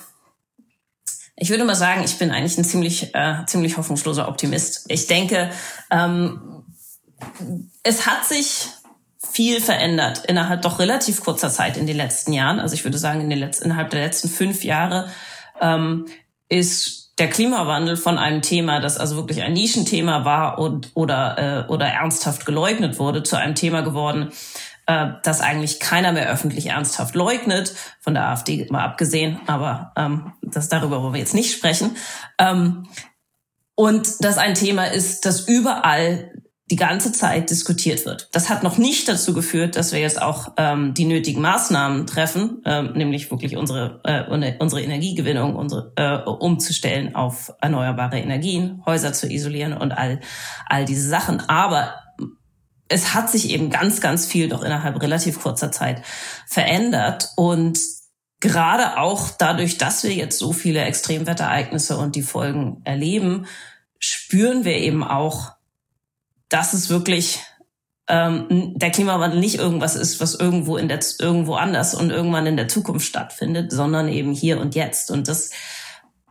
ich 1.36 1.50
würde 1.50 1.64
mal 1.64 1.74
sagen, 1.74 2.02
ich 2.04 2.18
bin 2.18 2.30
eigentlich 2.30 2.56
ein 2.58 2.64
ziemlich, 2.64 3.14
äh, 3.14 3.44
ziemlich 3.46 3.76
hoffnungsloser 3.76 4.28
Optimist. 4.28 4.84
Ich 4.88 5.06
denke, 5.06 5.50
ähm, 5.90 6.61
es 7.82 8.06
hat 8.06 8.24
sich 8.24 8.68
viel 9.32 9.60
verändert 9.60 10.24
innerhalb 10.26 10.62
doch 10.62 10.78
relativ 10.78 11.22
kurzer 11.22 11.50
Zeit 11.50 11.76
in 11.76 11.86
den 11.86 11.96
letzten 11.96 12.32
Jahren. 12.32 12.60
Also 12.60 12.74
ich 12.74 12.84
würde 12.84 12.98
sagen, 12.98 13.20
in 13.20 13.30
den 13.30 13.38
letzten, 13.38 13.66
innerhalb 13.66 13.90
der 13.90 14.00
letzten 14.00 14.28
fünf 14.28 14.64
Jahre 14.64 15.08
ähm, 15.60 16.06
ist 16.48 17.12
der 17.18 17.30
Klimawandel 17.30 17.96
von 17.96 18.18
einem 18.18 18.42
Thema, 18.42 18.80
das 18.80 18.98
also 18.98 19.16
wirklich 19.16 19.42
ein 19.42 19.52
Nischenthema 19.52 20.24
war 20.24 20.58
und 20.58 20.90
oder 20.94 21.66
äh, 21.68 21.72
oder 21.72 21.86
ernsthaft 21.86 22.46
geleugnet 22.46 22.98
wurde, 22.98 23.22
zu 23.22 23.36
einem 23.36 23.54
Thema 23.54 23.82
geworden, 23.82 24.32
äh, 24.86 25.08
das 25.22 25.40
eigentlich 25.40 25.78
keiner 25.78 26.12
mehr 26.12 26.30
öffentlich 26.30 26.66
ernsthaft 26.66 27.14
leugnet, 27.14 27.74
von 28.00 28.14
der 28.14 28.28
AfD 28.28 28.66
mal 28.70 28.84
abgesehen, 28.84 29.40
aber 29.46 29.92
ähm, 29.96 30.32
das 30.42 30.68
darüber 30.68 31.02
wollen 31.02 31.14
wir 31.14 31.20
jetzt 31.20 31.34
nicht 31.34 31.52
sprechen. 31.52 31.96
Ähm, 32.38 32.88
und 33.74 34.24
das 34.24 34.38
ein 34.38 34.54
Thema 34.54 34.86
ist, 34.86 35.24
das 35.24 35.48
überall 35.48 36.32
die 36.72 36.76
ganze 36.76 37.12
Zeit 37.12 37.50
diskutiert 37.50 38.06
wird. 38.06 38.30
Das 38.32 38.48
hat 38.48 38.62
noch 38.62 38.78
nicht 38.78 39.06
dazu 39.06 39.34
geführt, 39.34 39.76
dass 39.76 39.92
wir 39.92 40.00
jetzt 40.00 40.22
auch 40.22 40.52
ähm, 40.56 40.94
die 40.94 41.04
nötigen 41.04 41.42
Maßnahmen 41.42 42.06
treffen, 42.06 42.62
ähm, 42.64 42.94
nämlich 42.94 43.30
wirklich 43.30 43.58
unsere 43.58 44.00
äh, 44.04 44.54
unsere 44.58 44.80
Energiegewinnung 44.80 45.54
unsere, 45.54 45.92
äh, 45.96 46.16
umzustellen 46.26 47.14
auf 47.14 47.52
erneuerbare 47.60 48.18
Energien, 48.18 48.82
Häuser 48.86 49.12
zu 49.12 49.30
isolieren 49.30 49.74
und 49.74 49.92
all 49.92 50.20
all 50.64 50.86
diese 50.86 51.06
Sachen. 51.06 51.40
Aber 51.46 51.92
es 52.88 53.12
hat 53.12 53.28
sich 53.28 53.50
eben 53.50 53.68
ganz 53.68 54.00
ganz 54.00 54.24
viel 54.24 54.48
doch 54.48 54.62
innerhalb 54.62 55.02
relativ 55.02 55.42
kurzer 55.42 55.70
Zeit 55.72 56.00
verändert 56.46 57.32
und 57.36 57.78
gerade 58.40 58.96
auch 58.96 59.28
dadurch, 59.28 59.76
dass 59.76 60.04
wir 60.04 60.14
jetzt 60.14 60.38
so 60.38 60.54
viele 60.54 60.80
Extremwetterereignisse 60.80 61.98
und 61.98 62.16
die 62.16 62.22
Folgen 62.22 62.80
erleben, 62.84 63.44
spüren 63.98 64.64
wir 64.64 64.78
eben 64.78 65.04
auch 65.04 65.52
dass 66.52 66.72
es 66.72 66.90
wirklich 66.90 67.40
ähm, 68.08 68.74
der 68.76 68.90
Klimawandel 68.90 69.40
nicht 69.40 69.56
irgendwas 69.56 69.96
ist, 69.96 70.20
was 70.20 70.34
irgendwo 70.34 70.76
in 70.76 70.88
der 70.88 71.00
irgendwo 71.18 71.54
anders 71.54 71.94
und 71.94 72.10
irgendwann 72.10 72.46
in 72.46 72.56
der 72.56 72.68
Zukunft 72.68 73.06
stattfindet, 73.06 73.72
sondern 73.72 74.08
eben 74.08 74.32
hier 74.32 74.60
und 74.60 74.74
jetzt. 74.74 75.10
Und 75.10 75.28
das, 75.28 75.50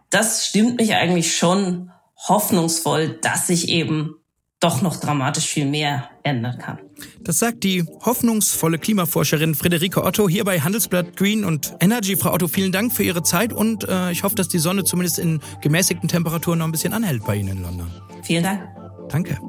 das 0.10 0.46
stimmt 0.46 0.80
mich 0.80 0.94
eigentlich 0.94 1.36
schon 1.36 1.92
hoffnungsvoll, 2.28 3.20
dass 3.22 3.48
sich 3.48 3.70
eben 3.70 4.16
doch 4.60 4.84
noch 4.84 4.98
dramatisch 4.98 5.48
viel 5.48 5.66
mehr 5.66 6.10
ändern 6.22 6.60
kann. 6.60 6.78
Das 7.22 7.40
sagt 7.40 7.64
die 7.64 7.84
hoffnungsvolle 8.06 8.78
Klimaforscherin 8.78 9.56
Friederike 9.56 10.04
Otto 10.04 10.30
hier 10.30 10.44
bei 10.44 10.60
Handelsblatt 10.60 11.18
Green 11.18 11.44
und 11.44 11.74
Energy. 11.80 12.16
Frau 12.16 12.32
Otto, 12.32 12.48
vielen 12.48 12.72
Dank 12.72 12.94
für 12.94 13.02
Ihre 13.02 13.24
Zeit 13.24 13.54
und 13.54 13.90
äh, 13.90 14.12
ich 14.12 14.22
hoffe, 14.22 14.36
dass 14.36 14.50
die 14.50 14.60
Sonne 14.60 14.84
zumindest 14.84 15.18
in 15.18 15.40
gemäßigten 15.62 16.08
Temperaturen 16.08 16.60
noch 16.60 16.66
ein 16.66 16.72
bisschen 16.72 16.94
anhält 16.94 17.26
bei 17.26 17.38
Ihnen 17.38 17.58
in 17.58 17.64
London. 17.64 17.92
Vielen 18.22 18.44
Dank. 18.44 18.62
Danke. 19.10 19.40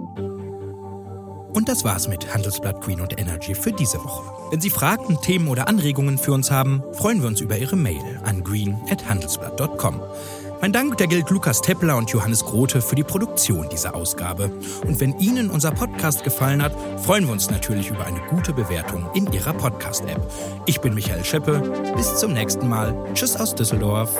Und 1.52 1.68
das 1.68 1.84
war's 1.84 2.08
mit 2.08 2.32
Handelsblatt 2.32 2.80
Green 2.80 3.00
und 3.00 3.18
Energy 3.18 3.54
für 3.54 3.72
diese 3.72 3.98
Woche. 3.98 4.24
Wenn 4.50 4.60
Sie 4.60 4.70
Fragen, 4.70 5.18
Themen 5.20 5.48
oder 5.48 5.68
Anregungen 5.68 6.18
für 6.18 6.32
uns 6.32 6.50
haben, 6.50 6.82
freuen 6.92 7.20
wir 7.20 7.28
uns 7.28 7.40
über 7.40 7.58
Ihre 7.58 7.76
Mail 7.76 8.20
an 8.24 8.42
green@handelsblatt.com. 8.42 10.00
Mein 10.62 10.72
Dank, 10.72 10.96
der 10.98 11.08
gilt 11.08 11.28
Lukas 11.28 11.60
Teppler 11.60 11.96
und 11.96 12.10
Johannes 12.10 12.44
Grote 12.44 12.80
für 12.80 12.94
die 12.94 13.02
Produktion 13.02 13.68
dieser 13.68 13.96
Ausgabe. 13.96 14.52
Und 14.86 15.00
wenn 15.00 15.18
Ihnen 15.18 15.50
unser 15.50 15.72
Podcast 15.72 16.22
gefallen 16.22 16.62
hat, 16.62 16.72
freuen 17.04 17.24
wir 17.26 17.32
uns 17.32 17.50
natürlich 17.50 17.90
über 17.90 18.06
eine 18.06 18.20
gute 18.30 18.52
Bewertung 18.52 19.10
in 19.12 19.30
Ihrer 19.32 19.54
Podcast-App. 19.54 20.20
Ich 20.66 20.80
bin 20.80 20.94
Michael 20.94 21.24
Scheppe. 21.24 21.60
Bis 21.96 22.14
zum 22.16 22.32
nächsten 22.32 22.68
Mal. 22.68 22.94
Tschüss 23.12 23.34
aus 23.34 23.56
Düsseldorf. 23.56 24.10